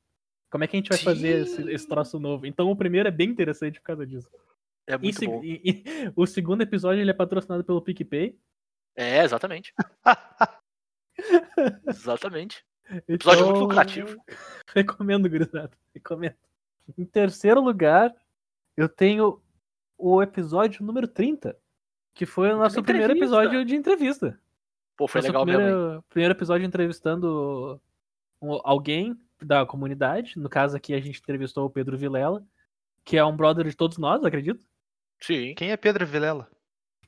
Como 0.50 0.64
é 0.64 0.66
que 0.66 0.76
a 0.76 0.78
gente 0.80 0.88
vai 0.88 0.98
fazer 0.98 1.42
esse, 1.42 1.56
Sim. 1.62 1.70
esse 1.70 1.86
troço 1.88 2.18
novo. 2.18 2.46
Então 2.46 2.70
o 2.70 2.76
primeiro 2.76 3.08
é 3.08 3.10
bem 3.10 3.28
interessante 3.30 3.78
por 3.80 3.86
causa 3.86 4.06
disso. 4.06 4.28
É 4.86 4.94
E, 4.94 4.98
muito 4.98 5.18
se- 5.18 5.26
bom. 5.26 5.42
e- 5.44 5.60
e 5.64 5.82
o 6.16 6.26
segundo 6.26 6.62
episódio 6.62 7.00
ele 7.02 7.10
é 7.10 7.14
patrocinado 7.14 7.62
pelo 7.64 7.82
PicPay. 7.82 8.38
É, 8.96 9.22
exatamente. 9.22 9.72
exatamente. 11.86 12.64
Episódio 13.08 13.44
muito 13.44 13.56
Então, 13.56 13.60
lucrativo. 13.62 14.24
Recomendo, 14.74 15.28
gurizada. 15.28 15.70
Recomendo. 15.94 16.34
Em 16.96 17.04
terceiro 17.04 17.60
lugar, 17.60 18.14
eu 18.76 18.88
tenho 18.88 19.40
o 19.96 20.22
episódio 20.22 20.84
número 20.84 21.06
30, 21.06 21.56
que 22.14 22.24
foi 22.24 22.52
o 22.52 22.56
nosso 22.56 22.82
primeiro 22.82 23.12
Entrevista. 23.12 23.36
episódio 23.36 23.64
de 23.64 23.76
entrevista. 23.76 24.40
Pô, 24.96 25.06
foi 25.06 25.20
Nosso 25.20 25.28
legal 25.32 25.44
mesmo. 25.46 25.60
hein? 25.60 25.66
primeiro, 25.68 26.04
primeiro 26.08 26.34
episódio 26.34 26.66
entrevistando 26.66 27.80
alguém 28.64 29.16
da 29.42 29.64
comunidade. 29.66 30.38
No 30.38 30.48
caso 30.48 30.76
aqui 30.76 30.94
a 30.94 31.00
gente 31.00 31.20
entrevistou 31.20 31.66
o 31.66 31.70
Pedro 31.70 31.96
Vilela, 31.96 32.44
que 33.04 33.16
é 33.16 33.24
um 33.24 33.36
brother 33.36 33.66
de 33.68 33.76
todos 33.76 33.98
nós, 33.98 34.24
acredito. 34.24 34.64
Sim. 35.20 35.54
Quem 35.54 35.70
é 35.72 35.76
Pedro 35.76 36.06
Vilela? 36.06 36.48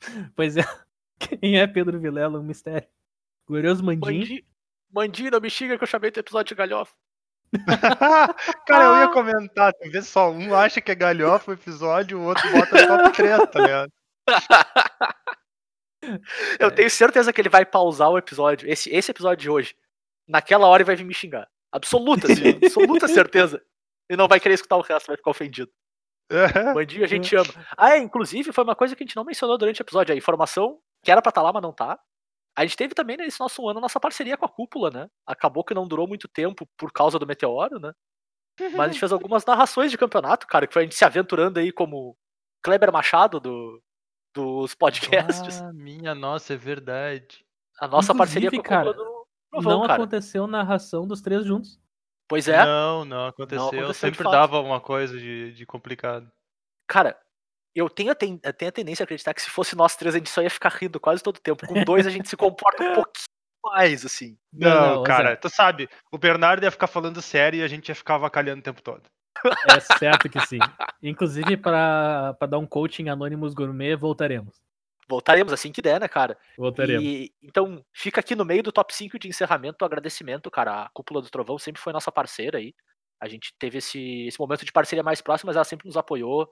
Pois 0.36 0.56
é. 0.56 0.62
Quem 1.18 1.58
é 1.58 1.66
Pedro 1.66 1.98
Vilela? 1.98 2.38
Um 2.38 2.42
mistério. 2.42 2.88
Glorioso 3.46 3.84
Mandim. 3.84 4.00
Mandi, 4.20 4.44
Mandi, 4.92 5.30
não 5.30 5.40
me 5.40 5.50
xinga 5.50 5.76
que 5.78 5.84
eu 5.84 5.88
chamei 5.88 6.10
teu 6.10 6.20
episódio 6.20 6.48
de 6.48 6.54
galhofa. 6.58 6.92
Cara, 8.66 8.84
eu 8.84 8.96
ia 8.98 9.08
comentar, 9.08 9.72
vê 9.90 10.02
só, 10.02 10.30
um 10.30 10.54
acha 10.54 10.80
que 10.80 10.90
é 10.90 10.94
galhofa 10.94 11.50
o 11.50 11.54
episódio, 11.54 12.18
o 12.18 12.24
outro 12.24 12.48
bota 12.52 12.86
top 12.86 13.12
3, 13.16 13.38
tá 13.50 13.60
ligado? 13.60 13.92
Eu 16.58 16.68
É. 16.68 16.70
tenho 16.70 16.90
certeza 16.90 17.32
que 17.32 17.40
ele 17.40 17.48
vai 17.48 17.64
pausar 17.64 18.08
o 18.10 18.18
episódio, 18.18 18.68
esse, 18.70 18.90
esse 18.90 19.10
episódio 19.10 19.42
de 19.42 19.50
hoje. 19.50 19.74
Naquela 20.28 20.66
hora 20.66 20.82
ele 20.82 20.86
vai 20.86 20.96
vir 20.96 21.04
me 21.04 21.14
xingar. 21.14 21.48
Absoluta, 21.72 22.26
assim, 22.32 22.58
absoluta 22.64 23.08
certeza. 23.08 23.62
E 24.08 24.16
não 24.16 24.26
vai 24.28 24.40
querer 24.40 24.54
escutar 24.54 24.76
o 24.76 24.80
resto, 24.82 25.08
vai 25.08 25.16
ficar 25.16 25.30
ofendido. 25.30 25.70
Bandinho 26.74 27.04
a 27.04 27.08
gente 27.08 27.34
ama. 27.34 27.52
Ah, 27.76 27.96
é, 27.96 27.98
inclusive 27.98 28.52
foi 28.52 28.62
uma 28.64 28.76
coisa 28.76 28.94
que 28.94 29.02
a 29.02 29.06
gente 29.06 29.16
não 29.16 29.24
mencionou 29.24 29.58
durante 29.58 29.80
o 29.80 29.84
episódio. 29.84 30.14
A 30.14 30.18
informação 30.18 30.78
que 31.02 31.10
era 31.10 31.20
pra 31.20 31.30
estar 31.30 31.42
lá, 31.42 31.52
mas 31.52 31.62
não 31.62 31.72
tá. 31.72 31.98
A 32.60 32.66
gente 32.66 32.76
teve 32.76 32.94
também 32.94 33.16
nesse 33.16 33.40
nosso 33.40 33.66
ano 33.66 33.78
a 33.78 33.80
nossa 33.80 33.98
parceria 33.98 34.36
com 34.36 34.44
a 34.44 34.48
cúpula, 34.48 34.90
né? 34.90 35.08
Acabou 35.26 35.64
que 35.64 35.72
não 35.72 35.88
durou 35.88 36.06
muito 36.06 36.28
tempo 36.28 36.68
por 36.76 36.92
causa 36.92 37.18
do 37.18 37.26
meteoro, 37.26 37.80
né? 37.80 37.90
Mas 38.60 38.78
a 38.80 38.86
gente 38.88 39.00
fez 39.00 39.12
algumas 39.12 39.46
narrações 39.46 39.90
de 39.90 39.96
campeonato, 39.96 40.46
cara, 40.46 40.66
que 40.66 40.74
foi 40.74 40.82
a 40.82 40.84
gente 40.84 40.94
se 40.94 41.02
aventurando 41.02 41.58
aí 41.58 41.72
como 41.72 42.14
Kleber 42.62 42.92
Machado 42.92 43.40
do, 43.40 43.82
dos 44.34 44.74
podcasts. 44.74 45.62
Ah, 45.62 45.72
minha 45.72 46.14
nossa, 46.14 46.52
é 46.52 46.56
verdade. 46.58 47.46
A 47.80 47.88
nossa 47.88 48.14
parceria 48.14 48.48
Inclusive, 48.48 48.68
com 48.68 48.74
a 48.74 48.78
cúpula 48.78 48.94
cara, 48.94 49.10
do 49.10 49.26
Trovão, 49.50 49.80
não 49.80 49.86
cara. 49.86 49.94
aconteceu 49.94 50.46
narração 50.46 51.06
dos 51.06 51.22
três 51.22 51.46
juntos. 51.46 51.80
Pois 52.28 52.46
é, 52.46 52.62
Não, 52.62 53.06
não 53.06 53.26
aconteceu. 53.28 53.68
aconteceu 53.68 53.88
de 53.88 53.96
Sempre 53.96 54.22
dava 54.24 54.60
uma 54.60 54.82
coisa 54.82 55.18
de, 55.18 55.54
de 55.54 55.64
complicado. 55.64 56.30
cara, 56.86 57.18
eu 57.74 57.88
tenho, 57.88 58.10
a 58.10 58.14
ten- 58.14 58.40
eu 58.42 58.52
tenho 58.52 58.68
a 58.68 58.72
tendência 58.72 59.02
a 59.02 59.04
acreditar 59.04 59.34
que 59.34 59.42
se 59.42 59.50
fosse 59.50 59.76
nós 59.76 59.96
três 59.96 60.14
a 60.14 60.18
gente 60.18 60.30
só 60.30 60.42
ia 60.42 60.50
ficar 60.50 60.70
rindo 60.70 60.98
quase 60.98 61.22
todo 61.22 61.36
o 61.36 61.40
tempo. 61.40 61.66
Com 61.66 61.84
dois 61.84 62.06
a 62.06 62.10
gente 62.10 62.28
se 62.28 62.36
comporta 62.36 62.82
um 62.82 62.94
pouquinho 63.04 63.24
mais, 63.64 64.04
assim. 64.04 64.36
Não, 64.52 64.68
Não, 64.70 64.94
não, 64.96 65.02
cara, 65.02 65.36
tu 65.36 65.48
sabe, 65.48 65.88
o 66.10 66.18
Bernardo 66.18 66.64
ia 66.64 66.70
ficar 66.70 66.86
falando 66.86 67.20
sério 67.20 67.60
e 67.60 67.62
a 67.62 67.68
gente 67.68 67.88
ia 67.88 67.94
ficar 67.94 68.14
avacalhando 68.16 68.60
o 68.60 68.64
tempo 68.64 68.82
todo. 68.82 69.02
É 69.68 69.80
certo 69.98 70.28
que 70.28 70.40
sim. 70.46 70.58
Inclusive, 71.02 71.56
para 71.56 72.32
dar 72.48 72.58
um 72.58 72.66
coaching 72.66 73.08
Anonymous 73.08 73.54
Gourmet, 73.54 73.94
voltaremos. 73.96 74.60
Voltaremos 75.08 75.52
assim 75.52 75.72
que 75.72 75.82
der, 75.82 75.98
né, 76.00 76.06
cara? 76.08 76.38
Voltaremos. 76.56 77.02
E, 77.02 77.32
então, 77.42 77.84
fica 77.92 78.20
aqui 78.20 78.36
no 78.36 78.44
meio 78.44 78.62
do 78.62 78.70
top 78.70 78.94
5 78.94 79.18
de 79.18 79.28
encerramento 79.28 79.82
o 79.82 79.84
agradecimento, 79.84 80.50
cara. 80.50 80.84
A 80.84 80.88
Cúpula 80.90 81.20
do 81.20 81.30
Trovão 81.30 81.58
sempre 81.58 81.80
foi 81.82 81.92
nossa 81.92 82.12
parceira 82.12 82.58
aí. 82.58 82.74
A 83.20 83.28
gente 83.28 83.52
teve 83.58 83.78
esse, 83.78 84.26
esse 84.26 84.38
momento 84.38 84.64
de 84.64 84.72
parceria 84.72 85.02
mais 85.02 85.20
próximo, 85.20 85.48
mas 85.48 85.56
ela 85.56 85.64
sempre 85.64 85.86
nos 85.86 85.96
apoiou. 85.96 86.48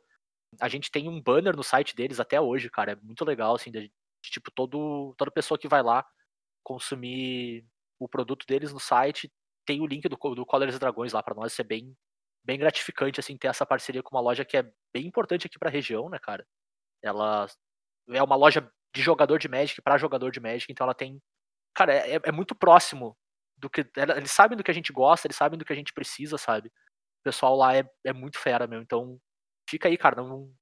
A 0.60 0.68
gente 0.68 0.90
tem 0.90 1.08
um 1.08 1.20
banner 1.20 1.56
no 1.56 1.62
site 1.62 1.94
deles 1.94 2.20
até 2.20 2.40
hoje, 2.40 2.70
cara. 2.70 2.92
É 2.92 2.96
muito 2.96 3.24
legal, 3.24 3.54
assim, 3.54 3.70
de, 3.70 3.82
de, 3.88 4.30
tipo, 4.30 4.50
todo, 4.50 5.14
toda 5.16 5.30
pessoa 5.30 5.58
que 5.58 5.68
vai 5.68 5.82
lá 5.82 6.04
consumir 6.62 7.64
o 7.98 8.08
produto 8.08 8.46
deles 8.46 8.72
no 8.72 8.80
site 8.80 9.30
tem 9.66 9.80
o 9.80 9.86
link 9.86 10.08
do, 10.08 10.16
do 10.34 10.46
Colors 10.46 10.76
e 10.76 10.78
Dragões 10.78 11.12
lá 11.12 11.22
pra 11.22 11.34
nós. 11.34 11.52
Isso 11.52 11.60
é 11.60 11.64
bem, 11.64 11.94
bem 12.44 12.58
gratificante, 12.58 13.20
assim, 13.20 13.36
ter 13.36 13.48
essa 13.48 13.66
parceria 13.66 14.02
com 14.02 14.14
uma 14.16 14.22
loja 14.22 14.44
que 14.44 14.56
é 14.56 14.62
bem 14.94 15.06
importante 15.06 15.46
aqui 15.46 15.58
pra 15.58 15.70
região, 15.70 16.08
né, 16.08 16.18
cara? 16.18 16.46
Ela 17.02 17.46
é 18.10 18.22
uma 18.22 18.36
loja 18.36 18.70
de 18.94 19.02
jogador 19.02 19.38
de 19.38 19.48
Magic 19.48 19.82
pra 19.82 19.98
jogador 19.98 20.30
de 20.30 20.40
Magic, 20.40 20.72
então 20.72 20.84
ela 20.84 20.94
tem. 20.94 21.20
Cara, 21.74 21.94
é, 21.94 22.20
é 22.24 22.32
muito 22.32 22.54
próximo 22.54 23.16
do 23.58 23.68
que. 23.68 23.86
Eles 24.16 24.32
sabem 24.32 24.56
do 24.56 24.64
que 24.64 24.70
a 24.70 24.74
gente 24.74 24.92
gosta, 24.92 25.26
eles 25.26 25.36
sabem 25.36 25.58
do 25.58 25.64
que 25.64 25.72
a 25.72 25.76
gente 25.76 25.92
precisa, 25.92 26.38
sabe? 26.38 26.68
O 26.68 27.24
pessoal 27.24 27.56
lá 27.56 27.76
é, 27.76 27.84
é 28.04 28.12
muito 28.12 28.38
fera, 28.38 28.66
meu. 28.66 28.80
Então, 28.80 29.20
fica 29.68 29.88
aí, 29.88 29.96
cara. 29.96 30.22
Não, 30.22 30.52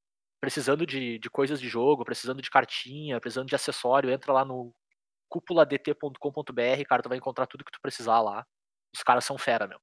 precisando 0.41 0.87
de, 0.87 1.19
de 1.19 1.31
coisas 1.31 1.61
de 1.61 1.69
jogo, 1.69 2.05
precisando 2.05 2.43
de 2.43 2.51
cartinha, 2.51 3.21
precisando 3.21 3.49
de 3.49 3.55
acessório, 3.55 4.11
entra 4.11 4.33
lá 4.33 4.45
no 4.45 4.75
cúpuladt.com.br, 5.29 6.85
cara. 6.89 7.03
Tu 7.03 7.09
vai 7.09 7.19
encontrar 7.19 7.47
tudo 7.47 7.65
que 7.65 7.73
tu 7.73 7.81
precisar 7.81 8.21
lá. 8.21 8.47
Os 8.95 9.03
caras 9.03 9.25
são 9.25 9.39
fera, 9.39 9.67
meu. 9.67 9.79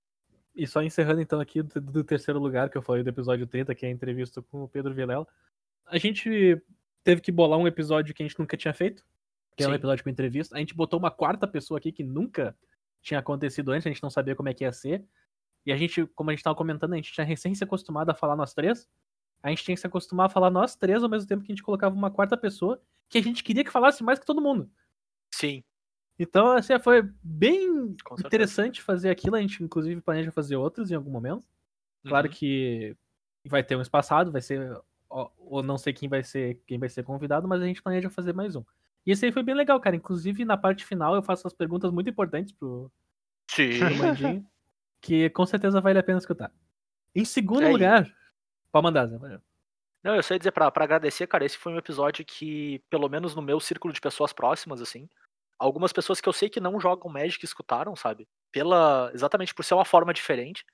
E 0.55 0.67
só 0.67 0.82
encerrando 0.82 1.21
então 1.21 1.39
aqui 1.39 1.63
do, 1.63 1.82
do 1.82 2.03
terceiro 2.03 2.39
lugar 2.39 2.69
que 2.69 2.78
eu 2.78 2.82
falei 2.82 3.03
do 3.03 3.09
episódio 3.09 3.47
30, 3.47 3.74
que 3.74 3.86
é 3.86 3.89
a 3.89 3.91
entrevista 3.91 4.41
com 4.41 4.63
o 4.63 4.67
Pedro 4.67 4.93
Vilela. 4.93 5.28
A 5.88 5.97
gente 5.97 6.61
teve 7.03 7.21
que 7.21 7.32
bolar 7.32 7.59
um 7.59 7.67
episódio 7.67 8.13
que 8.13 8.24
a 8.24 8.28
gente 8.28 8.39
nunca 8.39 8.55
tinha 8.55 8.74
feito, 8.74 9.03
que 9.57 9.63
é 9.63 9.67
um 9.67 9.71
Sim. 9.71 9.76
episódio 9.76 10.03
com 10.03 10.09
entrevista. 10.09 10.55
A 10.55 10.59
gente 10.59 10.76
botou 10.76 10.99
uma 10.99 11.11
quarta 11.11 11.47
pessoa 11.47 11.80
aqui 11.80 11.91
que 11.91 12.03
nunca 12.03 12.55
tinha 13.01 13.19
acontecido 13.19 13.71
antes, 13.71 13.86
a 13.86 13.89
gente 13.89 14.03
não 14.03 14.09
sabia 14.09 14.36
como 14.36 14.49
é 14.49 14.53
que 14.53 14.63
ia 14.63 14.71
ser. 14.71 15.03
E 15.65 15.71
a 15.71 15.78
gente, 15.78 16.05
como 16.07 16.30
a 16.30 16.34
gente 16.34 16.43
tava 16.43 16.55
comentando, 16.55 16.93
a 16.93 16.95
gente 16.95 17.11
tinha 17.11 17.26
recém 17.26 17.55
se 17.55 17.63
acostumado 17.63 18.09
a 18.09 18.13
falar 18.13 18.36
nós 18.36 18.53
três. 18.53 18.88
A 19.43 19.49
gente 19.49 19.63
tinha 19.63 19.75
que 19.75 19.81
se 19.81 19.87
acostumar 19.87 20.27
a 20.27 20.29
falar 20.29 20.49
nós 20.49 20.75
três 20.75 21.03
ao 21.03 21.09
mesmo 21.09 21.27
tempo 21.27 21.43
que 21.43 21.51
a 21.51 21.55
gente 21.55 21.63
colocava 21.63 21.93
uma 21.95 22.09
quarta 22.09 22.37
pessoa 22.37 22.81
que 23.09 23.17
a 23.17 23.21
gente 23.21 23.43
queria 23.43 23.63
que 23.63 23.69
falasse 23.71 24.03
mais 24.03 24.17
que 24.17 24.25
todo 24.25 24.41
mundo. 24.41 24.69
Sim, 25.35 25.63
Então, 26.17 26.51
assim, 26.53 26.77
foi 26.79 27.01
bem 27.23 27.95
interessante 28.25 28.81
fazer 28.81 29.09
aquilo. 29.09 29.35
A 29.35 29.41
gente, 29.41 29.63
inclusive, 29.63 29.99
planeja 30.01 30.31
fazer 30.31 30.55
outros 30.55 30.89
em 30.91 30.95
algum 30.95 31.11
momento. 31.11 31.45
Claro 32.07 32.27
Uhum. 32.27 32.33
que 32.33 32.95
vai 33.47 33.63
ter 33.63 33.75
um 33.75 33.81
espaçado, 33.81 34.31
vai 34.31 34.41
ser. 34.41 34.79
Ou 35.09 35.61
não 35.61 35.77
sei 35.77 35.93
quem 35.93 36.07
vai 36.09 36.23
ser 36.23 36.61
quem 36.65 36.79
vai 36.79 36.89
ser 36.89 37.03
convidado, 37.03 37.47
mas 37.47 37.61
a 37.61 37.65
gente 37.65 37.81
planeja 37.83 38.09
fazer 38.09 38.33
mais 38.33 38.55
um. 38.55 38.63
E 39.05 39.11
esse 39.11 39.25
aí 39.25 39.31
foi 39.31 39.43
bem 39.43 39.53
legal, 39.55 39.79
cara. 39.79 39.95
Inclusive, 39.95 40.45
na 40.45 40.55
parte 40.57 40.85
final, 40.85 41.13
eu 41.15 41.21
faço 41.23 41.45
as 41.47 41.53
perguntas 41.53 41.91
muito 41.91 42.09
importantes 42.09 42.51
pro, 42.53 42.91
Sim. 43.51 43.79
pro 43.79 43.95
Mandinho, 43.97 44.47
que 45.01 45.29
com 45.31 45.45
certeza 45.45 45.81
vale 45.81 45.99
a 45.99 46.03
pena 46.03 46.17
escutar. 46.19 46.51
Em 47.13 47.25
segundo 47.25 47.63
É, 47.63 47.71
lugar, 47.71 48.11
pode 48.74 48.84
mandar, 48.84 49.07
Zé. 49.07 49.17
Não, 50.03 50.15
eu 50.15 50.24
só 50.24 50.34
ia 50.34 50.39
dizer 50.39 50.51
pra, 50.51 50.69
pra 50.69 50.84
agradecer, 50.84 51.28
cara, 51.28 51.45
esse 51.45 51.57
foi 51.57 51.71
um 51.71 51.78
episódio 51.78 52.26
que, 52.26 52.84
pelo 52.89 53.07
menos 53.07 53.34
no 53.34 53.41
meu 53.41 53.59
círculo 53.59 53.93
de 53.93 54.01
pessoas 54.01 54.34
próximas, 54.34 54.82
assim, 54.82 55.07
algumas 55.57 55.93
pessoas 55.93 56.19
que 56.19 56.28
eu 56.28 56.34
sei 56.34 56.49
que 56.49 56.59
não 56.59 56.80
jogam 56.80 57.11
Magic 57.11 57.43
escutaram, 57.43 57.95
sabe? 57.95 58.28
Pela. 58.51 59.11
Exatamente 59.13 59.53
por 59.53 59.63
ser 59.63 59.76
uma 59.76 59.86
forma 59.86 60.13
diferente. 60.13 60.65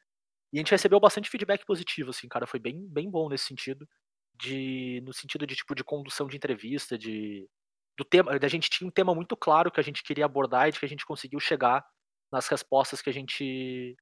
E 0.52 0.58
a 0.58 0.62
gente 0.62 0.72
recebeu 0.72 1.00
bastante 1.00 1.30
feedback 1.30 1.66
positivo, 1.66 2.10
assim, 2.10 2.28
cara. 2.28 2.48
Foi 2.48 2.60
bem, 2.60 2.88
bem 2.88 3.10
bom 3.10 3.30
nesse 3.30 3.46
sentido. 3.46 3.88
De. 4.36 5.02
No 5.06 5.14
sentido 5.14 5.46
de, 5.46 5.56
tipo, 5.56 5.76
de 5.76 5.84
condução 5.84 6.28
de 6.28 6.38
entrevista, 6.38 6.98
de. 6.98 7.48
Do 7.98 8.04
tema. 8.06 8.32
A 8.32 8.48
gente 8.48 8.70
tinha 8.70 8.88
um 8.88 8.92
tema 8.92 9.14
muito 9.14 9.38
claro 9.38 9.72
que 9.72 9.80
a 9.80 9.84
gente 9.84 10.04
queria 10.04 10.26
abordar 10.26 10.68
e 10.68 10.72
de 10.72 10.80
que 10.80 10.86
a 10.86 10.90
gente 10.90 11.06
conseguiu 11.06 11.40
chegar 11.40 11.86
nas 12.32 12.48
respostas 12.48 13.02
que 13.02 13.10
a 13.10 13.14
gente 13.14 13.96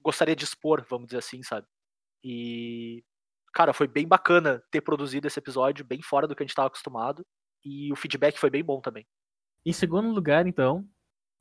gostaria 0.00 0.34
de 0.34 0.44
expor, 0.44 0.84
vamos 0.88 1.06
dizer 1.06 1.18
assim, 1.18 1.42
sabe? 1.42 1.66
E 2.24 3.04
cara, 3.52 3.72
foi 3.72 3.86
bem 3.86 4.06
bacana 4.06 4.62
ter 4.70 4.80
produzido 4.80 5.26
esse 5.26 5.38
episódio, 5.38 5.84
bem 5.84 6.00
fora 6.02 6.26
do 6.26 6.34
que 6.34 6.42
a 6.42 6.44
gente 6.44 6.50
estava 6.50 6.68
acostumado. 6.68 7.24
E 7.64 7.92
o 7.92 7.96
feedback 7.96 8.38
foi 8.38 8.50
bem 8.50 8.64
bom 8.64 8.80
também. 8.80 9.06
Em 9.64 9.72
segundo 9.72 10.08
lugar, 10.10 10.46
então, 10.46 10.84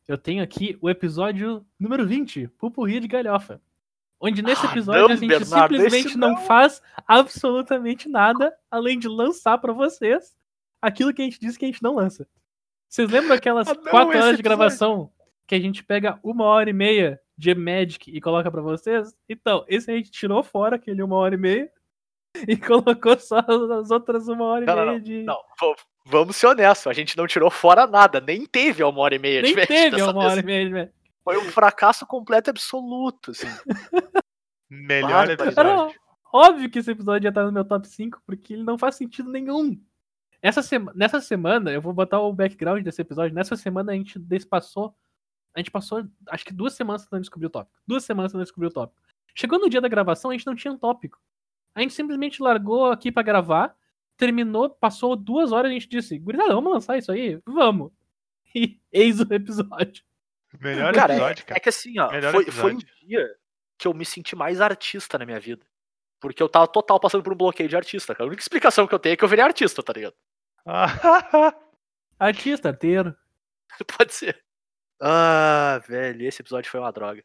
eu 0.08 0.18
tenho 0.18 0.44
aqui 0.44 0.78
o 0.82 0.90
episódio 0.90 1.66
número 1.80 2.06
20, 2.06 2.48
Pupurri 2.60 3.00
de 3.00 3.08
Galhofa. 3.08 3.60
Onde 4.20 4.44
nesse 4.44 4.64
Ah, 4.68 4.70
episódio 4.70 5.02
não, 5.02 5.10
a 5.10 5.16
gente 5.16 5.30
Bernardo, 5.30 5.74
simplesmente 5.74 6.16
não 6.18 6.32
não. 6.32 6.38
faz 6.38 6.80
absolutamente 7.08 8.08
nada 8.08 8.56
além 8.70 9.00
de 9.00 9.08
lançar 9.08 9.58
pra 9.58 9.74
vocês 9.74 10.36
aquilo 10.80 11.12
que 11.12 11.22
a 11.24 11.26
gente 11.26 11.40
disse 11.40 11.58
que 11.58 11.66
a 11.66 11.68
gente 11.68 11.82
não 11.82 11.96
lança. 11.96 12.28
Vocês 12.88 13.10
lembram 13.10 13.34
aquelas 13.36 13.68
Ah, 13.70 13.74
não, 13.74 13.84
quatro 13.84 14.18
horas 14.20 14.38
de 14.38 14.44
gravação 14.44 15.12
que 15.48 15.56
a 15.56 15.60
gente 15.60 15.84
pega 15.84 16.20
uma 16.24 16.44
hora 16.46 16.70
e 16.70 16.74
meia 16.74 17.20
de 17.36 17.56
Magic 17.56 18.12
e 18.12 18.22
coloca 18.22 18.52
pra 18.52 18.62
vocês? 18.62 19.16
Então, 19.28 19.66
esse 19.68 19.90
a 19.90 19.96
gente 19.96 20.12
tirou 20.12 20.44
fora 20.44 20.76
aquele 20.76 21.02
uma 21.02 21.16
hora 21.16 21.34
e 21.34 21.38
meia 21.40 21.72
e 22.48 22.56
colocou 22.58 23.18
só 23.20 23.40
as 23.40 23.92
outras 23.92 24.28
uma 24.28 24.46
hora 24.46 24.64
e 24.64 24.68
Não, 24.68 24.76
não, 24.76 24.86
meia 24.86 24.94
não. 24.98 25.04
de. 25.04 25.24
Não, 25.24 25.38
vamos 26.06 26.36
ser 26.36 26.48
honestos, 26.48 26.88
a 26.88 26.94
gente 26.94 27.18
não 27.18 27.28
tirou 27.28 27.50
fora 27.52 27.86
nada, 27.88 28.20
nem 28.22 28.46
teve 28.46 28.82
a 28.84 28.88
uma 28.88 29.02
hora 29.02 29.16
e 29.16 29.20
meia 29.20 29.42
Nem 29.42 29.52
de 29.52 29.56
Magic 29.58 29.74
teve 29.74 30.02
uma 30.02 30.18
hora 30.20 30.30
vez. 30.36 30.40
e 30.40 30.46
meia 30.46 30.66
de 30.66 30.72
Magic. 30.72 30.94
Foi 31.24 31.38
um 31.38 31.44
fracasso 31.52 32.06
completo 32.06 32.50
e 32.50 32.52
absoluto, 32.52 33.32
assim. 33.32 33.48
Melhor 34.70 35.28
Bárbaro. 35.28 35.50
episódio. 35.50 36.00
Óbvio 36.34 36.70
que 36.70 36.80
esse 36.80 36.90
episódio 36.92 37.28
ia 37.28 37.30
estar 37.30 37.44
no 37.44 37.52
meu 37.52 37.66
top 37.66 37.88
5, 37.88 38.22
porque 38.26 38.54
ele 38.54 38.64
não 38.64 38.78
faz 38.78 38.96
sentido 38.96 39.30
nenhum. 39.30 39.78
Essa 40.42 40.62
sema- 40.64 40.94
Nessa 40.96 41.20
semana, 41.20 41.72
eu 41.72 41.82
vou 41.82 41.94
botar 41.94 42.20
o 42.22 42.34
background 42.34 42.82
desse 42.84 43.02
episódio. 43.02 43.36
Nessa 43.36 43.56
semana 43.56 43.92
a 43.92 43.96
gente 43.96 44.18
despassou. 44.18 44.96
A 45.54 45.60
gente 45.60 45.70
passou, 45.70 46.04
acho 46.30 46.46
que 46.46 46.54
duas 46.54 46.74
semanas 46.74 47.04
tentando 47.04 47.20
descobrir 47.22 47.48
o 47.48 47.50
tópico. 47.50 47.78
Duas 47.86 48.06
semanas 48.06 48.32
tentando 48.32 48.46
descobrir 48.46 48.68
o 48.68 48.72
tópico. 48.72 49.02
Chegou 49.36 49.60
no 49.60 49.70
dia 49.70 49.82
da 49.82 49.90
gravação, 49.90 50.32
a 50.32 50.34
gente 50.34 50.48
não 50.48 50.56
tinha 50.56 50.74
um 50.74 50.78
tópico. 50.78 51.20
A 51.76 51.82
gente 51.82 51.94
simplesmente 51.94 52.42
largou 52.44 52.92
aqui 52.92 53.12
pra 53.12 53.24
gravar, 53.24 53.76
terminou, 54.18 54.70
passou 54.70 55.16
duas 55.16 55.52
horas 55.52 55.70
e 55.72 55.76
a 55.76 55.80
gente 55.80 55.88
disse: 55.90 56.18
Gurizada, 56.20 56.54
vamos 56.54 56.72
lançar 56.74 56.98
isso 56.98 57.12
aí? 57.12 57.40
Vamos. 57.46 57.92
E 58.54 58.82
eis 58.92 59.18
o 59.22 59.34
episódio. 59.34 60.04
Melhor 60.60 60.94
Cara, 60.94 61.14
episódio, 61.14 61.44
É 61.44 61.46
cara. 61.46 61.60
que 61.62 61.70
assim, 61.70 61.98
ó, 61.98 62.10
foi, 62.10 62.20
foi 62.52 62.74
um 62.74 62.78
episódio. 62.78 62.88
dia 63.08 63.36
que 63.78 63.88
eu 63.88 63.94
me 63.94 64.04
senti 64.04 64.36
mais 64.36 64.60
artista 64.60 65.18
na 65.18 65.26
minha 65.26 65.40
vida. 65.40 65.66
Porque 66.20 66.44
eu 66.44 66.50
tava 66.50 66.68
total 66.68 67.00
passando 67.00 67.24
por 67.24 67.32
um 67.32 67.38
bloqueio 67.38 67.70
de 67.70 67.78
artista, 67.78 68.14
cara. 68.14 68.26
A 68.26 68.28
única 68.28 68.42
explicação 68.42 68.86
que 68.86 68.94
eu 68.94 69.00
tenho 69.00 69.14
é 69.14 69.16
que 69.16 69.24
eu 69.24 69.28
virei 69.30 69.46
artista, 69.46 69.82
tá 69.82 69.94
ligado? 69.94 70.14
Artista, 72.20 72.70
arteiro. 72.70 73.16
Pode 73.98 74.14
ser. 74.14 74.44
Ah, 75.02 75.82
velho, 75.88 76.28
esse 76.28 76.42
episódio 76.42 76.70
foi 76.70 76.80
uma 76.80 76.92
droga. 76.92 77.24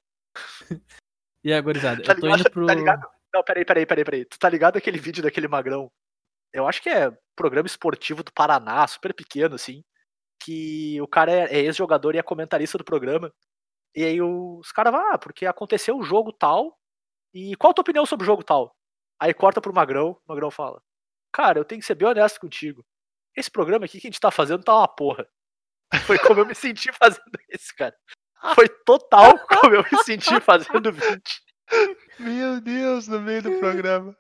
E 1.44 1.53
aí, 1.53 1.61
gurizada, 1.61 2.03
Tá 2.03 2.12
eu 2.12 2.20
tô 2.20 2.26
ligado? 2.26 2.40
indo 2.40 2.51
pro. 2.51 2.66
Tá 2.66 2.74
ligado? 2.74 3.07
Não, 3.37 3.43
peraí, 3.45 3.66
peraí, 3.66 3.84
peraí, 3.84 4.05
peraí. 4.05 4.24
Tu 4.24 4.39
tá 4.39 4.49
ligado 4.49 4.78
aquele 4.78 4.99
vídeo 4.99 5.22
daquele 5.22 5.47
magrão? 5.47 5.93
Eu 6.53 6.66
acho 6.66 6.82
que 6.82 6.89
é 6.89 7.11
programa 7.37 7.66
esportivo 7.66 8.22
do 8.22 8.32
Paraná, 8.32 8.87
super 8.87 9.12
pequeno, 9.12 9.55
assim. 9.55 9.84
Que 10.43 10.99
o 11.03 11.07
cara 11.07 11.30
é, 11.30 11.57
é 11.57 11.59
ex-jogador 11.61 12.14
e 12.14 12.18
é 12.18 12.22
comentarista 12.22 12.78
do 12.78 12.84
programa. 12.84 13.30
E 13.95 14.03
aí 14.05 14.22
os 14.22 14.72
caras 14.72 14.93
vão, 14.93 15.12
ah, 15.12 15.18
porque 15.18 15.45
aconteceu 15.45 15.99
o 15.99 16.03
jogo 16.03 16.32
tal. 16.32 16.78
E 17.34 17.55
qual 17.57 17.72
a 17.72 17.74
tua 17.74 17.82
opinião 17.82 18.07
sobre 18.07 18.24
o 18.24 18.26
jogo 18.26 18.43
tal? 18.43 18.74
Aí 19.20 19.34
corta 19.34 19.61
pro 19.61 19.74
Magrão, 19.74 20.12
o 20.12 20.22
Magrão 20.26 20.51
fala: 20.51 20.82
Cara, 21.30 21.59
eu 21.59 21.64
tenho 21.64 21.80
que 21.82 21.87
ser 21.87 21.95
bem 21.95 22.09
honesto 22.09 22.41
contigo. 22.41 22.87
Esse 23.37 23.51
programa 23.51 23.84
aqui 23.84 24.01
que 24.01 24.07
a 24.07 24.11
gente 24.11 24.20
tá 24.20 24.30
fazendo 24.30 24.64
tá 24.64 24.74
uma 24.74 24.89
porra. 24.89 25.28
Foi 26.07 26.18
como 26.18 26.41
eu 26.41 26.47
me 26.47 26.55
senti 26.55 26.91
fazendo 26.93 27.22
esse, 27.51 27.74
cara. 27.74 27.95
Foi 28.55 28.68
total 28.87 29.39
como 29.47 29.74
eu 29.74 29.82
me 29.82 30.03
senti 30.05 30.41
fazendo 30.41 30.91
20. 30.91 31.45
Meu 32.18 32.60
Deus, 32.60 33.08
no 33.08 33.20
meio 33.20 33.42
do 33.42 33.58
programa. 33.58 34.16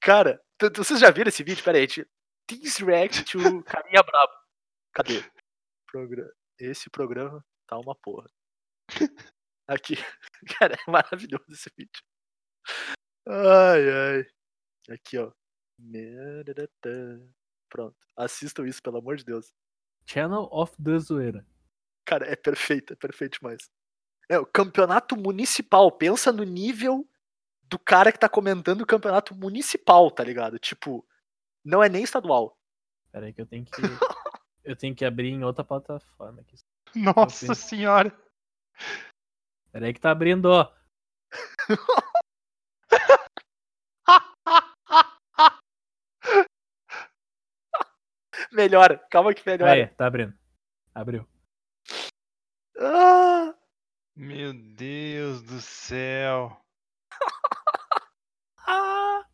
Cara, 0.00 0.42
vocês 0.76 1.00
já 1.00 1.10
viram 1.10 1.28
esse 1.28 1.42
vídeo? 1.42 1.62
Pera 1.64 1.78
aí, 1.78 1.86
gente. 1.86 2.06
Things 2.46 2.78
React 2.78 3.24
to 3.24 3.62
Carinha 3.64 4.02
Brabo. 4.02 4.32
Cadê? 4.94 5.22
Esse 6.58 6.88
programa 6.90 7.44
tá 7.66 7.78
uma 7.78 7.94
porra. 7.94 8.28
Aqui. 9.68 9.96
Cara, 10.58 10.74
é 10.74 10.90
maravilhoso 10.90 11.44
esse 11.50 11.70
vídeo. 11.76 12.02
Ai, 13.26 13.90
ai. 13.90 14.26
Aqui, 14.94 15.18
ó. 15.18 15.30
Pronto. 17.68 17.96
Assistam 18.16 18.66
isso, 18.66 18.82
pelo 18.82 18.98
amor 18.98 19.16
de 19.16 19.24
Deus. 19.24 19.52
Channel 20.06 20.48
of 20.50 20.74
the 20.82 20.98
Zoeira. 20.98 21.46
Cara, 22.06 22.26
é 22.26 22.34
perfeito, 22.34 22.94
é 22.94 22.96
perfeito 22.96 23.38
demais. 23.38 23.70
É, 24.28 24.38
o 24.38 24.46
campeonato 24.46 25.16
municipal. 25.16 25.90
Pensa 25.90 26.32
no 26.32 26.44
nível 26.44 27.08
do 27.62 27.78
cara 27.78 28.12
que 28.12 28.18
tá 28.18 28.28
comentando 28.28 28.82
o 28.82 28.86
campeonato 28.86 29.34
municipal, 29.34 30.10
tá 30.10 30.24
ligado? 30.24 30.58
Tipo, 30.58 31.06
não 31.64 31.82
é 31.82 31.88
nem 31.88 32.02
estadual. 32.02 32.58
Pera 33.10 33.26
aí 33.26 33.32
que 33.32 33.40
eu 33.40 33.46
tenho 33.46 33.64
que. 33.64 33.72
eu 34.64 34.76
tenho 34.76 34.94
que 34.94 35.04
abrir 35.04 35.30
em 35.30 35.44
outra 35.44 35.64
plataforma 35.64 36.40
aqui. 36.40 36.56
Nossa 36.94 37.54
senhora. 37.54 38.12
Pera 39.72 39.86
aí 39.86 39.92
que 39.92 40.00
tá 40.00 40.10
abrindo, 40.10 40.46
ó. 40.46 40.72
Melhora, 48.52 48.98
calma 49.10 49.34
que 49.34 49.42
melhora. 49.44 49.72
Aí, 49.72 49.86
tá 49.88 50.06
abrindo. 50.06 50.34
Abriu. 50.94 51.28
Ah, 52.78 53.54
Meu 54.18 54.52
Deus 54.52 55.40
do 55.42 55.60
céu. 55.60 56.60
ah. 58.66 59.24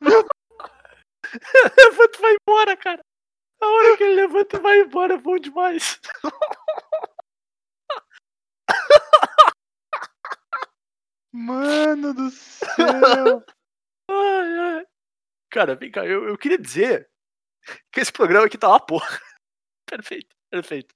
levanta 1.76 2.16
e 2.16 2.20
vai 2.20 2.36
embora, 2.40 2.76
cara. 2.76 3.04
A 3.60 3.66
hora 3.66 3.96
que 3.96 4.04
ele 4.04 4.14
levanta 4.14 4.56
e 4.56 4.60
vai 4.60 4.78
embora 4.82 5.14
é 5.14 5.18
bom 5.18 5.36
demais. 5.36 6.00
Mano 11.32 12.14
do 12.14 12.30
céu. 12.30 13.44
Ai, 14.08 14.58
ai. 14.58 14.86
Cara, 15.50 15.74
vem 15.74 15.90
cá, 15.90 16.06
eu, 16.06 16.28
eu 16.28 16.38
queria 16.38 16.58
dizer 16.58 17.10
que 17.90 17.98
esse 17.98 18.12
programa 18.12 18.46
aqui 18.46 18.56
tá 18.56 18.68
uma 18.68 18.78
porra. 18.78 19.20
Perfeito, 19.86 20.36
perfeito. 20.48 20.94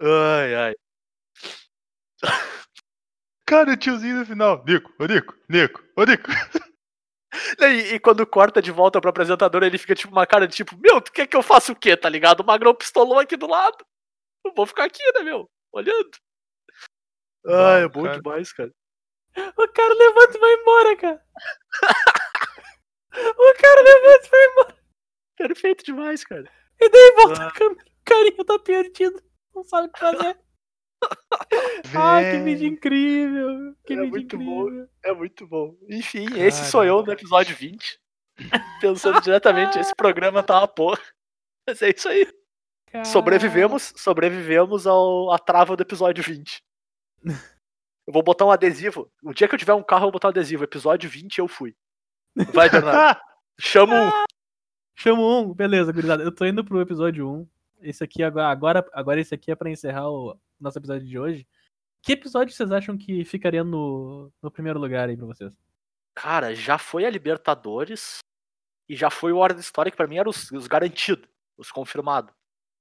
Ai, 0.00 0.54
ai. 0.54 0.74
Cara, 3.46 3.72
o 3.72 3.76
tiozinho 3.76 4.18
no 4.18 4.26
final. 4.26 4.64
Nico, 4.64 4.92
ô 4.98 5.06
Nico, 5.06 5.34
Nico, 5.48 5.82
ô 5.96 6.04
Nico. 6.04 6.28
E, 7.58 7.94
e 7.94 7.98
quando 7.98 8.26
corta 8.26 8.60
de 8.60 8.70
volta 8.70 9.00
pro 9.00 9.08
apresentador, 9.08 9.62
ele 9.62 9.78
fica 9.78 9.94
tipo 9.94 10.12
uma 10.12 10.26
cara 10.26 10.46
de 10.46 10.54
tipo, 10.54 10.76
meu, 10.76 11.00
tu 11.00 11.10
quer 11.10 11.26
que 11.26 11.34
eu 11.34 11.42
faça 11.42 11.72
o 11.72 11.74
quê, 11.76 11.96
tá 11.96 12.06
ligado? 12.06 12.40
O 12.40 12.44
Magrão 12.44 12.74
pistolou 12.74 13.18
aqui 13.18 13.38
do 13.38 13.46
lado. 13.46 13.78
Eu 14.44 14.52
vou 14.54 14.66
ficar 14.66 14.84
aqui, 14.84 15.02
né, 15.14 15.20
meu? 15.20 15.48
Olhando. 15.72 16.10
Ai, 17.46 17.84
é 17.84 17.88
bom 17.88 18.02
cara. 18.02 18.20
demais, 18.20 18.52
cara. 18.52 18.70
O 19.56 19.68
cara 19.68 19.94
levanta 19.94 20.36
e 20.36 20.40
vai 20.40 20.52
embora, 20.52 20.96
cara. 20.98 21.24
o 23.38 23.54
cara 23.54 23.80
levanta 23.80 24.26
e 24.26 24.30
vai 24.30 24.44
embora. 24.44 24.76
Perfeito 25.38 25.84
demais, 25.84 26.24
cara. 26.24 26.52
E 26.78 26.88
daí 26.90 27.12
volta 27.12 27.44
Ah. 27.44 27.48
a 27.48 27.52
câmera. 27.52 27.82
O 27.82 28.04
carinha 28.04 28.44
tá 28.44 28.58
perdido. 28.58 29.22
Não 29.54 29.64
sabe 29.64 29.88
o 29.88 29.90
que 29.90 29.98
fazer. 29.98 30.38
Ai, 31.94 32.32
que 32.32 32.38
vídeo 32.44 32.68
incrível. 32.68 33.74
Que 33.84 33.92
É 33.92 33.96
vídeo 33.96 34.10
muito 34.10 34.38
bom. 34.38 34.62
incrível. 34.62 34.88
É 35.04 35.12
muito 35.12 35.46
bom. 35.46 35.76
Enfim, 35.88 36.26
esse 36.36 36.70
sou 36.70 36.84
eu 36.84 37.02
no 37.02 37.12
episódio 37.12 37.56
20. 37.56 38.00
Pensando 38.80 39.20
diretamente, 39.20 39.78
esse 39.78 39.94
programa 39.94 40.42
tá 40.42 40.58
uma 40.58 40.68
porra. 40.68 40.98
Mas 41.66 41.82
é 41.82 41.90
isso 41.90 42.08
aí. 42.08 42.26
Sobrevivemos, 43.04 43.92
sobrevivemos 43.96 44.86
ao, 44.86 45.32
à 45.32 45.38
trava 45.38 45.76
do 45.76 45.82
episódio 45.82 46.22
20. 46.22 46.62
Eu 48.04 48.12
vou 48.12 48.22
botar 48.22 48.44
um 48.44 48.50
adesivo. 48.50 49.08
O 49.22 49.32
dia 49.32 49.46
que 49.46 49.54
eu 49.54 49.58
tiver 49.58 49.74
um 49.74 49.82
carro, 49.82 50.00
eu 50.00 50.06
vou 50.06 50.12
botar 50.14 50.26
um 50.26 50.30
adesivo. 50.30 50.64
Episódio 50.64 51.08
20 51.08 51.38
eu 51.38 51.46
fui. 51.46 51.72
Vai, 52.52 52.68
Bernardo. 52.68 53.20
Chama 53.60 53.94
um. 53.94 54.10
Chamo 54.96 55.22
um, 55.22 55.54
beleza, 55.54 55.92
gurizada. 55.92 56.20
Eu 56.24 56.34
tô 56.34 56.44
indo 56.44 56.64
pro 56.64 56.80
episódio 56.80 57.30
1. 57.30 57.48
Esse 57.82 58.02
aqui 58.02 58.24
agora, 58.24 58.48
agora, 58.48 58.84
agora 58.92 59.20
esse 59.20 59.32
aqui 59.32 59.52
é 59.52 59.54
pra 59.54 59.70
encerrar 59.70 60.10
o 60.10 60.36
nosso 60.62 60.78
episódio 60.78 61.06
de 61.06 61.18
hoje. 61.18 61.46
Que 62.02 62.12
episódio 62.12 62.54
vocês 62.54 62.70
acham 62.72 62.96
que 62.96 63.24
ficaria 63.24 63.62
no, 63.62 64.32
no 64.42 64.50
primeiro 64.50 64.78
lugar 64.78 65.08
aí 65.08 65.16
pra 65.16 65.26
vocês? 65.26 65.52
Cara, 66.14 66.54
já 66.54 66.78
foi 66.78 67.04
a 67.04 67.10
Libertadores 67.10 68.18
e 68.88 68.96
já 68.96 69.10
foi 69.10 69.32
o 69.32 69.38
Hora 69.38 69.54
da 69.54 69.60
História, 69.60 69.90
que 69.90 69.96
pra 69.96 70.06
mim 70.06 70.18
eram 70.18 70.30
os, 70.30 70.50
os 70.50 70.66
garantidos, 70.66 71.28
os 71.56 71.70
confirmados. 71.70 72.34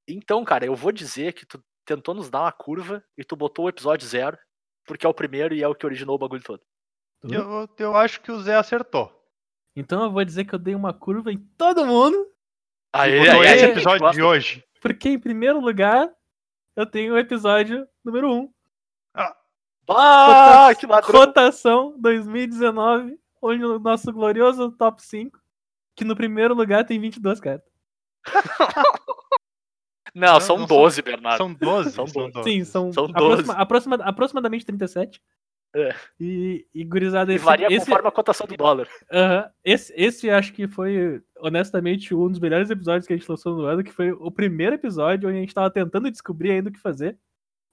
Então, 0.08 0.44
cara, 0.44 0.66
eu 0.66 0.76
vou 0.76 0.92
dizer 0.92 1.34
que 1.34 1.46
tu 1.46 1.64
tentou 1.86 2.14
nos 2.14 2.30
dar 2.30 2.42
uma 2.42 2.52
curva 2.52 3.04
e 3.18 3.24
tu 3.24 3.36
botou 3.36 3.66
o 3.66 3.70
episódio 3.70 4.08
zero, 4.08 4.38
porque 4.86 5.06
é 5.06 5.10
o 5.10 5.14
primeiro 5.14 5.54
e 5.54 5.62
é 5.62 5.68
o 5.68 5.76
que 5.76 5.86
originou 5.86 6.16
o 6.16 6.20
bagulho 6.20 6.44
todo. 6.44 6.62
Tudo? 7.22 7.34
Eu, 7.34 7.70
eu 7.78 7.96
acho 7.96 8.20
que 8.22 8.32
o 8.32 8.42
Zé 8.42 8.56
acertou. 8.56 9.16
Então 9.76 10.04
eu 10.04 10.12
vou 10.12 10.26
dizer 10.26 10.46
que 10.46 10.56
eu 10.56 10.60
dei 10.60 10.74
uma 10.76 10.94
curva 10.94 11.32
em 11.32 11.38
todo 11.38 11.86
mundo, 11.86 12.32
Aí, 12.94 13.20
Botou 13.26 13.42
aí, 13.42 13.48
esse 13.48 13.66
episódio 13.66 14.12
de 14.12 14.22
hoje. 14.22 14.64
porque 14.82 15.08
em 15.10 15.20
primeiro 15.20 15.62
lugar 15.62 16.12
eu 16.76 16.86
tenho 16.86 17.14
o 17.14 17.18
episódio 17.18 17.88
número 18.04 18.32
1. 18.32 18.54
Ah, 19.90 20.70
que 20.80 20.86
ladrão! 20.86 21.20
Rotação 21.20 21.96
2019, 22.00 23.18
onde 23.42 23.66
o 23.66 23.80
nosso 23.80 24.12
glorioso 24.14 24.72
top 24.72 25.02
5, 25.04 25.38
que 25.96 26.06
no 26.06 26.16
primeiro 26.16 26.54
lugar 26.54 26.86
tem 26.86 27.00
22 27.00 27.40
cartas. 27.40 27.70
Não, 30.14 30.34
Não, 30.34 30.40
são 30.42 30.58
não 30.58 30.68
são- 30.68 30.78
12, 30.78 31.02
Bernardo. 31.02 31.38
São 31.38 31.54
12. 31.54 31.92
São 31.92 32.06
São 32.06 32.14
12. 32.30 32.34
12. 32.34 32.50
Sim, 32.50 32.66
são, 32.66 32.92
São 32.92 33.06
aproxima- 33.06 33.36
12. 33.38 33.52
aproxima- 33.62 33.96
aproximadamente 34.04 34.66
37. 34.66 35.22
É. 35.74 35.96
E, 36.20 36.68
e 36.74 36.84
gurizada, 36.84 37.32
E 37.32 37.36
esse, 37.36 37.46
varia 37.46 37.68
esse, 37.68 37.86
conforme 37.86 38.08
a 38.10 38.12
cotação 38.12 38.46
do 38.46 38.58
dólar. 38.58 38.88
aham, 39.12 39.50
esse, 39.64 39.94
esse 39.96 40.30
acho 40.30 40.52
que 40.54 40.68
foi, 40.68 41.22
honestamente, 41.40 42.14
um 42.14 42.30
dos 42.30 42.40
melhores 42.40 42.70
episódios 42.70 43.08
que 43.08 43.14
a 43.14 43.18
gente 43.18 43.30
lançou 43.30 43.56
no 43.56 43.64
ano, 43.64 43.84
que 43.84 43.92
foi 43.92 44.12
o 44.12 44.30
primeiro 44.30 44.76
episódio 44.76 45.30
onde 45.30 45.38
a 45.38 45.42
gente 45.42 45.54
tava 45.54 45.72
tentando 45.72 46.12
descobrir 46.12 46.52
ainda 46.52 46.70
o 46.70 46.74
que 46.74 46.80
fazer. 46.80 47.18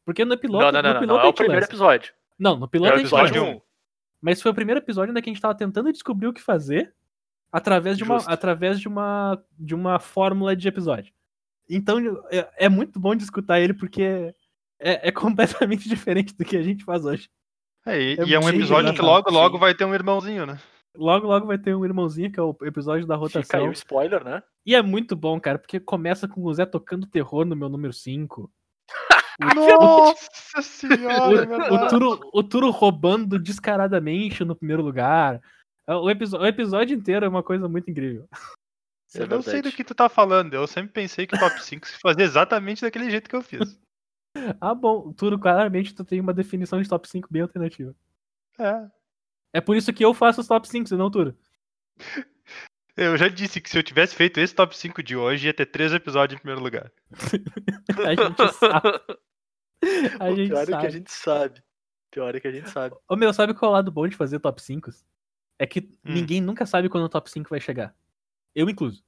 Porque 0.04 0.24
no 0.24 0.38
piloto, 0.38 0.64
não, 0.64 0.72
não, 0.72 0.82
não, 0.82 0.88
no 0.88 0.94
não, 0.94 1.00
piloto 1.00 1.18
não. 1.18 1.24
a 1.24 1.26
É 1.26 1.30
o 1.30 1.34
primeiro 1.34 1.60
lança. 1.60 1.70
episódio. 1.70 2.14
Não, 2.38 2.56
no 2.56 2.66
É 2.66 2.68
piloto 2.68 2.92
o 2.92 2.94
a 2.94 2.98
gente 2.98 3.06
episódio 3.06 3.42
lança. 3.42 3.56
1. 3.56 3.60
Mas 4.20 4.42
foi 4.42 4.50
o 4.52 4.54
primeiro 4.54 4.80
episódio 4.80 5.10
onde 5.10 5.20
a 5.20 5.24
gente 5.24 5.40
tava 5.40 5.54
tentando 5.54 5.92
descobrir 5.92 6.28
o 6.28 6.32
que 6.32 6.40
fazer 6.40 6.94
através 7.52 7.96
de 7.98 8.04
uma, 8.04 8.16
através 8.26 8.80
de 8.80 8.88
uma, 8.88 9.42
de 9.58 9.74
uma 9.74 9.98
fórmula 9.98 10.54
de 10.54 10.68
episódio. 10.68 11.12
Então 11.68 11.98
é, 12.30 12.48
é 12.56 12.68
muito 12.68 12.98
bom 12.98 13.14
de 13.14 13.24
escutar 13.24 13.60
ele 13.60 13.74
porque 13.74 14.34
é, 14.80 15.08
é 15.08 15.10
completamente 15.12 15.88
diferente 15.88 16.34
do 16.34 16.44
que 16.44 16.56
a 16.56 16.62
gente 16.62 16.84
faz 16.84 17.04
hoje. 17.04 17.28
É, 17.88 18.00
e, 18.00 18.20
É 18.20 18.24
e 18.24 18.34
é 18.34 18.38
um 18.38 18.48
episódio 18.48 18.92
que 18.92 19.00
engraçado, 19.00 19.06
logo, 19.06 19.30
logo 19.30 19.54
sim. 19.56 19.60
vai 19.60 19.74
ter 19.74 19.84
um 19.84 19.94
irmãozinho, 19.94 20.46
né? 20.46 20.58
Logo, 20.96 21.26
logo 21.26 21.46
vai 21.46 21.58
ter 21.58 21.74
um 21.74 21.84
irmãozinho, 21.84 22.32
que 22.32 22.40
é 22.40 22.42
o 22.42 22.56
episódio 22.62 23.06
da 23.06 23.14
Fica 23.14 23.36
aí 23.36 23.40
rotação. 23.40 23.68
o 23.68 23.72
spoiler, 23.72 24.24
né? 24.24 24.42
E 24.66 24.74
é 24.74 24.82
muito 24.82 25.14
bom, 25.14 25.38
cara, 25.40 25.58
porque 25.58 25.78
começa 25.78 26.26
com 26.26 26.42
o 26.44 26.52
Zé 26.52 26.66
tocando 26.66 27.06
terror 27.06 27.44
no 27.44 27.54
meu 27.54 27.68
número 27.68 27.92
5. 27.92 28.50
Nossa 29.54 30.62
senhora, 30.62 31.14
é 31.14 31.44
O, 31.44 31.46
verdade. 31.48 31.88
Turo, 31.88 32.20
o 32.32 32.42
Turo 32.42 32.70
roubando 32.70 33.38
descaradamente 33.38 34.44
no 34.44 34.56
primeiro 34.56 34.82
lugar. 34.82 35.40
O, 35.86 36.10
episo- 36.10 36.36
o 36.38 36.46
episódio 36.46 36.96
inteiro 36.96 37.24
é 37.24 37.28
uma 37.28 37.42
coisa 37.42 37.68
muito 37.68 37.90
incrível. 37.90 38.26
É 39.14 39.22
Eu 39.22 39.26
não 39.28 39.40
sei 39.40 39.62
do 39.62 39.70
que 39.72 39.84
tu 39.84 39.94
tá 39.94 40.08
falando. 40.08 40.52
Eu 40.54 40.66
sempre 40.66 40.92
pensei 40.92 41.26
que 41.26 41.34
o 41.34 41.38
top 41.38 41.62
5 41.64 41.86
se 41.86 41.98
fazia 42.00 42.24
exatamente 42.24 42.82
daquele 42.82 43.10
jeito 43.10 43.30
que 43.30 43.36
eu 43.36 43.42
fiz. 43.42 43.78
Ah, 44.60 44.74
bom, 44.74 45.12
Turo, 45.12 45.38
claramente 45.38 45.94
tu 45.94 46.04
tem 46.04 46.20
uma 46.20 46.32
definição 46.34 46.80
de 46.80 46.88
top 46.88 47.08
5 47.08 47.28
bem 47.30 47.42
alternativa. 47.42 47.94
É. 48.58 48.86
É 49.54 49.60
por 49.60 49.76
isso 49.76 49.92
que 49.92 50.04
eu 50.04 50.12
faço 50.14 50.40
os 50.40 50.46
top 50.46 50.66
5, 50.68 50.88
senão 50.88 51.10
Turo. 51.10 51.36
Eu 52.96 53.16
já 53.16 53.28
disse 53.28 53.60
que 53.60 53.70
se 53.70 53.78
eu 53.78 53.82
tivesse 53.84 54.12
feito 54.16 54.40
esse 54.40 54.52
top 54.52 54.76
5 54.76 55.04
de 55.04 55.14
hoje, 55.16 55.46
ia 55.46 55.54
ter 55.54 55.66
três 55.66 55.92
episódios 55.92 56.36
em 56.36 56.42
primeiro 56.42 56.60
lugar. 56.60 56.90
A 58.04 58.10
gente 58.16 58.52
sabe. 58.54 58.98
A 60.18 60.24
O 60.30 60.34
gente 60.34 60.48
pior 60.48 60.62
é 60.62 60.66
que 60.66 60.72
a 60.74 60.80
sabe. 60.80 60.90
gente 60.90 61.12
sabe. 61.12 61.62
Pior 62.10 62.34
é 62.34 62.40
que 62.40 62.48
a 62.48 62.50
gente 62.50 62.68
sabe. 62.68 62.96
Ô 63.08 63.14
meu, 63.14 63.32
sabe 63.32 63.54
qual 63.54 63.68
é 63.68 63.72
o 63.72 63.76
lado 63.76 63.92
bom 63.92 64.08
de 64.08 64.16
fazer 64.16 64.40
top 64.40 64.60
5? 64.60 64.90
É 65.60 65.64
que 65.66 65.78
Hum. 65.78 66.12
ninguém 66.12 66.40
nunca 66.40 66.66
sabe 66.66 66.88
quando 66.88 67.04
o 67.04 67.08
top 67.08 67.30
5 67.30 67.48
vai 67.48 67.60
chegar. 67.60 67.94
Eu 68.52 68.68
incluso. 68.68 69.04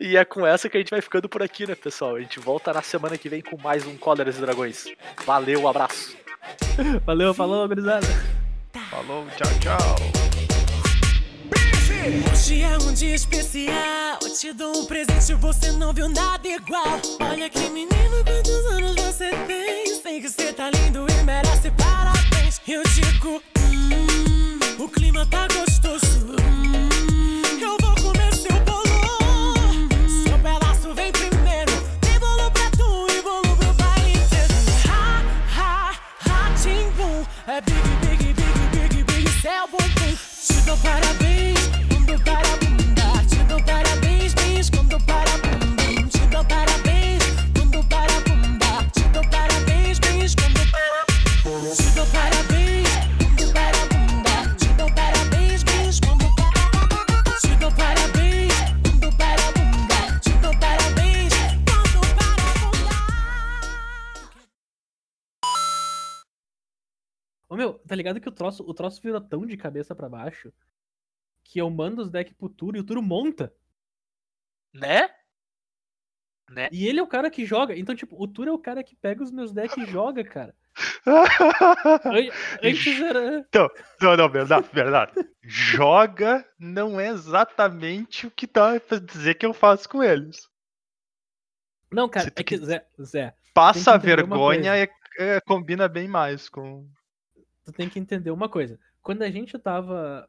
E 0.00 0.16
é 0.16 0.24
com 0.24 0.46
essa 0.46 0.68
que 0.68 0.76
a 0.76 0.80
gente 0.80 0.90
vai 0.90 1.00
ficando 1.00 1.28
por 1.28 1.42
aqui, 1.42 1.66
né, 1.66 1.74
pessoal? 1.74 2.14
A 2.14 2.20
gente 2.20 2.38
volta 2.38 2.72
na 2.72 2.82
semana 2.82 3.18
que 3.18 3.28
vem 3.28 3.42
com 3.42 3.58
mais 3.60 3.84
um 3.84 3.96
Cóleras 3.96 4.38
e 4.38 4.40
Dragões. 4.40 4.84
Valeu, 5.26 5.62
um 5.62 5.68
abraço. 5.68 6.16
Valeu, 7.04 7.34
falou, 7.34 7.66
gurizada. 7.66 8.06
Falou, 8.90 9.26
tchau, 9.36 9.48
tchau. 9.58 9.96
Hoje 12.30 12.62
é 12.62 12.78
um 12.78 12.94
dia 12.94 13.16
especial. 13.16 14.20
Eu 14.22 14.32
te 14.32 14.52
dou 14.52 14.82
um 14.82 14.86
presente, 14.86 15.34
você 15.34 15.72
não 15.72 15.92
viu 15.92 16.08
nada 16.08 16.46
igual. 16.46 17.00
Olha 17.20 17.50
que 17.50 17.68
menino, 17.68 18.24
quantos 18.24 18.66
anos 18.66 18.94
você 18.94 19.30
tem? 19.48 20.00
Sei 20.00 20.20
que 20.20 20.28
você 20.28 20.52
tá 20.52 20.70
lindo 20.70 21.06
e 21.10 21.24
merece 21.24 21.72
parabéns. 21.72 22.60
Eu 22.68 22.84
digo, 22.84 23.42
hum, 23.58 24.58
o 24.78 24.88
clima 24.88 25.26
tá 25.26 25.48
gostoso. 25.48 26.07
Ligado 67.98 68.20
que 68.20 68.28
o 68.28 68.32
troço, 68.32 68.62
o 68.66 68.72
troço 68.72 69.02
virou 69.02 69.20
tão 69.20 69.44
de 69.44 69.56
cabeça 69.56 69.94
pra 69.94 70.08
baixo 70.08 70.52
que 71.44 71.58
eu 71.60 71.68
mando 71.70 72.00
os 72.02 72.10
decks 72.10 72.32
pro 72.34 72.48
Turo 72.48 72.76
e 72.76 72.80
o 72.80 72.84
Turo 72.84 73.02
monta. 73.02 73.52
Né? 74.72 75.08
Né? 76.50 76.68
E 76.72 76.86
ele 76.86 76.98
é 77.00 77.02
o 77.02 77.06
cara 77.06 77.30
que 77.30 77.44
joga. 77.44 77.76
Então, 77.76 77.94
tipo, 77.94 78.16
o 78.22 78.26
Turo 78.26 78.50
é 78.50 78.52
o 78.52 78.58
cara 78.58 78.82
que 78.82 78.96
pega 78.96 79.22
os 79.22 79.30
meus 79.30 79.52
decks 79.52 79.76
e 79.76 79.90
joga, 79.90 80.24
cara. 80.24 80.54
An- 81.06 82.32
Antes 82.62 83.00
era. 83.00 83.46
Não, 84.00 84.16
não, 84.16 84.28
verdade, 84.30 84.68
verdade. 84.72 85.12
Joga 85.42 86.46
não 86.58 87.00
é 87.00 87.08
exatamente 87.08 88.26
o 88.26 88.30
que 88.30 88.46
dá 88.46 88.78
pra 88.78 88.98
dizer 88.98 89.34
que 89.34 89.44
eu 89.46 89.52
faço 89.52 89.88
com 89.88 90.02
eles. 90.02 90.48
Não, 91.90 92.08
cara, 92.08 92.28
é 92.28 92.30
que, 92.30 92.44
quis- 92.44 92.60
Zé, 92.60 92.86
Zé, 93.02 93.34
Passa 93.54 93.98
que 93.98 94.06
vergonha 94.06 94.76
é, 94.76 94.88
é- 95.18 95.40
combina 95.40 95.88
bem 95.88 96.06
mais 96.06 96.48
com. 96.48 96.86
Tu 97.72 97.76
tem 97.76 97.88
que 97.88 97.98
entender 97.98 98.30
uma 98.30 98.48
coisa. 98.48 98.78
Quando 99.02 99.22
a 99.22 99.30
gente 99.30 99.58
tava. 99.58 100.28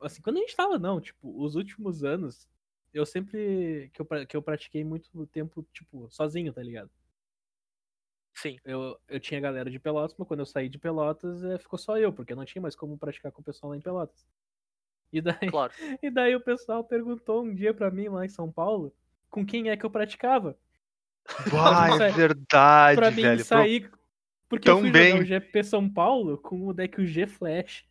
Assim, 0.00 0.22
quando 0.22 0.36
a 0.38 0.40
gente 0.40 0.56
tava, 0.56 0.78
não, 0.78 1.00
tipo, 1.00 1.42
os 1.42 1.56
últimos 1.56 2.04
anos, 2.04 2.48
eu 2.94 3.04
sempre. 3.04 3.90
Que 3.92 4.00
eu, 4.00 4.06
que 4.26 4.36
eu 4.36 4.42
pratiquei 4.42 4.84
muito 4.84 5.26
tempo, 5.26 5.66
tipo, 5.72 6.08
sozinho, 6.10 6.52
tá 6.52 6.62
ligado? 6.62 6.90
Sim. 8.34 8.58
Eu, 8.64 8.96
eu 9.08 9.20
tinha 9.20 9.40
galera 9.40 9.68
de 9.70 9.78
Pelotas, 9.78 10.14
mas 10.16 10.26
quando 10.26 10.40
eu 10.40 10.46
saí 10.46 10.68
de 10.68 10.78
Pelotas, 10.78 11.42
eh, 11.44 11.58
ficou 11.58 11.78
só 11.78 11.98
eu, 11.98 12.12
porque 12.12 12.34
não 12.34 12.44
tinha 12.44 12.62
mais 12.62 12.76
como 12.76 12.96
praticar 12.96 13.32
com 13.32 13.42
o 13.42 13.44
pessoal 13.44 13.70
lá 13.70 13.76
em 13.76 13.80
Pelotas. 13.80 14.24
E 15.12 15.20
daí, 15.20 15.50
Claro. 15.50 15.72
e 16.02 16.08
daí 16.10 16.34
o 16.36 16.40
pessoal 16.40 16.84
perguntou 16.84 17.42
um 17.42 17.52
dia 17.54 17.74
pra 17.74 17.90
mim 17.90 18.08
lá 18.08 18.24
em 18.24 18.28
São 18.28 18.50
Paulo 18.50 18.94
com 19.28 19.44
quem 19.44 19.68
é 19.68 19.76
que 19.76 19.84
eu 19.84 19.90
praticava. 19.90 20.56
Ah, 21.52 21.88
mim 21.88 21.94
é 21.94 21.98
sair- 21.98 22.14
verdade, 22.14 22.96
pra 22.98 23.10
mim 23.10 23.22
velho. 23.22 23.36
Pro- 23.38 23.44
sair. 23.44 23.90
Porque 24.50 24.68
eu 24.68 24.78
fui 24.78 24.88
Também. 24.88 25.12
jogar 25.12 25.22
o 25.22 25.24
GP 25.24 25.62
São 25.62 25.88
Paulo 25.88 26.36
com 26.36 26.66
o 26.66 26.74
deck 26.74 27.00
o 27.00 27.06
G 27.06 27.24
Flash 27.26 27.86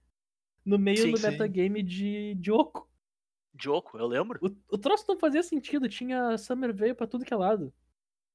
no 0.65 0.77
meio 0.77 1.05
Sim, 1.05 1.11
do 1.13 1.19
sim. 1.19 1.31
metagame 1.31 1.81
de, 1.81 2.35
de 2.35 2.51
Oco. 2.51 2.87
Dioco, 3.53 3.97
eu 3.97 4.05
lembro. 4.05 4.37
O, 4.41 4.75
o 4.75 4.77
troço 4.77 5.05
não 5.07 5.17
fazia 5.17 5.41
sentido, 5.41 5.87
tinha 5.89 6.37
Summer 6.37 6.73
veio 6.73 6.93
pra 6.93 7.07
tudo 7.07 7.25
que 7.25 7.33
é 7.33 7.37
lado. 7.37 7.73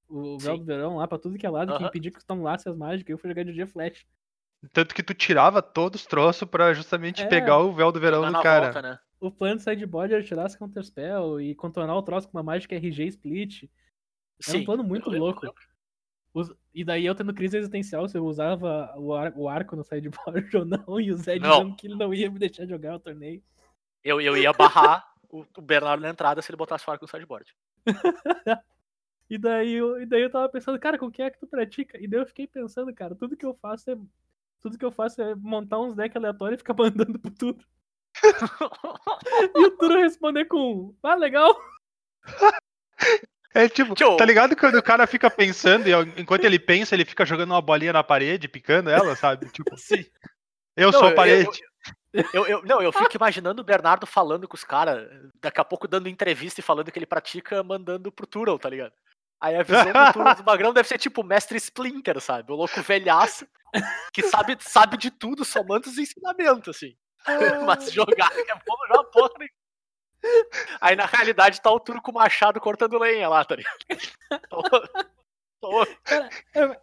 O 0.09 0.39
Véu 0.39 0.55
Sim. 0.55 0.59
do 0.59 0.65
Verão 0.65 0.97
lá 0.97 1.07
pra 1.07 1.19
tudo 1.19 1.39
que 1.39 1.47
é 1.47 1.51
lado, 1.51 1.69
que 1.69 1.75
Aham. 1.75 1.87
impedia 1.87 2.11
que 2.11 2.19
estamulasse 2.19 2.69
as 2.69 2.77
mágicas, 2.77 3.11
eu 3.11 3.19
fui 3.19 3.29
jogar 3.31 3.45
de 3.45 3.53
G 3.53 3.67
Flash. 3.67 4.07
Tanto 4.73 4.95
que 4.95 5.03
tu 5.03 5.13
tirava 5.13 5.61
todos 5.61 6.01
os 6.01 6.07
troços 6.07 6.49
pra 6.49 6.73
justamente 6.73 7.23
É. 7.25 7.29
pegar 7.29 7.59
o 7.59 7.75
véu 7.75 7.93
do 7.93 8.01
verão 8.01 8.27
do 8.27 8.43
cara. 8.43 8.67
volta, 8.67 8.83
né? 8.83 8.99
O 9.21 9.31
plano 9.31 9.57
de 9.57 9.63
sideboard 9.63 10.15
era 10.15 10.23
tirar 10.23 10.47
as 10.47 10.57
Counterspell 10.57 11.41
e 11.41 11.55
contornar 11.55 11.95
o 11.97 12.03
troço 12.03 12.29
com 12.29 12.37
uma 12.39 12.43
mágica 12.43 12.75
RG 12.75 13.07
Split. 13.09 13.65
Era 14.47 14.57
um 14.57 14.61
Sim. 14.61 14.65
plano 14.65 14.83
muito 14.85 15.13
eu 15.15 15.19
louco. 15.21 15.55
E 16.75 16.85
daí 16.85 17.07
eu 17.07 17.15
tendo 17.15 17.33
crise 17.33 17.57
existencial 17.57 18.09
se 18.09 18.19
eu 18.19 18.25
usava 18.25 18.93
o, 18.99 19.15
ar- 19.15 19.33
o 19.37 19.49
arco 19.49 19.77
no 19.77 19.85
sideboard 19.85 20.57
ou 20.57 20.65
não, 20.65 21.01
e 21.01 21.13
o 21.13 21.17
Zé 21.17 21.39
Não. 21.39 21.59
dizendo 21.59 21.77
que 21.77 21.87
ele 21.87 21.95
não 21.97 22.13
ia 22.13 22.31
me 22.31 22.39
deixar 22.39 22.67
jogar 22.67 22.97
o 22.97 23.01
torneio. 23.01 23.43
Eu, 24.03 24.21
eu 24.21 24.37
ia 24.37 24.53
barrar 24.53 25.07
o, 25.31 25.45
o 25.57 25.63
Bernardo 25.63 26.01
na 26.03 26.11
entrada 26.11 26.43
se 26.43 26.51
ele 26.51 26.57
botasse 26.57 26.89
o 26.89 26.91
arco 26.91 27.05
no 27.05 27.09
sideboard. 27.09 27.55
E 29.31 29.39
daí, 29.39 29.73
eu, 29.73 30.03
e 30.03 30.05
daí 30.05 30.21
eu 30.21 30.31
tava 30.31 30.49
pensando, 30.51 30.79
cara, 30.79 30.99
com 30.99 31.11
quem 31.11 31.25
é 31.25 31.31
que 31.31 31.39
tu 31.41 31.47
pratica? 31.47 31.99
E 31.99 32.07
daí 32.07 32.21
eu 32.21 32.27
fiquei 32.27 32.47
pensando, 32.47 32.93
cara, 32.95 33.15
tudo 33.15 33.37
que 33.37 33.45
eu 33.45 33.55
faço 33.55 33.91
é. 33.91 33.97
Tudo 34.61 34.77
que 34.79 34.85
eu 34.85 34.93
faço 34.93 35.23
é 35.23 35.35
montar 35.35 35.81
uns 35.81 35.95
decks 35.95 36.15
aleatórios 36.15 36.59
e 36.59 36.63
ficar 36.63 36.75
mandando 36.79 37.19
pro 37.19 37.31
tudo. 37.31 37.65
E 39.55 39.65
o 39.65 39.71
Turo 39.79 39.99
responder 39.99 40.45
com. 40.45 40.95
Ah, 41.03 41.15
legal! 41.15 41.57
É 43.55 43.69
tipo, 43.69 43.95
Tchau. 43.95 44.17
tá 44.17 44.25
ligado 44.25 44.57
quando 44.57 44.75
o 44.77 44.83
cara 44.83 45.07
fica 45.07 45.31
pensando 45.31 45.87
e 45.89 45.93
enquanto 46.21 46.45
ele 46.45 46.59
pensa, 46.59 46.95
ele 46.95 47.05
fica 47.05 47.25
jogando 47.25 47.53
uma 47.53 47.63
bolinha 47.63 47.93
na 47.93 48.03
parede, 48.03 48.49
picando 48.49 48.91
ela, 48.91 49.15
sabe? 49.15 49.49
Tipo, 49.51 49.71
Sim. 49.79 50.05
eu 50.77 50.91
Não, 50.91 50.99
sou 50.99 51.07
a 51.09 51.11
eu- 51.11 51.15
parede. 51.15 51.61
Eu, 52.33 52.47
eu- 52.47 52.63
não, 52.65 52.81
eu 52.83 52.93
fico 52.93 53.17
imaginando 53.17 53.61
o 53.63 53.65
Bernardo 53.65 54.07
falando 54.07 54.47
com 54.49 54.57
os 54.57 54.65
caras, 54.65 55.09
daqui 55.41 55.61
a 55.61 55.65
pouco 55.65 55.87
dando 55.89 56.09
entrevista 56.09 56.61
e 56.61 56.63
falando 56.63 56.91
que 56.91 56.99
ele 56.99 57.07
pratica, 57.07 57.63
mandando 57.63 58.11
pro 58.13 58.27
Tural, 58.27 58.59
tá 58.59 58.69
ligado? 58.69 58.93
Aí 59.41 59.57
a 59.57 59.63
visão 59.63 59.85
do, 59.93 60.13
Tural, 60.13 60.35
do 60.37 60.45
Magrão 60.45 60.73
deve 60.73 60.89
ser 60.89 60.99
tipo 60.99 61.21
o 61.21 61.25
mestre 61.25 61.57
Splinter, 61.59 62.21
sabe? 62.21 62.51
O 62.53 62.57
louco 62.57 62.81
velhaço, 62.83 63.47
que 64.13 64.23
sabe, 64.23 64.57
sabe 64.61 64.97
de 64.97 65.11
tudo, 65.11 65.45
só 65.45 65.63
manda 65.65 65.89
os 65.89 65.99
ensinamentos, 65.99 66.77
assim. 66.77 66.97
Mas 67.67 67.93
jogar 67.93 68.31
daqui 68.31 68.51
a 68.51 68.57
pouco 68.59 68.87
já 68.89 69.05
porra 69.05 69.31
nenhuma. 69.39 69.55
Aí 70.81 70.97
na 70.97 71.07
realidade 71.07 71.61
tá 71.61 71.71
o 71.71 71.81
Turo 71.81 72.01
com 72.01 72.11
o 72.11 72.15
machado 72.15 72.61
cortando 72.61 72.99
lenha 72.99 73.29
lá, 73.29 73.45
tá 73.45 73.57
ligado? 73.57 73.79
É, 76.55 76.81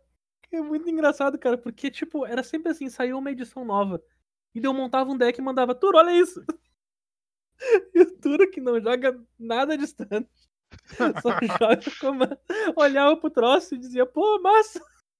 é 0.58 0.62
muito 0.62 0.90
engraçado, 0.90 1.38
cara, 1.38 1.58
porque, 1.58 1.90
tipo, 1.92 2.26
era 2.26 2.44
sempre 2.44 2.72
assim, 2.72 2.90
saiu 2.90 3.18
uma 3.18 3.32
edição 3.32 3.64
nova. 3.64 4.02
E 4.54 4.64
eu 4.64 4.74
montava 4.74 5.12
um 5.12 5.18
deck 5.18 5.40
e 5.40 5.44
mandava, 5.44 5.76
Turo, 5.76 5.98
olha 5.98 6.12
isso! 6.12 6.44
E 7.94 8.02
o 8.02 8.18
Turo, 8.18 8.50
que 8.50 8.60
não 8.60 8.82
joga 8.82 9.24
nada 9.38 9.78
distante, 9.78 10.28
só 11.22 11.30
joga 11.60 11.80
como 12.00 12.24
olhava 12.76 13.16
pro 13.18 13.30
troço 13.30 13.76
e 13.76 13.78
dizia, 13.78 14.04
pô, 14.04 14.42
massa! 14.42 14.84